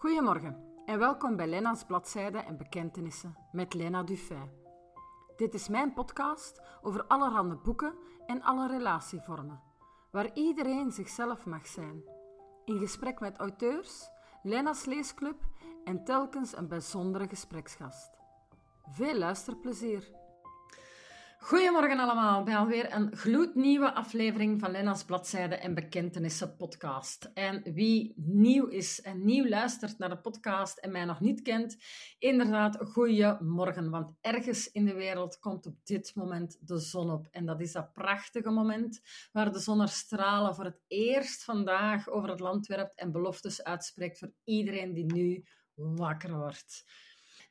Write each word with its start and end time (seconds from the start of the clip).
Goedemorgen 0.00 0.56
en 0.84 0.98
welkom 0.98 1.36
bij 1.36 1.46
Lena's 1.46 1.84
Bladzijden 1.84 2.44
en 2.44 2.56
Bekentenissen 2.56 3.36
met 3.52 3.74
Lena 3.74 4.02
Dufay. 4.02 4.50
Dit 5.36 5.54
is 5.54 5.68
mijn 5.68 5.92
podcast 5.92 6.60
over 6.82 7.04
allerhande 7.06 7.56
boeken 7.56 7.94
en 8.26 8.42
alle 8.42 8.66
relatievormen, 8.68 9.60
waar 10.10 10.30
iedereen 10.34 10.92
zichzelf 10.92 11.46
mag 11.46 11.66
zijn. 11.66 12.02
In 12.64 12.78
gesprek 12.78 13.20
met 13.20 13.36
auteurs, 13.36 14.08
Lena's 14.42 14.84
Leesclub 14.84 15.42
en 15.84 16.04
telkens 16.04 16.56
een 16.56 16.68
bijzondere 16.68 17.28
gespreksgast. 17.28 18.10
Veel 18.88 19.18
luisterplezier! 19.18 20.19
Goedemorgen 21.42 21.98
allemaal 21.98 22.42
bij 22.42 22.56
alweer 22.56 22.94
een 22.94 23.16
gloednieuwe 23.16 23.94
aflevering 23.94 24.60
van 24.60 24.70
Lena's 24.70 25.04
Bladzijde 25.04 25.54
en 25.54 25.74
Bekentenissen 25.74 26.56
podcast. 26.56 27.30
En 27.34 27.62
wie 27.72 28.12
nieuw 28.16 28.66
is 28.66 29.00
en 29.00 29.24
nieuw 29.24 29.48
luistert 29.48 29.98
naar 29.98 30.08
de 30.08 30.18
podcast 30.18 30.78
en 30.78 30.92
mij 30.92 31.04
nog 31.04 31.20
niet 31.20 31.42
kent, 31.42 31.76
inderdaad, 32.18 32.78
goeiemorgen. 32.80 33.90
Want 33.90 34.16
ergens 34.20 34.70
in 34.70 34.84
de 34.84 34.94
wereld 34.94 35.38
komt 35.38 35.66
op 35.66 35.76
dit 35.84 36.14
moment 36.14 36.58
de 36.68 36.78
zon 36.78 37.10
op. 37.10 37.28
En 37.30 37.46
dat 37.46 37.60
is 37.60 37.72
dat 37.72 37.92
prachtige 37.92 38.50
moment 38.50 39.00
waar 39.32 39.52
de 39.52 39.60
zon 39.60 39.88
stralen 39.88 40.54
voor 40.54 40.64
het 40.64 40.80
eerst 40.88 41.44
vandaag 41.44 42.08
over 42.08 42.28
het 42.28 42.40
land 42.40 42.66
werpt 42.66 42.98
en 42.98 43.12
beloftes 43.12 43.64
uitspreekt 43.64 44.18
voor 44.18 44.32
iedereen 44.44 44.92
die 44.92 45.12
nu 45.12 45.44
wakker 45.74 46.36
wordt. 46.36 46.84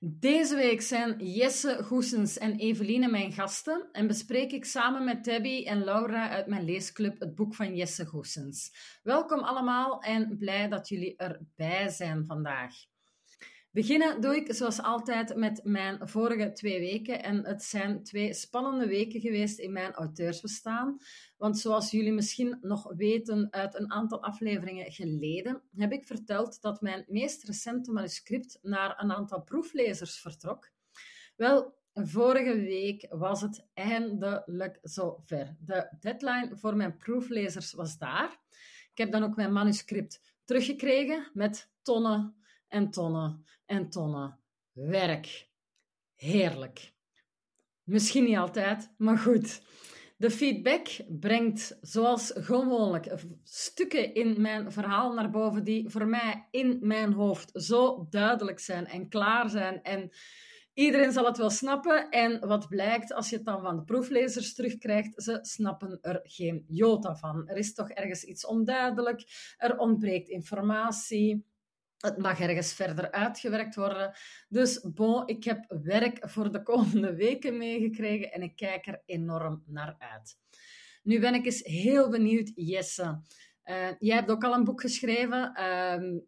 Deze 0.02 0.56
week 0.56 0.82
zijn 0.82 1.26
Jesse 1.26 1.84
Goesens 1.84 2.38
en 2.38 2.56
Eveline 2.56 3.08
mijn 3.08 3.32
gasten 3.32 3.90
en 3.92 4.08
bespreek 4.08 4.52
ik 4.52 4.66
samen 4.66 5.04
met 5.04 5.24
Debbie 5.24 5.66
en 5.66 5.84
Laura 5.84 6.30
uit 6.30 6.48
mijn 6.48 6.66
leesclub 6.66 7.20
het 7.20 7.36
boek 7.36 7.56
van 7.56 7.76
Jesse 7.76 8.06
Goesens. 8.06 8.72
Welkom 9.04 9.40
allemaal 9.40 10.02
en 10.02 10.38
blij 10.38 10.68
dat 10.68 10.90
jullie 10.90 11.16
erbij 11.16 11.90
zijn 11.90 12.26
vandaag. 12.26 12.74
Beginnen 13.80 14.22
doe 14.22 14.36
ik 14.36 14.54
zoals 14.54 14.82
altijd 14.82 15.36
met 15.36 15.62
mijn 15.64 16.08
vorige 16.08 16.52
twee 16.52 16.80
weken. 16.80 17.24
En 17.24 17.46
het 17.46 17.64
zijn 17.64 18.04
twee 18.04 18.34
spannende 18.34 18.88
weken 18.88 19.22
geweest 19.22 19.60
in 19.60 19.72
mijn 19.72 19.94
auteursbestaan. 19.94 20.98
Want 21.38 21.58
zoals 21.58 21.92
jullie 21.92 22.12
misschien 22.12 22.58
nog 22.62 22.94
weten 22.96 23.48
uit 23.52 23.80
een 23.80 23.92
aantal 23.92 24.24
afleveringen 24.24 24.92
geleden, 24.92 25.62
heb 25.76 25.92
ik 25.92 26.06
verteld 26.06 26.62
dat 26.62 26.82
mijn 26.82 27.06
meest 27.08 27.44
recente 27.44 27.92
manuscript 27.92 28.60
naar 28.62 29.02
een 29.04 29.12
aantal 29.12 29.42
proeflezers 29.42 30.20
vertrok. 30.20 30.72
Wel, 31.36 31.74
vorige 31.94 32.56
week 32.56 33.06
was 33.10 33.42
het 33.42 33.68
eindelijk 33.74 34.80
zover. 34.82 35.56
De 35.60 35.96
deadline 36.00 36.58
voor 36.58 36.76
mijn 36.76 36.98
proeflezers 36.98 37.74
was 37.74 37.98
daar. 37.98 38.40
Ik 38.92 38.98
heb 38.98 39.12
dan 39.12 39.24
ook 39.24 39.36
mijn 39.36 39.54
manuscript 39.54 40.22
teruggekregen 40.46 41.30
met 41.34 41.70
tonnen 41.82 42.39
en 42.70 42.92
tonnen 42.92 43.46
en 43.66 43.90
tonnen 43.90 44.40
werk. 44.72 45.50
Heerlijk. 46.16 46.94
Misschien 47.84 48.24
niet 48.24 48.38
altijd, 48.38 48.92
maar 48.98 49.18
goed. 49.18 49.62
De 50.18 50.32
feedback 50.32 50.88
brengt, 51.20 51.78
zoals 51.82 52.32
gewoonlijk, 52.36 53.14
stukken 53.44 54.14
in 54.14 54.42
mijn 54.42 54.72
verhaal 54.72 55.14
naar 55.14 55.30
boven 55.30 55.64
die 55.64 55.90
voor 55.90 56.08
mij 56.08 56.48
in 56.52 56.78
mijn 56.82 57.14
hoofd 57.14 57.52
zo 57.54 58.08
duidelijk 58.10 58.60
zijn 58.60 58.88
en 58.88 59.10
klaar 59.10 59.50
zijn. 59.50 59.84
En 59.84 60.10
iedereen 60.74 61.12
zal 61.12 61.26
het 61.26 61.38
wel 61.38 61.50
snappen. 61.50 62.10
En 62.10 62.48
wat 62.48 62.68
blijkt, 62.68 63.14
als 63.14 63.30
je 63.30 63.36
het 63.36 63.46
dan 63.46 63.62
van 63.62 63.76
de 63.76 63.84
proeflezers 63.84 64.54
terugkrijgt, 64.54 65.24
ze 65.24 65.40
snappen 65.42 65.98
er 66.02 66.20
geen 66.24 66.66
jota 66.68 67.16
van. 67.16 67.48
Er 67.48 67.58
is 67.58 67.74
toch 67.74 67.90
ergens 67.90 68.24
iets 68.24 68.46
onduidelijk, 68.46 69.24
er 69.58 69.78
ontbreekt 69.78 70.30
informatie. 70.30 71.46
Het 72.00 72.18
mag 72.18 72.40
ergens 72.40 72.74
verder 72.74 73.12
uitgewerkt 73.12 73.76
worden. 73.76 74.14
Dus 74.50 74.82
bon, 74.82 75.28
ik 75.28 75.44
heb 75.44 75.66
werk 75.84 76.30
voor 76.30 76.52
de 76.52 76.64
komende 76.64 77.16
weken 77.16 77.58
meegekregen 77.58 78.32
en 78.32 78.42
ik 78.42 78.56
kijk 78.56 78.88
er 78.88 79.02
enorm 79.06 79.64
naar 79.66 79.96
uit. 79.98 80.38
Nu 81.04 81.20
ben 81.20 81.34
ik 81.34 81.46
eens 81.46 81.64
heel 81.64 82.10
benieuwd, 82.10 82.52
Jesse. 82.56 83.22
Uh, 83.66 83.88
jij 84.00 84.16
hebt 84.16 84.32
ook 84.32 84.44
al 84.44 84.54
een 84.54 84.64
boek 84.64 84.82
geschreven. 84.82 85.52
Uh, 85.60 86.20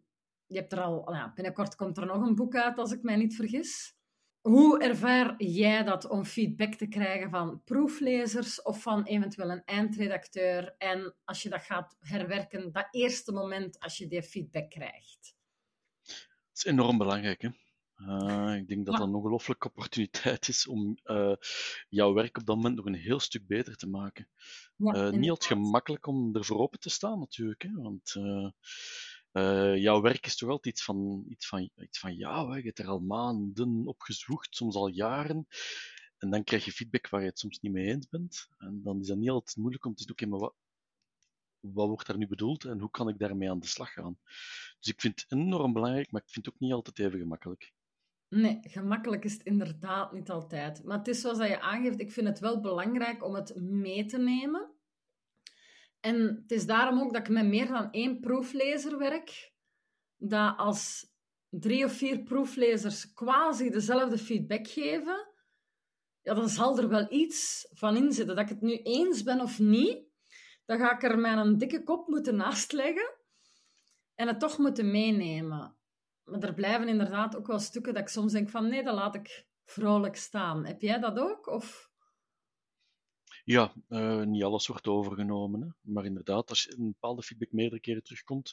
je 0.46 0.58
hebt 0.58 0.72
er 0.72 0.80
al, 0.80 1.04
nou, 1.04 1.30
binnenkort 1.34 1.74
komt 1.74 1.96
er 1.96 2.06
nog 2.06 2.26
een 2.26 2.34
boek 2.34 2.56
uit, 2.56 2.78
als 2.78 2.92
ik 2.92 3.02
mij 3.02 3.16
niet 3.16 3.36
vergis. 3.36 3.96
Hoe 4.40 4.82
ervaar 4.82 5.42
jij 5.42 5.84
dat 5.84 6.08
om 6.08 6.24
feedback 6.24 6.74
te 6.74 6.86
krijgen 6.86 7.30
van 7.30 7.62
proeflezers 7.64 8.62
of 8.62 8.82
van 8.82 9.04
eventueel 9.04 9.50
een 9.50 9.64
eindredacteur? 9.64 10.74
En 10.78 11.14
als 11.24 11.42
je 11.42 11.48
dat 11.48 11.62
gaat 11.62 11.96
herwerken, 11.98 12.72
dat 12.72 12.88
eerste 12.90 13.32
moment 13.32 13.78
als 13.78 13.98
je 13.98 14.06
die 14.06 14.22
feedback 14.22 14.70
krijgt? 14.70 15.34
Is 16.54 16.64
enorm 16.64 16.98
belangrijk. 16.98 17.42
Hè? 17.42 17.48
Uh, 18.06 18.56
ik 18.56 18.68
denk 18.68 18.86
dat 18.86 18.96
dat 18.96 19.06
een 19.06 19.14
ongelooflijke 19.14 19.66
opportuniteit 19.66 20.48
is 20.48 20.66
om 20.66 20.98
uh, 21.04 21.34
jouw 21.88 22.12
werk 22.12 22.38
op 22.38 22.46
dat 22.46 22.56
moment 22.56 22.76
nog 22.76 22.84
een 22.86 22.94
heel 22.94 23.20
stuk 23.20 23.46
beter 23.46 23.76
te 23.76 23.88
maken. 23.88 24.28
Ja, 24.76 24.94
uh, 24.94 25.10
niet 25.10 25.30
altijd 25.30 25.52
gemakkelijk 25.52 26.06
om 26.06 26.36
ervoor 26.36 26.58
open 26.58 26.80
te 26.80 26.90
staan, 26.90 27.18
natuurlijk. 27.18 27.62
Hè? 27.62 27.72
Want 27.72 28.12
jouw 29.80 30.00
werk 30.00 30.26
is 30.26 30.36
toch 30.36 30.48
altijd 30.48 30.74
iets 30.74 30.84
van, 30.84 31.24
iets 31.28 31.46
van, 31.46 31.70
iets 31.76 31.98
van 31.98 32.16
ja, 32.16 32.48
hè? 32.48 32.56
je 32.56 32.62
hebt 32.62 32.78
er 32.78 32.88
al 32.88 33.00
maanden 33.00 33.86
op 33.86 34.00
gezwoegd, 34.00 34.54
soms 34.54 34.74
al 34.74 34.88
jaren. 34.88 35.46
En 36.18 36.30
dan 36.30 36.44
krijg 36.44 36.64
je 36.64 36.72
feedback 36.72 37.08
waar 37.08 37.20
je 37.20 37.26
het 37.26 37.38
soms 37.38 37.58
niet 37.60 37.72
mee 37.72 37.86
eens 37.86 38.08
bent. 38.08 38.48
En 38.58 38.80
dan 38.82 39.00
is 39.00 39.06
dat 39.06 39.16
niet 39.16 39.30
altijd 39.30 39.56
moeilijk 39.56 39.84
om 39.84 39.94
te 39.94 40.02
zeggen, 40.02 40.14
oké, 40.14 40.24
okay, 40.24 40.38
maar 40.38 40.48
wat, 40.48 40.60
wat 41.62 41.88
wordt 41.88 42.06
daar 42.06 42.18
nu 42.18 42.26
bedoeld 42.26 42.64
en 42.64 42.80
hoe 42.80 42.90
kan 42.90 43.08
ik 43.08 43.18
daarmee 43.18 43.50
aan 43.50 43.60
de 43.60 43.66
slag 43.66 43.92
gaan? 43.92 44.18
Dus 44.78 44.92
ik 44.92 45.00
vind 45.00 45.20
het 45.20 45.32
enorm 45.32 45.72
belangrijk, 45.72 46.10
maar 46.10 46.22
ik 46.22 46.30
vind 46.30 46.46
het 46.46 46.54
ook 46.54 46.60
niet 46.60 46.72
altijd 46.72 46.98
even 46.98 47.18
gemakkelijk. 47.18 47.72
Nee, 48.28 48.58
gemakkelijk 48.60 49.24
is 49.24 49.32
het 49.32 49.42
inderdaad 49.42 50.12
niet 50.12 50.30
altijd. 50.30 50.84
Maar 50.84 50.98
het 50.98 51.08
is 51.08 51.20
zoals 51.20 51.38
dat 51.38 51.48
je 51.48 51.60
aangeeft, 51.60 52.00
ik 52.00 52.12
vind 52.12 52.26
het 52.26 52.38
wel 52.38 52.60
belangrijk 52.60 53.24
om 53.24 53.34
het 53.34 53.54
mee 53.56 54.04
te 54.04 54.18
nemen. 54.18 54.70
En 56.00 56.20
het 56.20 56.50
is 56.50 56.66
daarom 56.66 57.00
ook 57.00 57.12
dat 57.12 57.22
ik 57.22 57.28
met 57.28 57.46
meer 57.46 57.66
dan 57.66 57.90
één 57.90 58.20
proeflezer 58.20 58.98
werk. 58.98 59.52
Dat 60.16 60.56
als 60.56 61.12
drie 61.48 61.84
of 61.84 61.92
vier 61.92 62.22
proeflezers 62.22 63.12
quasi 63.12 63.70
dezelfde 63.70 64.18
feedback 64.18 64.68
geven, 64.68 65.28
ja, 66.20 66.34
dan 66.34 66.48
zal 66.48 66.78
er 66.78 66.88
wel 66.88 67.12
iets 67.12 67.68
van 67.70 67.96
in 67.96 68.12
zitten. 68.12 68.36
Dat 68.36 68.44
ik 68.44 68.50
het 68.50 68.60
nu 68.60 68.76
eens 68.76 69.22
ben 69.22 69.40
of 69.40 69.58
niet, 69.58 70.11
dan 70.72 70.80
ga 70.80 70.94
ik 70.94 71.02
er 71.02 71.18
mijn 71.18 71.58
dikke 71.58 71.82
kop 71.84 72.08
moeten 72.08 72.36
naast 72.36 72.72
leggen 72.72 73.14
en 74.14 74.26
het 74.26 74.40
toch 74.40 74.58
moeten 74.58 74.90
meenemen. 74.90 75.76
Maar 76.24 76.42
er 76.42 76.54
blijven 76.54 76.88
inderdaad 76.88 77.36
ook 77.36 77.46
wel 77.46 77.58
stukken 77.58 77.94
dat 77.94 78.02
ik 78.02 78.08
soms 78.08 78.32
denk 78.32 78.50
van 78.50 78.68
nee, 78.68 78.82
dat 78.82 78.94
laat 78.94 79.14
ik 79.14 79.46
vrolijk 79.64 80.16
staan. 80.16 80.64
Heb 80.66 80.80
jij 80.80 80.98
dat 80.98 81.18
ook? 81.18 81.46
Of... 81.46 81.90
Ja, 83.44 83.72
uh, 83.88 84.22
niet 84.22 84.42
alles 84.42 84.66
wordt 84.66 84.86
overgenomen. 84.86 85.60
Hè. 85.60 85.92
Maar 85.92 86.04
inderdaad, 86.04 86.48
als 86.48 86.62
je 86.62 86.76
een 86.78 86.86
bepaalde 86.86 87.22
feedback 87.22 87.52
meerdere 87.52 87.80
keren 87.80 88.02
terugkomt, 88.02 88.52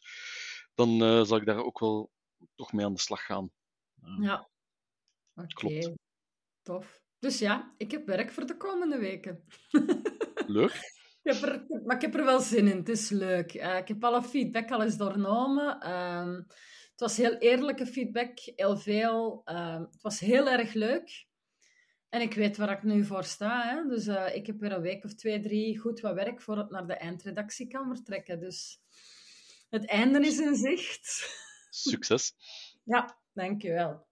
dan 0.74 0.90
uh, 1.04 1.24
zal 1.24 1.38
ik 1.38 1.46
daar 1.46 1.64
ook 1.64 1.80
wel 1.80 2.12
toch 2.56 2.74
mee 2.74 2.86
aan 2.86 2.94
de 2.94 3.00
slag 3.00 3.26
gaan. 3.26 3.52
Uh, 4.04 4.18
ja, 4.22 4.50
oké. 5.36 5.66
Okay. 5.66 5.98
Tof. 6.62 7.02
Dus 7.20 7.40
ja, 7.40 7.74
ik 7.78 7.92
heb 7.92 8.06
werk 8.06 8.32
voor 8.32 8.46
de 8.46 8.58
komende 8.58 8.98
weken. 8.98 9.44
Leuk 10.48 10.99
heb 11.24 11.42
er, 11.42 11.66
maar 11.86 11.96
ik 11.96 12.02
heb 12.02 12.16
er 12.16 12.26
wel 12.26 12.40
zin 12.40 12.68
in. 12.68 12.78
Het 12.78 12.90
is 12.90 13.10
leuk. 13.10 13.54
Uh, 13.54 13.78
ik 13.78 13.88
heb 13.88 14.04
alle 14.04 14.24
feedback 14.24 14.72
al 14.72 14.84
eens 14.84 14.98
doornomen. 14.98 15.92
Um, 15.92 16.48
het 16.92 17.00
was 17.00 17.18
heel 17.18 17.38
eerlijke 17.38 17.86
feedback, 17.86 18.40
heel 18.56 18.78
veel. 18.78 19.42
Um, 19.46 19.88
het 19.92 20.02
was 20.02 20.20
heel 20.20 20.50
erg 20.50 20.74
leuk. 20.74 21.28
En 22.10 22.22
ik 22.22 22.34
weet 22.34 22.58
waar 22.58 22.72
ik 22.72 22.84
nu 22.84 23.06
voor 23.06 23.24
sta. 23.24 23.64
Hè? 23.64 23.88
Dus 23.88 24.08
uh, 24.08 24.36
ik 24.36 24.48
heb 24.48 24.60
weer 24.60 24.72
een 24.72 24.82
week 24.82 25.04
of 25.04 25.14
twee, 25.14 25.42
drie 25.42 25.80
goed 25.80 26.00
wat 26.00 26.14
werk 26.14 26.42
voor 26.42 26.58
het 26.58 26.70
naar 26.70 26.88
de 26.88 26.94
eindredactie 26.94 27.68
kan 27.68 27.96
vertrekken. 27.96 28.40
Dus 28.40 28.82
het 29.70 29.86
einde 29.86 30.20
is 30.20 30.40
in 30.40 30.56
zicht. 30.56 31.38
Succes. 31.70 32.34
ja, 32.84 33.20
dankjewel. 33.34 34.09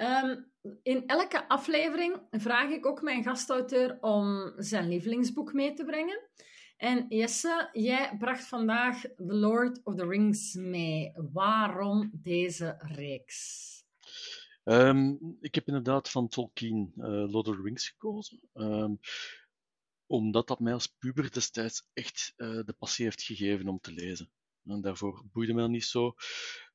Um, 0.00 0.50
in 0.82 1.06
elke 1.06 1.48
aflevering 1.48 2.26
vraag 2.30 2.70
ik 2.70 2.86
ook 2.86 3.02
mijn 3.02 3.22
gastauteur 3.22 3.98
om 4.00 4.52
zijn 4.56 4.88
lievelingsboek 4.88 5.52
mee 5.52 5.72
te 5.72 5.84
brengen. 5.84 6.28
En 6.76 7.06
Jesse, 7.08 7.68
jij 7.72 8.16
bracht 8.18 8.46
vandaag 8.46 9.00
The 9.00 9.34
Lord 9.34 9.80
of 9.84 9.94
the 9.94 10.06
Rings 10.06 10.54
mee. 10.54 11.12
Waarom 11.32 12.10
deze 12.12 12.74
reeks? 12.78 13.64
Um, 14.64 15.36
ik 15.40 15.54
heb 15.54 15.66
inderdaad 15.66 16.10
van 16.10 16.28
Tolkien 16.28 16.92
uh, 16.96 17.06
Lord 17.06 17.48
of 17.48 17.56
the 17.56 17.62
Rings 17.62 17.88
gekozen. 17.88 18.40
Um, 18.54 18.98
omdat 20.06 20.48
dat 20.48 20.60
mij 20.60 20.72
als 20.72 20.86
puber 20.86 21.32
destijds 21.32 21.88
echt 21.92 22.32
uh, 22.36 22.64
de 22.64 22.74
passie 22.78 23.04
heeft 23.04 23.22
gegeven 23.22 23.68
om 23.68 23.80
te 23.80 23.92
lezen. 23.92 24.30
En 24.64 24.80
daarvoor 24.80 25.24
boeide 25.32 25.54
mij 25.54 25.66
niet 25.66 25.84
zo. 25.84 26.14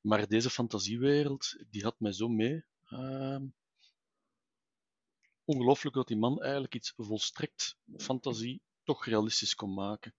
Maar 0.01 0.27
deze 0.27 0.49
fantasiewereld, 0.49 1.63
die 1.69 1.83
had 1.83 1.99
mij 1.99 2.11
zo 2.11 2.27
mee. 2.27 2.63
Uh, 2.91 3.39
ongelooflijk 5.45 5.95
dat 5.95 6.07
die 6.07 6.17
man 6.17 6.41
eigenlijk 6.41 6.75
iets 6.75 6.93
volstrekt 6.97 7.77
fantasie 7.97 8.61
toch 8.83 9.05
realistisch 9.05 9.55
kon 9.55 9.73
maken. 9.73 10.15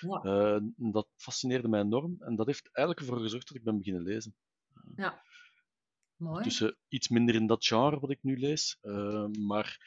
Ja. 0.00 0.22
Uh, 0.24 0.58
dat 0.76 1.08
fascineerde 1.16 1.68
mij 1.68 1.80
enorm 1.80 2.16
en 2.22 2.36
dat 2.36 2.46
heeft 2.46 2.68
eigenlijk 2.72 3.06
ervoor 3.06 3.22
gezorgd 3.22 3.48
dat 3.48 3.56
ik 3.56 3.64
ben 3.64 3.78
beginnen 3.78 4.02
lezen. 4.02 4.36
Ja. 4.96 5.22
Mooi. 6.16 6.42
Tussen 6.42 6.76
iets 6.88 7.08
minder 7.08 7.34
in 7.34 7.46
dat 7.46 7.66
genre 7.66 8.00
wat 8.00 8.10
ik 8.10 8.22
nu 8.22 8.38
lees, 8.38 8.78
maar 9.38 9.80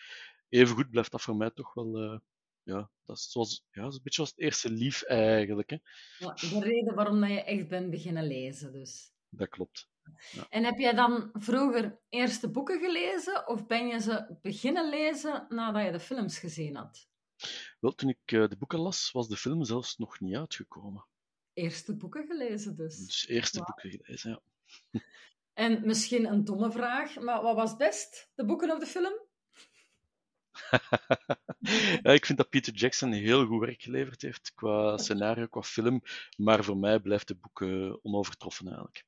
evengoed 0.49 0.89
blijft 0.89 1.11
dat 1.11 1.21
voor 1.21 1.35
mij 1.35 1.49
toch 1.49 1.73
wel 1.73 2.21
ja, 2.69 2.91
dat 3.05 3.17
is, 3.17 3.31
zoals, 3.31 3.65
ja, 3.71 3.81
dat 3.81 3.91
is 3.91 3.97
een 3.97 4.03
beetje 4.03 4.21
als 4.21 4.29
het 4.29 4.39
eerste 4.39 4.69
lief 4.69 5.03
eigenlijk. 5.03 5.69
Hè. 5.69 5.77
Ja, 6.17 6.33
de 6.33 6.59
reden 6.59 6.95
waarom 6.95 7.19
dat 7.19 7.29
je 7.29 7.43
echt 7.43 7.67
bent 7.67 7.89
beginnen 7.89 8.27
lezen, 8.27 8.71
dus. 8.71 9.11
Dat 9.29 9.49
klopt. 9.49 9.89
Ja. 10.31 10.45
En 10.49 10.63
heb 10.63 10.77
jij 10.77 10.93
dan 10.93 11.29
vroeger 11.33 11.99
eerst 12.09 12.41
de 12.41 12.49
boeken 12.51 12.79
gelezen 12.79 13.47
of 13.47 13.67
ben 13.67 13.87
je 13.87 13.99
ze 13.99 14.37
beginnen 14.41 14.89
lezen 14.89 15.45
nadat 15.49 15.85
je 15.85 15.91
de 15.91 15.99
films 15.99 16.39
gezien 16.39 16.75
had? 16.75 17.07
Wel, 17.79 17.95
toen 17.95 18.09
ik 18.09 18.31
uh, 18.31 18.47
de 18.47 18.57
boeken 18.57 18.79
las, 18.79 19.11
was 19.11 19.27
de 19.27 19.37
film 19.37 19.63
zelfs 19.63 19.97
nog 19.97 20.19
niet 20.19 20.35
uitgekomen. 20.35 21.05
Eerste 21.53 21.95
boeken 21.95 22.25
gelezen 22.25 22.75
dus? 22.75 22.97
Dus 22.97 23.27
eerste 23.27 23.63
boeken 23.63 23.89
gelezen, 23.89 24.29
ja. 24.29 24.41
En 25.53 25.85
misschien 25.85 26.25
een 26.25 26.45
domme 26.45 26.71
vraag, 26.71 27.19
maar 27.19 27.41
wat 27.41 27.55
was 27.55 27.75
best? 27.75 28.29
De 28.35 28.45
boeken 28.45 28.71
of 28.71 28.79
de 28.79 28.85
film? 28.85 29.13
ja, 32.03 32.11
ik 32.11 32.25
vind 32.25 32.37
dat 32.37 32.49
Peter 32.49 32.73
Jackson 32.73 33.11
heel 33.11 33.45
goed 33.45 33.59
werk 33.59 33.81
geleverd 33.81 34.21
heeft 34.21 34.53
qua 34.55 34.97
scenario, 34.97 35.47
qua 35.47 35.61
film. 35.61 36.01
Maar 36.37 36.63
voor 36.63 36.77
mij 36.77 36.99
blijft 36.99 37.27
de 37.27 37.35
boek 37.35 37.61
onovertroffen 38.01 38.65
eigenlijk. 38.65 39.05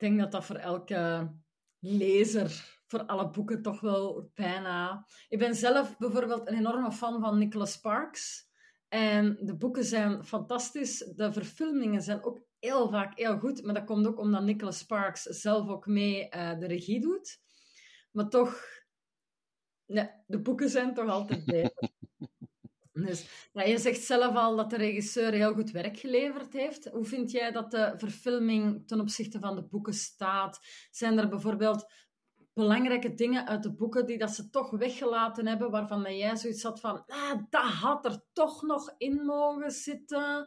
Ik 0.00 0.06
denk 0.06 0.18
dat 0.18 0.32
dat 0.32 0.44
voor 0.44 0.56
elke 0.56 1.32
lezer, 1.78 2.80
voor 2.86 3.04
alle 3.06 3.30
boeken 3.30 3.62
toch 3.62 3.80
wel 3.80 4.30
bijna. 4.34 5.06
Ik 5.28 5.38
ben 5.38 5.54
zelf 5.54 5.98
bijvoorbeeld 5.98 6.48
een 6.48 6.56
enorme 6.56 6.92
fan 6.92 7.20
van 7.20 7.38
Nicholas 7.38 7.72
Sparks. 7.72 8.48
En 8.88 9.38
de 9.40 9.56
boeken 9.56 9.84
zijn 9.84 10.24
fantastisch. 10.24 10.98
De 10.98 11.32
verfilmingen 11.32 12.02
zijn 12.02 12.24
ook 12.24 12.40
heel 12.58 12.90
vaak 12.90 13.18
heel 13.18 13.38
goed. 13.38 13.62
Maar 13.62 13.74
dat 13.74 13.84
komt 13.84 14.06
ook 14.06 14.18
omdat 14.18 14.42
Nicholas 14.42 14.78
Sparks 14.78 15.22
zelf 15.22 15.68
ook 15.68 15.86
mee 15.86 16.28
uh, 16.34 16.58
de 16.58 16.66
regie 16.66 17.00
doet. 17.00 17.40
Maar 18.10 18.28
toch 18.28 18.64
Nee, 19.86 20.10
de 20.26 20.40
boeken 20.40 20.68
zijn 20.68 20.94
toch 20.94 21.08
altijd 21.08 21.44
beter. 21.54 21.90
Dus, 22.92 23.48
ja, 23.52 23.62
je 23.62 23.78
zegt 23.78 24.02
zelf 24.02 24.34
al 24.34 24.56
dat 24.56 24.70
de 24.70 24.76
regisseur 24.76 25.32
heel 25.32 25.52
goed 25.52 25.70
werk 25.70 25.96
geleverd 25.98 26.52
heeft. 26.52 26.88
Hoe 26.88 27.04
vind 27.04 27.30
jij 27.30 27.50
dat 27.50 27.70
de 27.70 27.92
verfilming 27.96 28.86
ten 28.86 29.00
opzichte 29.00 29.38
van 29.38 29.54
de 29.56 29.64
boeken 29.64 29.94
staat? 29.94 30.60
Zijn 30.90 31.18
er 31.18 31.28
bijvoorbeeld 31.28 31.92
belangrijke 32.54 33.14
dingen 33.14 33.46
uit 33.46 33.62
de 33.62 33.74
boeken 33.74 34.06
die 34.06 34.18
dat 34.18 34.30
ze 34.30 34.50
toch 34.50 34.70
weggelaten 34.70 35.46
hebben, 35.46 35.70
waarvan 35.70 36.16
jij 36.16 36.36
zoiets 36.36 36.62
had 36.62 36.80
van, 36.80 37.04
ah, 37.06 37.42
dat 37.50 37.62
had 37.62 38.04
er 38.04 38.22
toch 38.32 38.62
nog 38.62 38.94
in 38.98 39.24
mogen 39.24 39.70
zitten? 39.70 40.46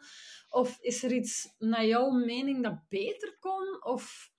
Of 0.49 0.77
is 0.81 1.03
er 1.03 1.11
iets, 1.11 1.55
naar 1.57 1.85
jouw 1.85 2.09
mening, 2.09 2.63
dat 2.63 2.87
beter 2.89 3.37
kon? 3.39 3.83
Of 3.83 4.32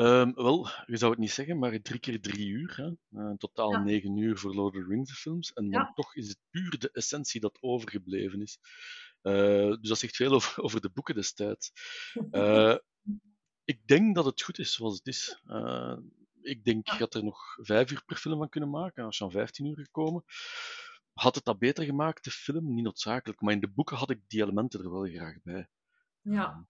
Um, 0.00 0.34
wel, 0.34 0.68
je 0.86 0.96
zou 0.96 1.10
het 1.10 1.20
niet 1.20 1.30
zeggen, 1.30 1.58
maar 1.58 1.80
drie 1.80 2.00
keer 2.00 2.20
drie 2.20 2.48
uur. 2.48 2.76
Hè? 2.76 3.20
Uh, 3.20 3.36
totaal 3.36 3.70
ja. 3.70 3.82
negen 3.82 4.16
uur 4.16 4.38
voor 4.38 4.54
Lord 4.54 4.74
of 4.74 4.82
the 4.82 4.88
Rings 4.88 5.20
films. 5.20 5.52
En 5.52 5.70
dan 5.70 5.94
toch 5.94 6.14
is 6.14 6.28
het 6.28 6.38
puur 6.50 6.78
de 6.78 6.90
essentie 6.92 7.40
dat 7.40 7.58
overgebleven 7.60 8.42
is. 8.42 8.58
Uh, 9.22 9.68
dus 9.68 9.88
dat 9.88 9.98
zegt 9.98 10.16
veel 10.16 10.32
over, 10.32 10.62
over 10.62 10.80
de 10.80 10.90
boeken 10.90 11.14
destijds. 11.14 11.72
Uh, 12.30 12.76
ik 13.64 13.86
denk 13.86 14.14
dat 14.14 14.24
het 14.24 14.42
goed 14.42 14.58
is 14.58 14.72
zoals 14.72 14.96
het 14.96 15.06
is. 15.06 15.42
ik 16.42 16.64
denk 16.64 16.86
ja. 16.86 16.98
dat 16.98 17.14
er 17.14 17.24
nog 17.24 17.56
vijf 17.62 17.90
uur 17.90 18.02
per 18.04 18.16
film 18.16 18.38
van 18.38 18.48
kunnen 18.48 18.70
maken. 18.70 19.04
Als 19.04 19.18
je 19.18 19.24
aan 19.24 19.30
vijftien 19.30 19.66
uur 19.66 19.78
gekomen. 19.84 20.24
Had 21.12 21.34
het 21.34 21.44
dat 21.44 21.58
beter 21.58 21.84
gemaakt, 21.84 22.24
de 22.24 22.30
film? 22.30 22.74
Niet 22.74 22.84
noodzakelijk. 22.84 23.40
Maar 23.40 23.52
in 23.52 23.60
de 23.60 23.70
boeken 23.70 23.96
had 23.96 24.10
ik 24.10 24.20
die 24.26 24.42
elementen 24.42 24.80
er 24.80 24.90
wel 24.90 25.06
graag 25.06 25.42
bij. 25.42 25.68
Ja, 26.20 26.66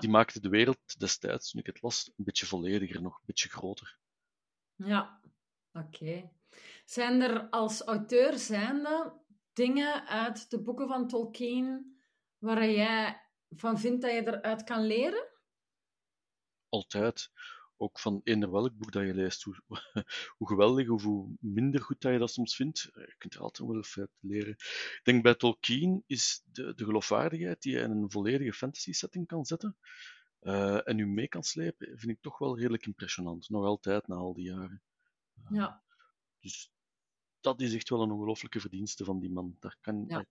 die 0.00 0.10
maakte 0.10 0.40
de 0.40 0.48
wereld 0.48 0.98
destijds, 0.98 1.50
toen 1.50 1.60
ik 1.60 1.66
het 1.66 1.82
las, 1.82 2.12
een 2.16 2.24
beetje 2.24 2.46
vollediger, 2.46 3.02
nog 3.02 3.16
een 3.16 3.26
beetje 3.26 3.48
groter. 3.48 3.98
Ja, 4.74 5.20
oké. 5.72 6.30
Zijn 6.84 7.20
er 7.20 7.48
als 7.48 7.80
auteur 7.80 8.38
zijnde 8.38 9.22
dingen 9.52 10.06
uit 10.06 10.50
de 10.50 10.62
boeken 10.62 10.88
van 10.88 11.08
Tolkien 11.08 11.98
waar 12.38 12.70
jij 12.70 13.22
van 13.48 13.78
vindt 13.78 14.02
dat 14.02 14.10
je 14.10 14.26
eruit 14.26 14.64
kan 14.64 14.86
leren? 14.86 15.28
Altijd 16.68 17.30
ook 17.84 17.98
van 17.98 18.20
eender 18.24 18.50
welk 18.50 18.76
boek 18.76 18.92
dat 18.92 19.06
je 19.06 19.14
leest, 19.14 19.42
hoe, 19.42 19.56
hoe 20.36 20.48
geweldig 20.48 20.88
of 20.88 21.02
hoe 21.02 21.36
minder 21.40 21.80
goed 21.80 22.00
dat 22.00 22.12
je 22.12 22.18
dat 22.18 22.30
soms 22.30 22.56
vindt. 22.56 22.90
Eh, 22.92 23.06
je 23.06 23.14
kunt 23.18 23.34
er 23.34 23.40
altijd 23.40 23.68
wel 23.68 23.82
veel 23.82 24.08
leren. 24.20 24.52
Ik 24.52 25.00
denk 25.02 25.22
bij 25.22 25.34
Tolkien 25.34 26.02
is 26.06 26.42
de, 26.44 26.74
de 26.74 26.84
geloofwaardigheid 26.84 27.62
die 27.62 27.72
je 27.72 27.80
in 27.80 27.90
een 27.90 28.10
volledige 28.10 28.52
fantasy 28.52 28.92
setting 28.92 29.26
kan 29.26 29.44
zetten 29.44 29.76
uh, 30.44 30.88
en 30.88 30.98
u 30.98 31.06
mee 31.06 31.28
kan 31.28 31.42
slepen, 31.42 31.98
vind 31.98 32.12
ik 32.12 32.20
toch 32.20 32.38
wel 32.38 32.58
redelijk 32.58 32.86
impressionant. 32.86 33.48
Nog 33.48 33.64
altijd 33.64 34.06
na 34.06 34.14
al 34.14 34.34
die 34.34 34.44
jaren. 34.44 34.82
Ja. 35.50 35.82
Dus 36.40 36.72
dat 37.40 37.60
is 37.60 37.74
echt 37.74 37.88
wel 37.88 38.02
een 38.02 38.10
ongelooflijke 38.10 38.60
verdienste 38.60 39.04
van 39.04 39.20
die 39.20 39.30
man. 39.30 39.56
Daar 39.60 39.76
kan, 39.80 40.04
ja. 40.08 40.24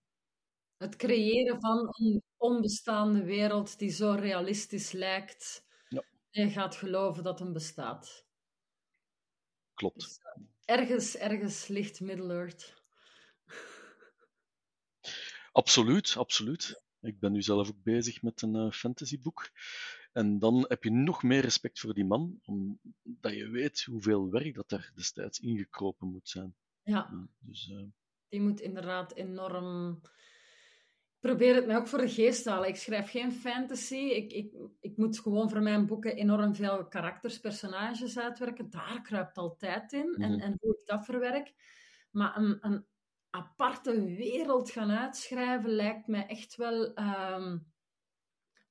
Het 0.77 0.95
creëren 0.95 1.61
van 1.61 1.87
een 1.91 2.23
onbestaande 2.37 3.23
wereld 3.23 3.79
die 3.79 3.89
zo 3.89 4.11
realistisch 4.11 4.91
lijkt 4.91 5.65
je 6.33 6.49
gaat 6.49 6.75
geloven 6.75 7.23
dat 7.23 7.39
hem 7.39 7.53
bestaat. 7.53 8.25
Klopt. 9.73 9.99
Dus, 9.99 10.19
uh, 10.19 10.43
ergens, 10.65 11.17
ergens 11.17 11.67
ligt 11.67 12.01
Middle-earth. 12.01 12.81
Absoluut, 15.51 16.17
absoluut. 16.17 16.83
Ik 17.01 17.19
ben 17.19 17.31
nu 17.31 17.41
zelf 17.41 17.69
ook 17.69 17.83
bezig 17.83 18.21
met 18.21 18.41
een 18.41 18.55
uh, 18.55 18.71
fantasyboek. 18.71 19.51
En 20.11 20.39
dan 20.39 20.65
heb 20.67 20.83
je 20.83 20.91
nog 20.91 21.23
meer 21.23 21.41
respect 21.41 21.79
voor 21.79 21.93
die 21.93 22.05
man, 22.05 22.39
omdat 22.45 23.33
je 23.33 23.49
weet 23.49 23.83
hoeveel 23.83 24.29
werk 24.29 24.55
dat 24.55 24.71
er 24.71 24.91
destijds 24.95 25.39
ingekropen 25.39 26.07
moet 26.07 26.29
zijn. 26.29 26.55
Ja. 26.83 26.93
ja 26.93 27.27
dus, 27.39 27.67
uh... 27.67 27.83
Die 28.29 28.41
moet 28.41 28.59
inderdaad 28.59 29.13
enorm 29.13 30.01
probeer 31.23 31.55
het 31.55 31.65
mij 31.65 31.77
ook 31.77 31.87
voor 31.87 31.99
de 31.99 32.09
geest 32.09 32.43
te 32.43 32.49
halen. 32.49 32.67
Ik 32.67 32.75
schrijf 32.75 33.09
geen 33.09 33.31
fantasy. 33.31 33.95
Ik, 33.95 34.31
ik, 34.31 34.53
ik 34.79 34.97
moet 34.97 35.19
gewoon 35.19 35.49
voor 35.49 35.61
mijn 35.61 35.85
boeken 35.85 36.15
enorm 36.15 36.55
veel 36.55 36.87
karakters, 36.87 37.39
personages 37.39 38.19
uitwerken. 38.19 38.69
Daar 38.69 39.01
kruipt 39.01 39.37
altijd 39.37 39.93
in. 39.93 40.15
en, 40.19 40.31
mhm. 40.31 40.39
en 40.39 40.57
hoe 40.59 40.77
ik 40.79 40.85
dat 40.85 41.05
verwerk. 41.05 41.53
Maar 42.11 42.37
een, 42.37 42.57
een 42.61 42.85
aparte 43.29 44.01
wereld 44.03 44.71
gaan 44.71 44.91
uitschrijven 44.91 45.69
lijkt 45.69 46.07
mij 46.07 46.27
echt 46.27 46.55
wel... 46.55 46.93
Ehm, 46.93 47.57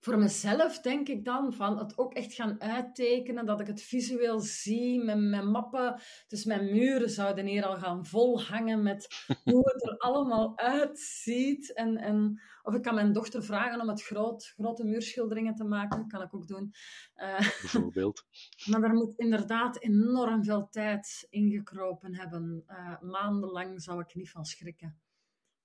voor 0.04 0.18
mezelf 0.18 0.80
denk 0.80 1.08
ik 1.08 1.24
dan 1.24 1.52
van 1.52 1.78
het 1.78 1.98
ook 1.98 2.14
echt 2.14 2.34
gaan 2.34 2.60
uittekenen, 2.60 3.46
dat 3.46 3.60
ik 3.60 3.66
het 3.66 3.82
visueel 3.82 4.40
zie 4.40 5.04
met 5.04 5.18
mijn 5.18 5.50
mappen. 5.50 6.00
Dus 6.26 6.44
mijn 6.44 6.64
muren 6.64 7.10
zouden 7.10 7.46
hier 7.46 7.64
al 7.64 7.76
gaan 7.76 8.06
volhangen 8.06 8.82
met 8.82 9.24
hoe 9.44 9.72
het 9.72 9.82
er 9.82 9.98
allemaal 9.98 10.58
uitziet. 10.58 11.72
En, 11.72 11.96
en, 11.96 12.40
of 12.62 12.74
ik 12.74 12.82
kan 12.82 12.94
mijn 12.94 13.12
dochter 13.12 13.44
vragen 13.44 13.80
om 13.80 13.88
het 13.88 14.02
groot, 14.02 14.52
grote 14.56 14.84
muurschilderingen 14.84 15.54
te 15.54 15.64
maken. 15.64 15.98
Dat 15.98 16.10
kan 16.10 16.22
ik 16.22 16.34
ook 16.34 16.48
doen. 16.48 16.74
Uh, 17.16 17.38
Bijvoorbeeld. 17.38 18.24
maar 18.70 18.80
daar 18.80 18.94
moet 18.94 19.18
inderdaad 19.18 19.80
enorm 19.80 20.44
veel 20.44 20.68
tijd 20.70 21.26
ingekropen 21.30 22.14
hebben. 22.14 22.64
Uh, 22.68 23.00
maandenlang 23.00 23.82
zou 23.82 24.00
ik 24.00 24.14
niet 24.14 24.30
van 24.30 24.44
schrikken. 24.44 25.00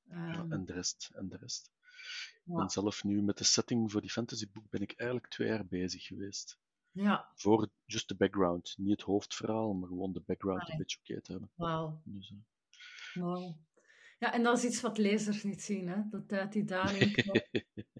ja, 0.10 0.34
ehm, 0.34 0.52
en 0.52 0.66
de 0.66 0.74
rest. 0.74 1.12
En 1.14 1.30
de 1.30 1.38
rest. 1.38 1.76
Ik 2.46 2.54
ben 2.56 2.70
zelf 2.70 3.04
nu 3.04 3.22
met 3.22 3.38
de 3.38 3.44
setting 3.44 3.92
voor 3.92 4.02
die 4.02 4.10
fantasyboek 4.10 4.70
ben 4.70 4.82
ik 4.82 4.94
eigenlijk 4.98 5.30
twee 5.32 5.48
jaar 5.48 5.66
bezig 5.66 6.06
geweest. 6.06 6.60
Ja. 6.92 7.32
Voor 7.36 7.70
just 7.86 8.08
de 8.08 8.16
background. 8.16 8.74
Niet 8.78 8.92
het 8.92 9.02
hoofdverhaal, 9.02 9.74
maar 9.74 9.88
gewoon 9.88 10.14
de 10.14 10.24
background 10.26 10.70
een 10.70 10.78
beetje 10.78 11.00
oké 11.00 11.22
te 11.22 11.32
hebben. 11.32 11.52
Wauw. 11.56 12.02
Dus, 12.06 12.34
uh... 13.14 13.50
Ja, 14.20 14.34
en 14.34 14.44
dat 14.44 14.58
is 14.58 14.64
iets 14.64 14.82
wat 14.82 14.98
lezers 14.98 15.44
niet 15.44 15.62
zien, 15.62 15.88
hè? 15.88 16.02
Dat 16.10 16.28
tijd 16.28 16.54
die 16.54 16.64
daarin 16.64 17.14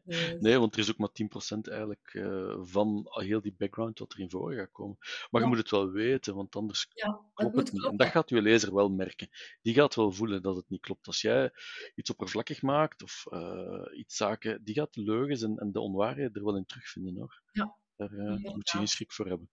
dus- 0.04 0.36
Nee, 0.40 0.58
want 0.58 0.74
er 0.74 0.80
is 0.80 0.90
ook 0.90 0.98
maar 0.98 1.10
10% 1.10 1.72
eigenlijk 1.72 2.14
uh, 2.14 2.58
van 2.62 3.06
heel 3.10 3.42
die 3.42 3.56
background 3.58 4.00
wat 4.00 4.14
erin 4.14 4.30
voor 4.30 4.54
gaat 4.54 4.72
komen. 4.72 4.98
Maar 5.30 5.42
je 5.42 5.48
moet 5.48 5.58
het 5.58 5.70
wel 5.70 5.92
weten, 5.92 6.36
want 6.36 6.56
anders 6.56 6.88
ja, 6.94 7.22
klopt 7.34 7.56
het, 7.56 7.72
niet. 7.72 7.86
En 7.86 7.98
dat 7.98 8.08
gaat 8.08 8.30
je 8.30 8.42
lezer 8.42 8.74
wel 8.74 8.90
merken. 8.90 9.30
Die 9.62 9.74
gaat 9.74 9.96
wel 9.96 10.12
voelen 10.12 10.42
dat 10.42 10.56
het 10.56 10.70
niet 10.70 10.82
klopt. 10.82 11.08
Als 11.08 11.22
jij 11.22 11.52
iets 11.96 12.10
oppervlakkig 12.10 12.62
maakt 12.62 13.04
of 13.04 13.26
uh, 13.30 14.00
iets 14.00 14.16
zaken, 14.16 14.64
die 14.64 14.76
gaat 14.76 14.94
de 14.94 15.02
leugens 15.02 15.42
en, 15.42 15.58
en, 15.58 15.72
de 15.72 15.80
onwaarheid 15.80 16.36
er 16.36 16.44
wel 16.44 16.58
in 16.58 16.66
terugvinden 16.66 17.16
hoor. 17.16 17.42
Ja. 17.52 17.78
Daar 17.96 18.12
uh, 18.12 18.54
moet 18.54 18.70
je 18.70 18.78
geen 18.78 18.88
schrik 18.88 19.12
voor 19.12 19.28
hebben. 19.28 19.50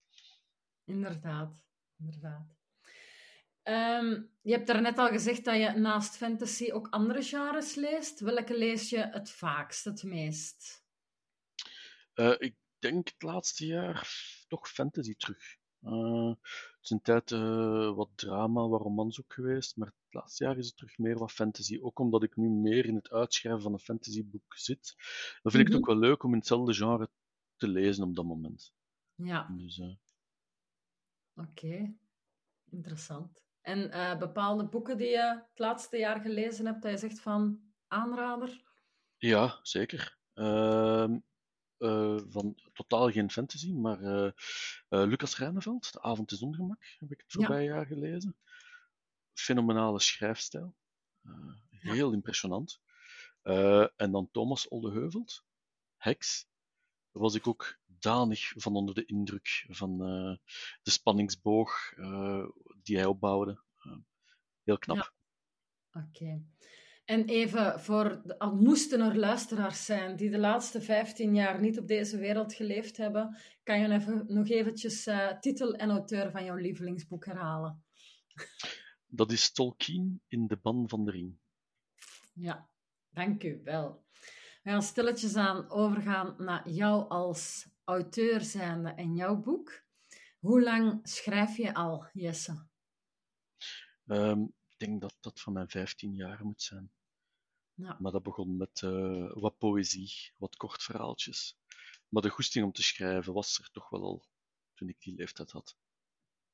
Inderdaad, 0.83 1.53
inderdaad. 1.97 2.47
Um, 3.67 4.29
je 4.41 4.51
hebt 4.51 4.67
daarnet 4.67 4.97
al 4.97 5.07
gezegd 5.07 5.45
dat 5.45 5.55
je 5.55 5.69
naast 5.69 6.17
fantasy 6.17 6.71
ook 6.71 6.87
andere 6.89 7.23
genres 7.23 7.75
leest. 7.75 8.19
Welke 8.19 8.57
lees 8.57 8.89
je 8.89 8.97
het 8.97 9.29
vaakst, 9.29 9.85
het 9.85 10.03
meest? 10.03 10.83
Uh, 12.15 12.35
ik 12.37 12.55
denk 12.79 13.07
het 13.07 13.21
laatste 13.21 13.65
jaar 13.65 14.09
toch 14.47 14.69
fantasy 14.69 15.15
terug. 15.15 15.57
Uh, 15.81 16.29
het 16.29 16.77
is 16.81 16.89
een 16.89 17.01
tijd 17.01 17.31
uh, 17.31 17.95
wat 17.95 18.09
drama, 18.15 18.67
wat 18.67 18.81
romans 18.81 19.19
ook 19.21 19.33
geweest, 19.33 19.77
maar 19.77 19.87
het 19.87 20.13
laatste 20.13 20.43
jaar 20.43 20.57
is 20.57 20.65
het 20.65 20.77
terug 20.77 20.97
meer 20.97 21.17
wat 21.17 21.31
fantasy. 21.31 21.79
Ook 21.81 21.99
omdat 21.99 22.23
ik 22.23 22.35
nu 22.35 22.49
meer 22.49 22.85
in 22.85 22.95
het 22.95 23.11
uitschrijven 23.11 23.61
van 23.61 23.73
een 23.73 23.79
fantasyboek 23.79 24.55
zit. 24.55 24.93
Dan 25.41 25.51
vind 25.51 25.53
mm 25.53 25.59
-hmm. 25.59 25.59
ik 25.59 25.67
het 25.67 25.73
mhm. 25.73 25.77
ook 25.77 25.99
wel 25.99 26.09
leuk 26.09 26.23
om 26.23 26.31
in 26.31 26.37
hetzelfde 26.37 26.73
genre 26.73 27.09
te 27.55 27.67
lezen 27.67 28.03
op 28.03 28.15
dat 28.15 28.25
moment. 28.25 28.73
Ja. 29.15 29.47
Dus. 29.47 29.81
Oké, 31.33 31.95
interessant. 32.69 33.44
En 33.65 33.79
uh, 33.79 34.17
bepaalde 34.17 34.65
boeken 34.65 34.97
die 34.97 35.07
je 35.07 35.43
het 35.49 35.59
laatste 35.59 35.97
jaar 35.97 36.21
gelezen 36.21 36.65
hebt, 36.65 36.81
dat 36.81 36.91
je 36.91 36.97
zegt 36.97 37.19
van 37.19 37.59
aanrader? 37.87 38.63
Ja, 39.17 39.59
zeker. 39.61 40.17
Uh, 40.33 41.15
van 42.27 42.59
totaal 42.73 43.11
geen 43.11 43.31
fantasy, 43.31 43.73
maar 43.73 44.33
Lucas 44.89 45.37
Rijneveld, 45.37 45.93
De 45.93 46.01
Avond 46.01 46.31
is 46.31 46.41
Ongemak, 46.41 46.85
heb 46.99 47.11
ik 47.11 47.19
het 47.21 47.31
voorbije 47.31 47.67
ja. 47.67 47.75
jaar 47.75 47.85
gelezen. 47.85 48.37
Fenomenale 49.33 49.99
schrijfstijl. 49.99 50.75
heel 51.69 52.07
ja. 52.09 52.13
impressionant. 52.13 52.81
en 53.95 54.11
dan 54.11 54.29
Thomas 54.31 54.67
Oldeheuvelt, 54.67 55.45
Heks. 55.97 56.47
Daar 57.11 57.21
was 57.21 57.35
ik 57.35 57.47
ook 57.47 57.79
danig 58.05 58.53
van 58.55 58.75
onder 58.75 58.95
de 58.95 59.05
indruk 59.05 59.65
van 59.67 59.97
de 60.81 60.91
spanningsboog 60.91 61.93
die 62.81 62.95
hij 62.95 63.05
opbouwde. 63.05 63.61
heel 64.63 64.77
knap. 64.77 64.97
Ja. 64.97 65.13
Oké. 66.01 66.43
En 67.05 67.25
even 67.25 67.79
voor, 67.79 68.21
de, 68.23 68.39
al 68.39 68.55
moesten 68.55 69.01
er 69.01 69.17
luisteraars 69.17 69.85
zijn 69.85 70.15
die 70.15 70.29
de 70.29 70.37
laatste 70.37 70.81
15 70.81 71.35
jaar 71.35 71.61
niet 71.61 71.79
op 71.79 71.87
deze 71.87 72.17
wereld 72.17 72.53
geleefd 72.53 72.97
hebben, 72.97 73.37
kan 73.63 73.79
je 73.79 73.91
even, 73.91 74.25
nog 74.27 74.49
eventjes 74.49 75.07
uh, 75.07 75.39
titel 75.39 75.73
en 75.73 75.89
auteur 75.89 76.31
van 76.31 76.45
jouw 76.45 76.55
lievelingsboek 76.55 77.25
herhalen? 77.25 77.83
Dat 79.07 79.31
is 79.31 79.51
Tolkien 79.51 80.21
in 80.27 80.47
de 80.47 80.57
Ban 80.57 80.89
van 80.89 81.05
de 81.05 81.11
Ring. 81.11 81.37
Ja, 82.33 82.69
dank 83.09 83.43
u 83.43 83.61
wel. 83.63 84.03
We 84.63 84.71
gaan 84.71 84.83
stilletjes 84.83 85.35
aan 85.35 85.69
overgaan 85.69 86.35
naar 86.37 86.69
jou 86.69 87.09
als 87.09 87.67
auteur 87.85 88.41
zijnde 88.41 88.89
en 88.89 89.15
jouw 89.15 89.35
boek. 89.35 89.83
Hoe 90.39 90.61
lang 90.61 90.99
schrijf 91.07 91.57
je 91.57 91.73
al, 91.73 92.05
Jesse? 92.13 92.67
Um, 94.05 94.53
ik 94.67 94.77
denk 94.77 95.01
dat 95.01 95.17
dat 95.19 95.39
van 95.39 95.53
mijn 95.53 95.69
15 95.69 96.13
jaar 96.13 96.45
moet 96.45 96.61
zijn. 96.61 96.91
Ja. 97.73 97.97
Maar 97.99 98.11
dat 98.11 98.23
begon 98.23 98.57
met 98.57 98.81
uh, 98.81 99.33
wat 99.33 99.57
poëzie, 99.57 100.33
wat 100.37 100.55
kort 100.55 100.83
verhaaltjes. 100.83 101.57
Maar 102.09 102.21
de 102.21 102.29
goesting 102.29 102.65
om 102.65 102.71
te 102.71 102.83
schrijven 102.83 103.33
was 103.33 103.59
er 103.59 103.71
toch 103.71 103.89
wel 103.89 104.01
al 104.01 104.25
toen 104.73 104.89
ik 104.89 104.99
die 104.99 105.15
leeftijd 105.15 105.51
had. 105.51 105.77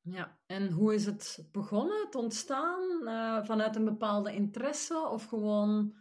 Ja, 0.02 0.40
en 0.46 0.72
hoe 0.72 0.94
is 0.94 1.06
het 1.06 1.48
begonnen, 1.52 2.06
het 2.06 2.16
ontstaan? 2.16 3.02
Uh, 3.04 3.46
vanuit 3.46 3.76
een 3.76 3.86
bepaalde 3.86 4.34
interesse 4.34 5.08
of 5.08 5.26
gewoon 5.26 5.98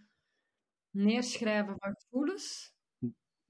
neerschrijven 0.91 1.75
van 1.79 1.95
gevoelens? 1.99 2.75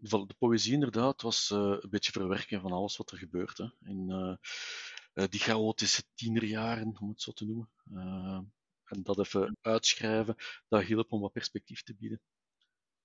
De 0.01 0.35
poëzie 0.39 0.73
inderdaad 0.73 1.23
was 1.23 1.51
uh, 1.51 1.59
een 1.59 1.91
beetje 1.91 2.13
verwerken 2.13 2.61
van 2.61 2.73
alles 2.73 2.97
wat 2.97 3.11
er 3.11 3.19
gebeurt. 3.19 3.59
Hè. 3.59 3.67
In 3.81 4.39
die 5.13 5.41
chaotische 5.41 6.03
tienerjaren, 6.15 6.97
om 7.01 7.09
het 7.09 7.23
zo 7.23 7.33
te 7.33 7.45
noemen. 7.47 7.71
En 8.85 9.03
dat 9.03 9.19
even 9.19 9.57
uitschrijven, 9.61 10.37
dat 10.69 10.83
hielp 10.83 11.13
om 11.13 11.21
wat 11.21 11.33
perspectief 11.33 11.83
te 11.83 11.95
bieden. 11.95 12.21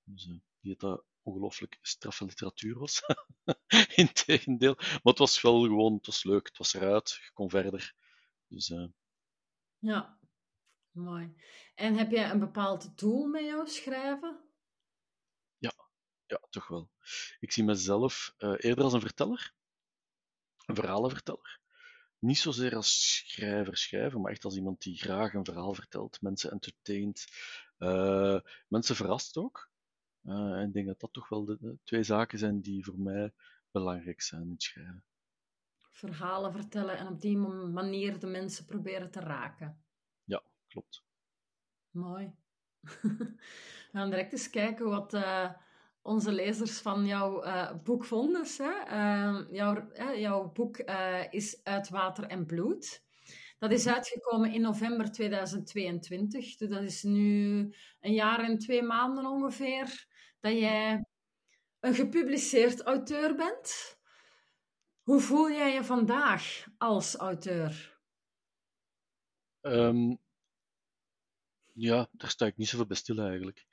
Dus, 0.03 0.29
niet 0.59 0.79
dat 0.79 1.03
ongelooflijk 1.21 1.77
straffe 1.81 2.25
literatuur 2.25 2.79
was. 2.79 3.01
Integendeel. 3.95 4.75
Maar 4.75 4.99
het 5.03 5.17
was 5.17 5.41
wel 5.41 5.61
gewoon, 5.61 5.93
het 5.93 6.05
was 6.05 6.23
leuk, 6.23 6.47
het 6.47 6.57
was 6.57 6.73
eruit, 6.73 7.09
je 7.09 7.31
kon 7.33 7.49
verder. 7.49 7.95
Dus. 8.47 8.73
Ja, 9.79 10.19
mooi. 10.91 11.35
En 11.75 11.97
heb 11.97 12.11
jij 12.11 12.29
een 12.29 12.39
bepaald 12.39 12.97
doel 12.97 13.27
met 13.27 13.43
jouw 13.43 13.65
schrijven? 13.65 14.44
Ja, 16.27 16.41
toch 16.49 16.67
wel. 16.67 16.89
Ik 17.39 17.51
zie 17.51 17.63
mezelf 17.63 18.33
uh, 18.37 18.53
eerder 18.57 18.83
als 18.83 18.93
een 18.93 19.01
verteller, 19.01 19.53
een 20.65 20.75
verhalenverteller 20.75 21.59
niet 22.25 22.37
zozeer 22.37 22.75
als 22.75 23.23
schrijver 23.27 23.77
schrijven, 23.77 24.21
maar 24.21 24.31
echt 24.31 24.45
als 24.45 24.55
iemand 24.55 24.81
die 24.81 24.97
graag 24.97 25.33
een 25.33 25.45
verhaal 25.45 25.73
vertelt, 25.73 26.21
mensen 26.21 26.51
entertaint, 26.51 27.25
uh, 27.79 28.39
mensen 28.67 28.95
verrast 28.95 29.37
ook. 29.37 29.69
Uh, 30.23 30.33
en 30.33 30.67
ik 30.67 30.73
denk 30.73 30.87
dat 30.87 30.99
dat 30.99 31.13
toch 31.13 31.29
wel 31.29 31.45
de, 31.45 31.57
de, 31.59 31.77
twee 31.83 32.03
zaken 32.03 32.39
zijn 32.39 32.61
die 32.61 32.83
voor 32.83 32.99
mij 32.99 33.33
belangrijk 33.71 34.21
zijn 34.21 34.41
in 34.41 34.51
het 34.51 34.63
schrijven. 34.63 35.03
Verhalen 35.91 36.51
vertellen 36.51 36.97
en 36.97 37.07
op 37.07 37.21
die 37.21 37.37
manier 37.37 38.19
de 38.19 38.27
mensen 38.27 38.65
proberen 38.65 39.11
te 39.11 39.19
raken. 39.19 39.83
Ja, 40.23 40.43
klopt. 40.67 41.03
Mooi. 41.89 42.35
We 43.91 43.91
gaan 43.91 44.09
direct 44.09 44.31
eens 44.31 44.49
kijken 44.49 44.89
wat, 44.89 45.13
uh, 45.13 45.51
onze 46.05 46.31
lezers 46.31 46.79
van 46.79 47.05
jouw 47.05 47.45
uh, 47.45 47.71
boek 47.83 48.05
vonden. 48.05 48.45
Hè? 48.57 48.71
Uh, 48.91 49.45
jouw, 49.51 49.87
uh, 49.93 50.19
jouw 50.19 50.51
boek 50.51 50.77
eh, 50.77 51.23
is 51.29 51.63
Uit 51.63 51.89
Water 51.89 52.23
en 52.23 52.45
Bloed. 52.45 53.03
Dat 53.57 53.71
is 53.71 53.87
uitgekomen 53.87 54.53
in 54.53 54.61
november 54.61 55.11
2022. 55.11 56.55
Dus 56.55 56.69
dat 56.69 56.81
is 56.81 57.03
nu 57.03 57.59
een 57.99 58.13
jaar 58.13 58.39
en 58.39 58.57
twee 58.57 58.83
maanden 58.83 59.25
ongeveer 59.25 60.07
dat 60.39 60.51
jij 60.51 61.05
een 61.79 61.93
gepubliceerd 61.93 62.81
auteur 62.81 63.35
bent. 63.35 63.97
Hoe 65.01 65.19
voel 65.19 65.51
jij 65.51 65.73
je 65.73 65.83
vandaag 65.83 66.65
als 66.77 67.15
auteur? 67.15 67.99
Um, 69.61 70.19
ja, 71.75 72.09
daar 72.11 72.29
sta 72.29 72.45
ik 72.45 72.57
niet 72.57 72.67
zoveel 72.67 72.85
bij 72.85 72.97
stil 72.97 73.19
eigenlijk. 73.19 73.65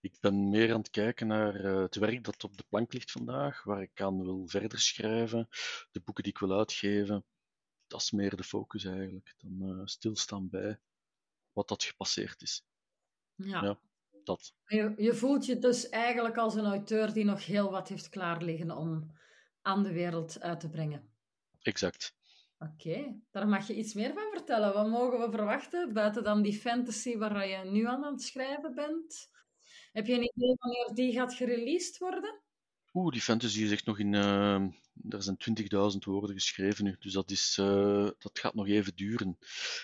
Ik 0.00 0.16
ben 0.20 0.48
meer 0.48 0.72
aan 0.72 0.78
het 0.78 0.90
kijken 0.90 1.26
naar 1.26 1.64
uh, 1.64 1.80
het 1.80 1.94
werk 1.94 2.24
dat 2.24 2.44
op 2.44 2.56
de 2.56 2.64
plank 2.68 2.92
ligt 2.92 3.10
vandaag, 3.10 3.64
waar 3.64 3.82
ik 3.82 4.00
aan 4.00 4.22
wil 4.22 4.48
verder 4.48 4.80
schrijven, 4.80 5.48
de 5.90 6.00
boeken 6.00 6.22
die 6.22 6.32
ik 6.32 6.38
wil 6.38 6.58
uitgeven. 6.58 7.24
Dat 7.86 8.00
is 8.00 8.10
meer 8.10 8.36
de 8.36 8.44
focus 8.44 8.84
eigenlijk, 8.84 9.34
dan 9.36 9.78
uh, 9.78 9.80
stilstaan 9.84 10.48
bij 10.50 10.80
wat 11.52 11.68
dat 11.68 11.84
gepasseerd 11.84 12.42
is. 12.42 12.64
Ja. 13.34 13.62
ja 13.62 13.78
dat. 14.24 14.54
Je, 14.66 14.94
je, 14.96 15.14
voelt 15.14 15.46
je 15.46 15.58
dus 15.58 15.88
eigenlijk 15.88 16.36
als 16.36 16.54
een 16.54 16.64
auteur 16.64 17.12
die 17.12 17.24
nog 17.24 17.46
heel 17.46 17.70
wat 17.70 17.88
heeft 17.88 18.08
klaar 18.08 18.42
liggen 18.42 18.70
om 18.70 19.12
aan 19.62 19.82
de 19.82 19.92
wereld 19.92 20.40
uit 20.40 20.60
te 20.60 20.68
brengen. 20.68 21.08
Exact. 21.62 22.14
Oké, 22.58 22.72
okay, 22.72 23.20
daar 23.30 23.48
mag 23.48 23.66
je 23.66 23.74
iets 23.74 23.94
meer 23.94 24.12
van 24.12 24.30
vertellen. 24.32 24.72
Wat 24.72 24.88
mogen 24.88 25.18
we 25.18 25.30
verwachten 25.30 25.92
buiten 25.92 26.24
dan 26.24 26.42
die 26.42 26.60
fantasy 26.60 27.16
waar 27.16 27.48
je 27.48 27.70
nu 27.70 27.86
aan 27.86 28.04
aan 28.04 28.12
het 28.12 28.22
schrijven 28.22 28.74
bent? 28.74 29.30
Heb 29.92 30.06
je 30.06 30.12
een 30.12 30.30
idee 30.34 30.56
wanneer 30.58 30.94
die 30.94 31.12
gaat 31.12 31.34
gereleased 31.34 31.98
worden? 31.98 32.40
Oeh, 32.96 33.12
die 33.12 33.22
fantasy 33.22 33.62
is 33.62 33.70
echt 33.70 33.86
nog 33.86 33.98
in. 33.98 34.12
Uh, 34.12 34.60
er 35.08 35.22
zijn 35.22 35.36
20.000 35.92 35.98
woorden 36.04 36.34
geschreven 36.34 36.84
nu, 36.84 36.96
dus 36.98 37.12
dat, 37.12 37.30
is, 37.30 37.58
uh, 37.60 38.08
dat 38.18 38.38
gaat 38.38 38.54
nog 38.54 38.68
even 38.68 38.96
duren. 38.96 39.38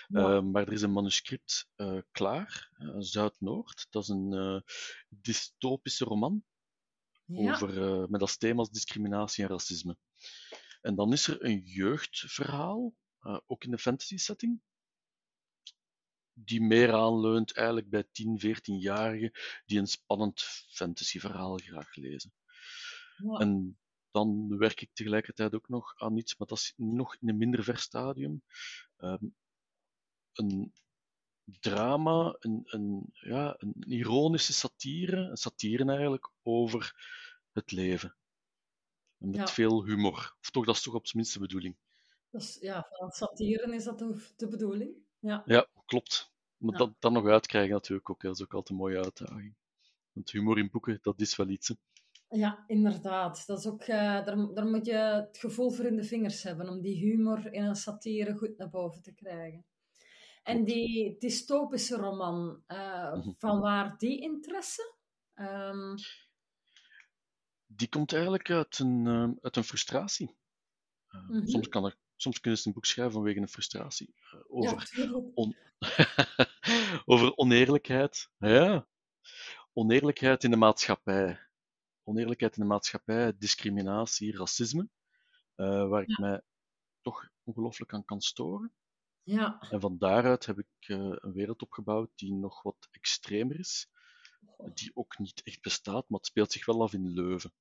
Ja. 0.07 0.35
Uh, 0.35 0.41
maar 0.41 0.67
er 0.67 0.73
is 0.73 0.81
een 0.81 0.91
manuscript 0.91 1.69
klaar, 2.11 2.69
Zuid-Noord. 2.97 3.87
Dat 3.89 4.03
is 4.03 4.09
een 4.09 4.63
dystopische 5.09 6.05
roman 6.05 6.43
ja. 7.25 7.53
over, 7.53 8.09
met 8.09 8.21
als 8.21 8.37
thema's 8.37 8.69
discriminatie 8.69 9.43
en 9.43 9.49
racisme. 9.49 9.97
En 10.83 10.95
dan 10.95 11.11
is 11.11 11.27
er 11.27 11.45
een 11.45 11.59
jeugdverhaal, 11.59 12.93
uh, 13.21 13.39
ook 13.45 13.63
in 13.63 13.71
de 13.71 13.77
fantasy 13.77 14.17
setting, 14.17 14.61
die 16.33 16.61
meer 16.61 16.93
aanleunt 16.93 17.53
eigenlijk 17.53 17.89
bij 17.89 18.03
10, 18.11 18.39
14-jarigen 18.39 19.31
die 19.65 19.79
een 19.79 19.87
spannend 19.87 20.41
fantasyverhaal 20.67 21.57
graag 21.57 21.95
lezen. 21.95 22.33
Ja. 23.17 23.37
En 23.37 23.79
dan 24.11 24.57
werk 24.57 24.81
ik 24.81 24.89
tegelijkertijd 24.93 25.53
ook 25.53 25.69
nog 25.69 25.93
aan 25.95 26.17
iets, 26.17 26.37
maar 26.37 26.47
dat 26.47 26.57
is 26.57 26.73
nog 26.75 27.15
in 27.15 27.29
een 27.29 27.37
minder 27.37 27.63
ver 27.63 27.77
stadium. 27.77 28.43
Um, 28.97 29.35
een 30.33 30.73
drama, 31.45 32.35
een, 32.39 32.63
een, 32.65 33.09
ja, 33.11 33.55
een 33.57 33.73
ironische 33.87 34.53
satire, 34.53 35.17
een 35.17 35.37
satire 35.37 35.85
eigenlijk 35.85 36.31
over 36.41 36.95
het 37.51 37.71
leven. 37.71 38.15
Met 39.23 39.35
ja. 39.35 39.47
veel 39.47 39.85
humor. 39.85 40.35
Of 40.41 40.49
toch, 40.49 40.65
dat 40.65 40.75
is 40.75 40.81
toch 40.81 40.93
op 40.93 41.07
zijn 41.07 41.17
minste 41.17 41.39
de 41.39 41.45
bedoeling. 41.45 41.75
Dus, 42.29 42.57
ja, 42.61 42.87
van 42.89 43.11
satire 43.11 43.75
is 43.75 43.83
dat 43.83 43.99
de 44.35 44.47
bedoeling. 44.47 44.95
Ja, 45.19 45.43
ja 45.45 45.67
klopt. 45.85 46.31
Maar 46.57 46.71
ja. 46.71 46.77
dat 46.77 46.93
dan 46.99 47.13
nog 47.13 47.27
uitkrijgen 47.27 47.73
natuurlijk 47.73 48.09
ook, 48.09 48.21
dat 48.21 48.35
is 48.35 48.41
ook 48.43 48.53
altijd 48.53 48.69
een 48.69 48.75
mooie 48.75 49.03
uitdaging. 49.03 49.55
Want 50.13 50.31
humor 50.31 50.57
in 50.57 50.69
boeken, 50.71 50.99
dat 51.01 51.21
is 51.21 51.35
wel 51.35 51.47
iets. 51.47 51.67
Hè. 51.67 51.75
Ja, 52.37 52.63
inderdaad. 52.67 53.43
Dat 53.47 53.59
is 53.59 53.67
ook, 53.67 53.81
uh, 53.81 54.25
daar, 54.25 54.53
daar 54.53 54.67
moet 54.67 54.85
je 54.85 54.93
het 54.93 55.37
gevoel 55.37 55.71
voor 55.71 55.85
in 55.85 55.95
de 55.95 56.03
vingers 56.03 56.43
hebben 56.43 56.69
om 56.69 56.81
die 56.81 56.97
humor 56.97 57.53
in 57.53 57.63
een 57.63 57.75
satire 57.75 58.37
goed 58.37 58.57
naar 58.57 58.69
boven 58.69 59.01
te 59.01 59.13
krijgen. 59.13 59.65
En 60.43 60.63
die 60.63 61.15
dystopische 61.19 61.95
roman, 61.95 62.63
uh, 62.67 63.25
van 63.37 63.59
waar 63.59 63.97
die 63.97 64.21
interesse? 64.21 64.93
Um, 65.35 65.95
die 67.75 67.89
komt 67.89 68.13
eigenlijk 68.13 68.49
uit 68.49 68.79
een, 68.79 69.05
uh, 69.05 69.29
uit 69.41 69.55
een 69.55 69.63
frustratie. 69.63 70.35
Uh, 71.09 71.21
mm-hmm. 71.21 71.47
soms, 71.47 71.67
kan 71.67 71.85
er, 71.85 71.97
soms 72.15 72.39
kunnen 72.39 72.59
ze 72.59 72.67
een 72.67 72.73
boek 72.73 72.85
schrijven 72.85 73.13
vanwege 73.13 73.39
een 73.39 73.47
frustratie. 73.47 74.13
Uh, 74.33 74.41
over, 74.47 74.89
ja, 74.95 75.11
on 75.33 75.55
over 77.13 77.37
oneerlijkheid. 77.37 78.29
Ja. 78.37 78.87
Oneerlijkheid 79.73 80.43
in 80.43 80.51
de 80.51 80.57
maatschappij. 80.57 81.39
oneerlijkheid 82.03 82.55
in 82.55 82.61
de 82.61 82.67
maatschappij, 82.67 83.33
discriminatie, 83.37 84.37
racisme, 84.37 84.89
uh, 85.55 85.89
waar 85.89 86.01
ik 86.01 86.17
mij 86.17 86.41
toch 87.01 87.29
ongelooflijk 87.43 87.93
aan 87.93 88.05
kan 88.05 88.21
storen. 88.21 88.73
Ja. 89.23 89.61
En 89.69 89.79
van 89.79 89.97
daaruit 89.97 90.45
heb 90.45 90.59
ik 90.59 90.87
uh, 90.87 90.97
een 91.15 91.33
wereld 91.33 91.61
opgebouwd 91.61 92.09
die 92.15 92.33
nog 92.33 92.61
wat 92.61 92.87
extremer 92.91 93.59
is, 93.59 93.89
die 94.73 94.91
ook 94.93 95.17
niet 95.17 95.41
echt 95.43 95.61
bestaat, 95.61 96.09
maar 96.09 96.19
het 96.19 96.27
speelt 96.27 96.51
zich 96.51 96.65
wel 96.65 96.81
af 96.81 96.93
in 96.93 97.13
Leuven. 97.13 97.53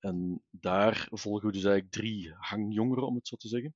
En 0.00 0.44
daar 0.50 1.08
volgen 1.10 1.46
we 1.46 1.52
dus 1.52 1.64
eigenlijk 1.64 1.92
drie 1.92 2.32
hangjongeren, 2.34 3.06
om 3.06 3.14
het 3.14 3.28
zo 3.28 3.36
te 3.36 3.48
zeggen. 3.48 3.74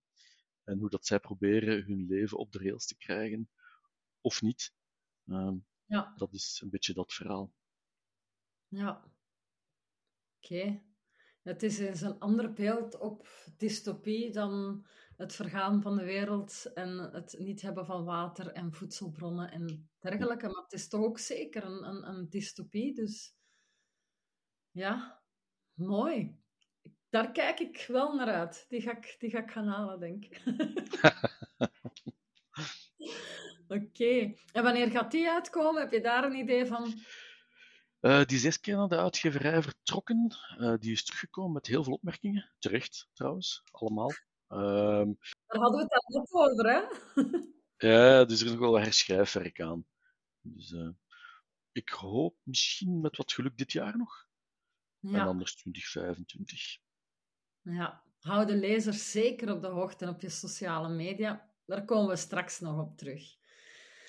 En 0.65 0.79
hoe 0.79 0.91
dat 0.91 1.07
zij 1.07 1.21
proberen 1.21 1.85
hun 1.85 2.07
leven 2.07 2.39
op 2.39 2.53
de 2.53 2.59
rails 2.59 2.87
te 2.87 2.97
krijgen, 2.97 3.51
of 4.21 4.43
niet. 4.43 4.73
Uh, 5.25 5.53
ja. 5.85 6.15
Dat 6.17 6.33
is 6.33 6.61
een 6.65 6.71
beetje 6.71 6.93
dat 6.93 7.13
verhaal. 7.13 7.53
Ja. 8.69 9.13
Oké. 10.37 10.83
Het 11.43 11.63
is 11.63 11.79
eens 11.79 12.01
een 12.01 12.19
ander 12.19 12.53
beeld 12.53 12.99
op 12.99 13.29
dystopie 13.57 14.33
dan 14.33 14.85
het 15.17 15.35
vergaan 15.35 15.83
van 15.83 15.97
de 15.97 16.05
wereld 16.05 16.73
en 16.75 16.99
het 16.99 17.37
niet 17.39 17.61
hebben 17.61 17.87
van 17.87 18.05
water 18.05 18.53
en 18.53 18.73
voedselbronnen 18.73 19.51
en 19.51 19.91
dergelijke. 19.99 20.49
Maar 20.49 20.63
het 20.63 20.73
is 20.73 20.89
toch 20.89 21.01
ook 21.01 21.19
zeker 21.19 21.65
een, 21.65 21.89
een, 21.89 22.09
een 22.09 22.29
dystopie. 22.29 22.95
Dus 22.95 23.35
ja, 24.71 25.24
mooi. 25.75 26.43
Daar 27.11 27.33
kijk 27.33 27.61
ik 27.61 27.85
wel 27.89 28.15
naar 28.15 28.29
uit. 28.29 28.67
Die 28.69 28.81
ga 28.81 28.97
ik, 28.97 29.17
die 29.19 29.31
ga 29.31 29.39
ik 29.39 29.51
gaan 29.51 29.67
halen, 29.67 30.01
denk 30.01 30.25
ik. 30.25 30.43
Oké. 33.69 34.35
En 34.53 34.63
wanneer 34.63 34.91
gaat 34.91 35.11
die 35.11 35.31
uitkomen? 35.31 35.81
Heb 35.81 35.93
je 35.93 36.01
daar 36.01 36.25
een 36.25 36.39
idee 36.39 36.67
van? 36.67 36.95
Uh, 38.01 38.25
die 38.25 38.45
eerst 38.45 38.61
keer 38.61 38.77
naar 38.77 38.89
de 38.89 38.97
uitgeverij 38.97 39.63
vertrokken. 39.63 40.37
Uh, 40.59 40.75
die 40.79 40.93
is 40.93 41.05
teruggekomen 41.05 41.53
met 41.53 41.67
heel 41.67 41.85
veel 41.85 41.93
opmerkingen. 41.93 42.51
Terecht, 42.59 43.09
trouwens. 43.13 43.63
Allemaal. 43.71 44.11
Uh, 44.49 44.59
Daar 45.47 45.61
hadden 45.61 45.77
we 45.77 45.83
het 45.83 45.93
al 45.93 46.21
net 46.21 46.33
over, 46.33 46.71
hè? 46.71 46.83
ja, 47.89 48.25
dus 48.25 48.41
er 48.41 48.47
is 48.47 48.53
nog 48.53 48.61
wel 48.61 48.79
herschrijfwerk 48.79 49.61
aan. 49.61 49.87
Dus 50.41 50.71
uh, 50.71 50.89
ik 51.73 51.89
hoop 51.89 52.37
misschien 52.43 53.01
met 53.01 53.17
wat 53.17 53.33
geluk 53.33 53.57
dit 53.57 53.73
jaar 53.73 53.97
nog. 53.97 54.24
Ja. 55.13 55.21
En 55.21 55.27
anders 55.27 55.55
2025. 55.57 56.79
Ja, 57.63 58.03
hou 58.21 58.47
de 58.47 58.57
lezers 58.57 59.11
zeker 59.11 59.53
op 59.53 59.61
de 59.61 59.67
hoogte 59.67 60.09
op 60.09 60.21
je 60.21 60.29
sociale 60.29 60.89
media. 60.89 61.51
Daar 61.65 61.85
komen 61.85 62.09
we 62.09 62.17
straks 62.17 62.61
nog 62.61 62.81
op 62.81 62.97
terug. 62.97 63.37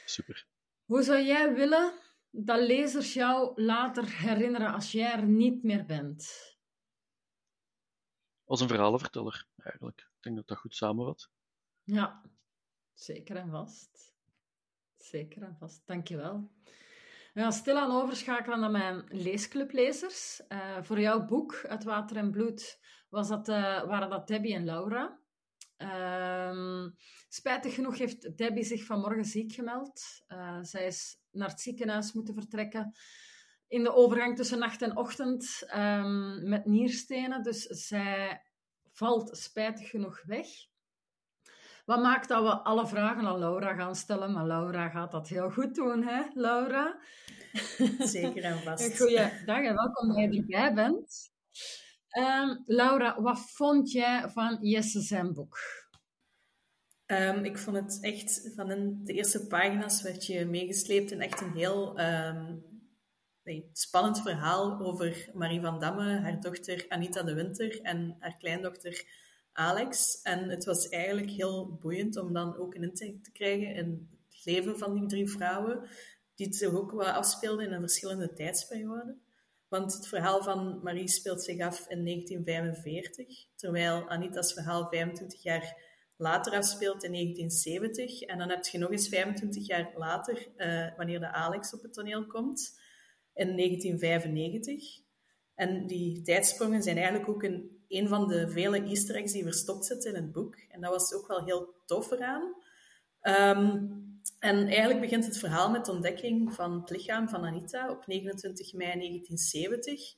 Super. 0.06 0.48
Hoe 0.86 1.04
zou 1.04 1.22
jij 1.24 1.54
willen 1.54 1.94
dat 2.30 2.68
lezers 2.68 3.14
jou 3.14 3.62
later 3.62 4.18
herinneren 4.18 4.74
als 4.74 4.92
jij 4.92 5.12
er 5.12 5.24
niet 5.24 5.64
meer 5.64 5.86
bent? 5.86 6.54
Als 8.44 8.62
een 8.62 8.68
verhalenverteller, 8.68 9.48
eigenlijk. 9.58 10.00
Ik 10.00 10.22
denk 10.22 10.36
dat 10.36 10.48
dat 10.48 10.58
goed 10.58 10.75
samenvat. 10.75 11.30
Ja, 11.84 12.22
zeker 12.94 13.36
en 13.36 13.50
vast. 13.50 14.14
Zeker 14.98 15.44
en 15.44 15.56
vast. 15.60 15.88
Dankjewel. 15.88 16.52
We 17.36 17.42
gaan 17.42 17.54
stilaan 17.54 17.92
overschakelen 17.92 18.60
naar 18.60 18.72
mijn 18.72 19.04
leesclublezers. 19.08 20.42
Uh, 20.50 20.82
voor 20.82 21.00
jouw 21.00 21.25
boek, 21.25 21.65
Uit 21.68 21.84
Water 21.84 22.18
en 22.18 22.32
Bloed, 22.32 22.80
was 23.10 23.27
dat, 23.27 23.50
uh, 23.50 23.84
waren 23.84 24.10
dat 24.10 24.27
Debbie 24.27 24.54
en 24.54 24.65
Laura. 24.65 25.20
Uh, 25.77 26.88
spijtig 27.30 27.74
genoeg 27.74 27.98
heeft 27.98 28.38
Debbie 28.38 28.63
zich 28.63 28.84
vanmorgen 28.84 29.25
ziek 29.25 29.54
gemeld. 29.54 30.01
Uh, 30.27 30.58
zij 30.62 30.86
is 30.86 31.18
naar 31.32 31.50
het 31.50 31.62
ziekenhuis 31.62 32.13
moeten 32.13 32.34
vertrekken 32.34 32.96
in 33.68 33.84
de 33.84 33.94
overgang 33.94 34.36
tussen 34.36 34.60
nacht 34.60 34.82
en 34.82 34.98
ochtend 34.98 35.68
um, 35.75 36.50
met 36.50 36.65
nierstenen. 36.65 37.44
Dus 37.44 37.62
zij 37.62 38.42
valt 38.92 39.38
spijtig 39.38 39.89
genoeg 39.89 40.24
weg. 40.24 40.48
Wat 41.86 42.02
maakt 42.02 42.28
dat 42.28 42.44
we 42.44 42.52
alle 42.52 42.88
vragen 42.88 43.26
aan 43.26 43.40
Laura 43.40 43.74
gaan 43.74 43.96
stellen? 43.96 44.32
Maar 44.32 44.46
Laura 44.46 44.90
gaat 44.90 45.12
dat 45.12 45.28
heel 45.28 45.50
goed 45.50 45.76
doen, 45.76 46.04
hè, 46.04 46.22
Laura? 46.34 47.00
Zeker 48.00 48.44
en 48.44 48.58
vast. 48.58 48.98
Goeiedag 48.98 49.64
en 49.64 49.76
welkom 49.76 50.08
dat 50.08 50.18
je 50.18 50.40
erbij 50.40 50.74
bent. 50.74 51.34
Um, 52.18 52.64
Laura, 52.66 53.22
wat 53.22 53.40
vond 53.40 53.92
jij 53.92 54.30
van 54.30 54.58
Jesse 54.62 55.02
zijn 55.02 55.34
boek? 55.34 55.58
Um, 57.06 57.44
ik 57.44 57.58
vond 57.58 57.78
het 57.78 57.98
echt, 58.02 58.52
van 58.56 58.72
in 58.72 59.02
de 59.04 59.14
eerste 59.14 59.48
pagina's 59.48 60.02
werd 60.02 60.26
je 60.26 60.46
meegesleept 60.46 61.12
in 61.12 61.22
echt 61.22 61.42
een 61.42 61.54
heel 61.54 62.00
um, 62.00 62.64
nee, 63.44 63.70
spannend 63.74 64.22
verhaal 64.22 64.80
over 64.80 65.30
Marie 65.34 65.62
van 65.62 65.80
Damme, 65.80 66.20
haar 66.20 66.42
dochter 66.42 66.86
Anita 66.88 67.24
de 67.24 67.34
Winter 67.34 67.82
en 67.82 68.16
haar 68.20 68.38
kleindochter 68.38 69.24
Alex. 69.57 70.22
En 70.22 70.50
het 70.50 70.65
was 70.65 70.89
eigenlijk 70.89 71.29
heel 71.29 71.77
boeiend 71.81 72.18
om 72.18 72.33
dan 72.33 72.57
ook 72.57 72.75
een 72.75 72.83
inzicht 72.83 73.24
te 73.24 73.31
krijgen 73.31 73.75
in 73.75 74.09
het 74.29 74.46
leven 74.46 74.77
van 74.77 74.94
die 74.94 75.07
drie 75.07 75.29
vrouwen, 75.29 75.87
die 76.35 76.53
zich 76.53 76.74
ook 76.74 76.91
wel 76.91 77.09
afspeelden 77.09 77.65
in 77.65 77.72
een 77.72 77.79
verschillende 77.79 78.33
tijdsperioden. 78.33 79.22
Want 79.68 79.94
het 79.94 80.07
verhaal 80.07 80.44
van 80.44 80.79
Marie 80.83 81.07
speelt 81.07 81.44
zich 81.44 81.61
af 81.61 81.89
in 81.89 82.05
1945, 82.05 83.46
terwijl 83.55 84.09
Anita's 84.09 84.53
verhaal 84.53 84.87
25 84.87 85.44
jaar 85.44 85.83
later 86.18 86.53
afspeelt 86.53 87.03
in 87.03 87.11
1970. 87.11 88.22
En 88.22 88.37
dan 88.37 88.50
heb 88.50 88.65
je 88.65 88.77
nog 88.77 88.91
eens 88.91 89.07
25 89.07 89.68
jaar 89.68 89.91
later, 89.96 90.48
uh, 90.57 90.98
wanneer 90.98 91.20
de 91.20 91.31
Alex 91.31 91.74
op 91.74 91.81
het 91.81 91.94
toneel 91.94 92.25
komt, 92.25 92.79
in 93.33 93.55
1995. 93.55 95.03
En 95.55 95.87
die 95.87 96.22
tijdsprongen 96.22 96.83
zijn 96.83 96.98
eigenlijk 96.98 97.29
ook 97.29 97.44
een, 97.44 97.75
een 98.00 98.08
van 98.08 98.27
de 98.27 98.50
vele 98.50 98.84
easter 98.84 99.16
eggs 99.16 99.31
die 99.31 99.44
verstopt 99.44 99.86
zitten 99.86 100.10
in 100.10 100.22
het 100.22 100.31
boek. 100.31 100.55
En 100.70 100.81
dat 100.81 100.92
was 100.92 101.14
ook 101.14 101.27
wel 101.27 101.44
heel 101.46 101.74
tof 101.86 102.12
eraan. 102.12 102.55
Um, 103.22 104.03
en 104.40 104.68
eigenlijk 104.68 105.00
begint 105.00 105.25
het 105.25 105.38
verhaal 105.38 105.70
met 105.70 105.86
de 105.86 105.92
ontdekking 105.92 106.53
van 106.53 106.79
het 106.79 106.90
lichaam 106.90 107.29
van 107.29 107.46
Anita 107.46 107.90
op 107.90 108.08
29 108.08 108.74
mei 108.74 108.92
1970. 108.92 110.14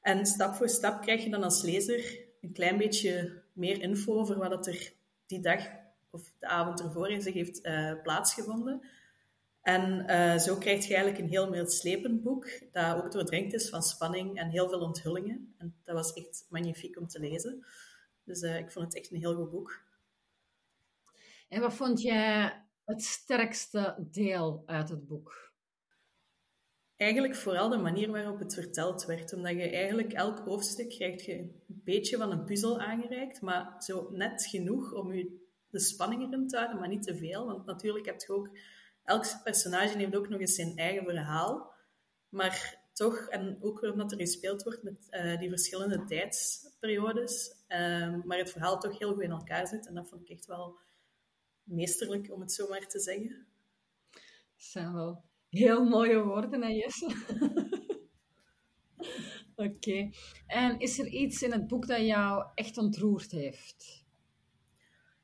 En 0.00 0.26
stap 0.26 0.54
voor 0.54 0.68
stap 0.68 1.02
krijg 1.02 1.24
je 1.24 1.30
dan 1.30 1.42
als 1.42 1.62
lezer 1.62 2.18
een 2.40 2.52
klein 2.52 2.78
beetje 2.78 3.42
meer 3.52 3.80
info 3.80 4.14
over 4.14 4.38
wat 4.38 4.66
er 4.66 4.92
die 5.26 5.40
dag 5.40 5.64
of 6.10 6.32
de 6.38 6.46
avond 6.46 6.80
ervoor 6.80 7.10
in 7.10 7.22
zich 7.22 7.34
heeft 7.34 7.66
uh, 7.66 7.92
plaatsgevonden. 8.02 8.86
En 9.62 10.10
uh, 10.10 10.38
zo 10.38 10.56
krijg 10.56 10.86
je 10.86 10.94
eigenlijk 10.94 11.24
een 11.24 11.30
heel 11.30 11.50
meeslepend 11.50 12.22
boek, 12.22 12.72
dat 12.72 12.96
ook 12.96 13.12
doordrenkt 13.12 13.52
is 13.52 13.68
van 13.68 13.82
spanning 13.82 14.38
en 14.38 14.48
heel 14.48 14.68
veel 14.68 14.80
onthullingen. 14.80 15.54
En 15.58 15.76
dat 15.84 15.94
was 15.94 16.12
echt 16.12 16.46
magnifiek 16.48 16.98
om 16.98 17.06
te 17.06 17.18
lezen. 17.18 17.66
Dus 18.24 18.42
uh, 18.42 18.58
ik 18.58 18.70
vond 18.70 18.86
het 18.86 18.96
echt 18.96 19.10
een 19.10 19.18
heel 19.18 19.34
goed 19.34 19.50
boek. 19.50 19.82
En 21.48 21.60
wat 21.60 21.74
vond 21.74 22.02
jij 22.02 22.62
het 22.84 23.02
sterkste 23.02 24.08
deel 24.10 24.62
uit 24.66 24.88
het 24.88 25.06
boek? 25.06 25.52
Eigenlijk 26.96 27.34
vooral 27.34 27.68
de 27.68 27.76
manier 27.76 28.10
waarop 28.10 28.38
het 28.38 28.54
verteld 28.54 29.04
werd. 29.04 29.32
Omdat 29.32 29.52
je 29.52 29.70
eigenlijk 29.70 30.12
elk 30.12 30.38
hoofdstuk 30.38 30.88
krijgt 30.88 31.24
je 31.24 31.38
een 31.38 31.62
beetje 31.66 32.16
van 32.16 32.30
een 32.30 32.44
puzzel 32.44 32.80
aangereikt, 32.80 33.40
maar 33.40 33.74
zo 33.78 34.10
net 34.12 34.46
genoeg 34.46 34.92
om 34.92 35.12
je 35.12 35.48
de 35.70 35.80
spanning 35.80 36.22
erin 36.22 36.48
te 36.48 36.56
houden, 36.56 36.78
maar 36.78 36.88
niet 36.88 37.02
te 37.02 37.16
veel. 37.16 37.46
Want 37.46 37.66
natuurlijk 37.66 38.06
heb 38.06 38.20
je 38.20 38.32
ook... 38.32 38.50
Elk 39.10 39.42
personage 39.42 39.98
heeft 39.98 40.16
ook 40.16 40.28
nog 40.28 40.40
eens 40.40 40.54
zijn 40.54 40.76
eigen 40.76 41.04
verhaal. 41.04 41.72
Maar 42.28 42.78
toch, 42.92 43.28
en 43.28 43.58
ook 43.60 43.82
omdat 43.82 44.12
er 44.12 44.18
gespeeld 44.18 44.62
wordt 44.62 44.82
met 44.82 45.06
uh, 45.10 45.38
die 45.38 45.48
verschillende 45.48 46.04
tijdsperiodes, 46.04 47.54
uh, 47.68 48.24
maar 48.24 48.38
het 48.38 48.50
verhaal 48.50 48.78
toch 48.78 48.98
heel 48.98 49.12
goed 49.12 49.22
in 49.22 49.30
elkaar 49.30 49.66
zit. 49.66 49.86
En 49.86 49.94
dat 49.94 50.08
vond 50.08 50.22
ik 50.22 50.28
echt 50.28 50.46
wel 50.46 50.78
meesterlijk, 51.62 52.32
om 52.32 52.40
het 52.40 52.52
zo 52.52 52.68
maar 52.68 52.86
te 52.86 53.00
zeggen. 53.00 53.46
Dat 54.56 54.56
zijn 54.56 54.94
wel 54.94 55.24
heel 55.48 55.84
mooie 55.84 56.22
woorden, 56.22 56.62
hè 56.62 56.68
Jesse? 56.68 57.16
Oké. 59.66 60.10
En 60.46 60.78
is 60.78 60.98
er 60.98 61.06
iets 61.06 61.42
in 61.42 61.52
het 61.52 61.66
boek 61.66 61.86
dat 61.86 62.06
jou 62.06 62.46
echt 62.54 62.78
ontroerd 62.78 63.30
heeft? 63.30 63.99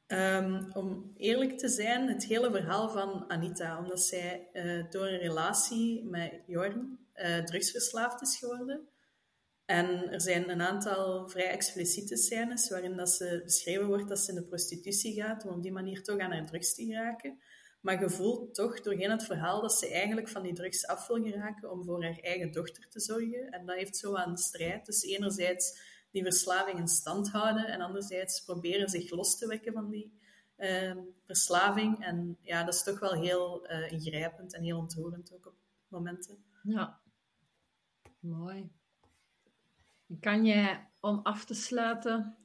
Um, 0.08 0.72
om 0.72 1.12
eerlijk 1.16 1.58
te 1.58 1.68
zijn, 1.68 2.08
het 2.08 2.24
hele 2.24 2.50
verhaal 2.50 2.90
van 2.90 3.24
Anita. 3.30 3.78
Omdat 3.78 4.00
zij 4.00 4.48
uh, 4.52 4.90
door 4.90 5.06
een 5.06 5.18
relatie 5.18 6.04
met 6.04 6.32
Jorn 6.46 6.98
uh, 7.14 7.38
drugsverslaafd 7.38 8.22
is 8.22 8.36
geworden. 8.36 8.88
En 9.64 10.12
er 10.12 10.20
zijn 10.20 10.50
een 10.50 10.62
aantal 10.62 11.28
vrij 11.28 11.48
expliciete 11.48 12.16
scènes 12.16 12.68
waarin 12.68 12.96
dat 12.96 13.10
ze 13.10 13.40
beschreven 13.44 13.86
wordt 13.86 14.08
dat 14.08 14.18
ze 14.18 14.30
in 14.30 14.36
de 14.36 14.46
prostitutie 14.48 15.22
gaat 15.22 15.44
om 15.44 15.54
op 15.54 15.62
die 15.62 15.72
manier 15.72 16.02
toch 16.02 16.18
aan 16.18 16.32
haar 16.32 16.46
drugs 16.46 16.74
te 16.74 16.84
geraken. 16.84 17.38
Maar 17.80 18.00
je 18.00 18.10
voelt 18.10 18.54
toch 18.54 18.80
doorheen 18.80 19.10
het 19.10 19.24
verhaal 19.24 19.60
dat 19.60 19.72
ze 19.72 19.90
eigenlijk 19.90 20.28
van 20.28 20.42
die 20.42 20.54
drugs 20.54 20.86
af 20.86 21.06
wil 21.06 21.22
geraken 21.22 21.70
om 21.70 21.84
voor 21.84 22.02
haar 22.02 22.18
eigen 22.18 22.52
dochter 22.52 22.88
te 22.88 23.00
zorgen. 23.00 23.50
En 23.50 23.66
dat 23.66 23.76
heeft 23.76 23.96
zo 23.96 24.14
aan 24.14 24.36
strijd. 24.36 24.86
Dus 24.86 25.02
enerzijds 25.02 25.78
die 26.16 26.24
verslaving 26.24 26.78
in 26.78 26.88
stand 26.88 27.30
houden 27.30 27.66
en 27.66 27.80
anderzijds 27.80 28.44
proberen 28.44 28.88
zich 28.88 29.10
los 29.10 29.38
te 29.38 29.46
wekken 29.46 29.72
van 29.72 29.90
die 29.90 30.18
uh, 30.58 30.96
verslaving. 31.24 32.04
En 32.04 32.38
ja, 32.40 32.64
dat 32.64 32.74
is 32.74 32.82
toch 32.82 32.98
wel 32.98 33.12
heel 33.12 33.70
uh, 33.70 33.92
ingrijpend 33.92 34.54
en 34.54 34.62
heel 34.62 34.78
ontroerend 34.78 35.32
ook 35.34 35.46
op 35.46 35.54
momenten. 35.88 36.44
Ja, 36.62 37.00
mooi. 38.18 38.70
Kan 40.20 40.46
jij, 40.46 40.90
om 41.00 41.20
af 41.22 41.44
te 41.44 41.54
sluiten, 41.54 42.36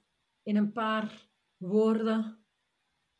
in 0.44 0.56
een 0.56 0.72
paar 0.72 1.28
woorden 1.58 2.38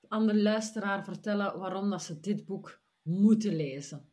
aan 0.08 0.28
de 0.28 0.42
luisteraar 0.42 1.04
vertellen 1.04 1.60
waarom 1.60 1.90
dat 1.90 2.04
ze 2.04 2.20
dit 2.20 2.46
boek 2.46 2.82
moeten 3.02 3.56
lezen? 3.56 4.11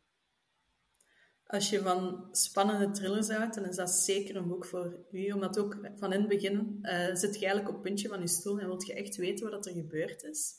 Als 1.49 1.69
je 1.69 1.81
van 1.81 2.27
spannende 2.31 2.91
thrillers 2.91 3.29
houdt, 3.29 3.55
dan 3.55 3.65
is 3.65 3.75
dat 3.75 3.89
zeker 3.89 4.35
een 4.35 4.47
boek 4.47 4.65
voor 4.65 5.05
u. 5.11 5.31
Omdat 5.31 5.59
ook 5.59 5.77
van 5.97 6.13
in 6.13 6.19
het 6.19 6.29
begin 6.29 6.79
uh, 6.81 7.15
zit 7.15 7.33
je 7.33 7.45
eigenlijk 7.45 7.67
op 7.67 7.73
het 7.73 7.81
puntje 7.81 8.07
van 8.07 8.19
je 8.19 8.27
stoel 8.27 8.59
en 8.59 8.65
wilt 8.65 8.85
je 8.85 8.93
echt 8.93 9.15
weten 9.15 9.49
wat 9.49 9.65
er 9.65 9.73
gebeurd 9.73 10.23
is. 10.23 10.53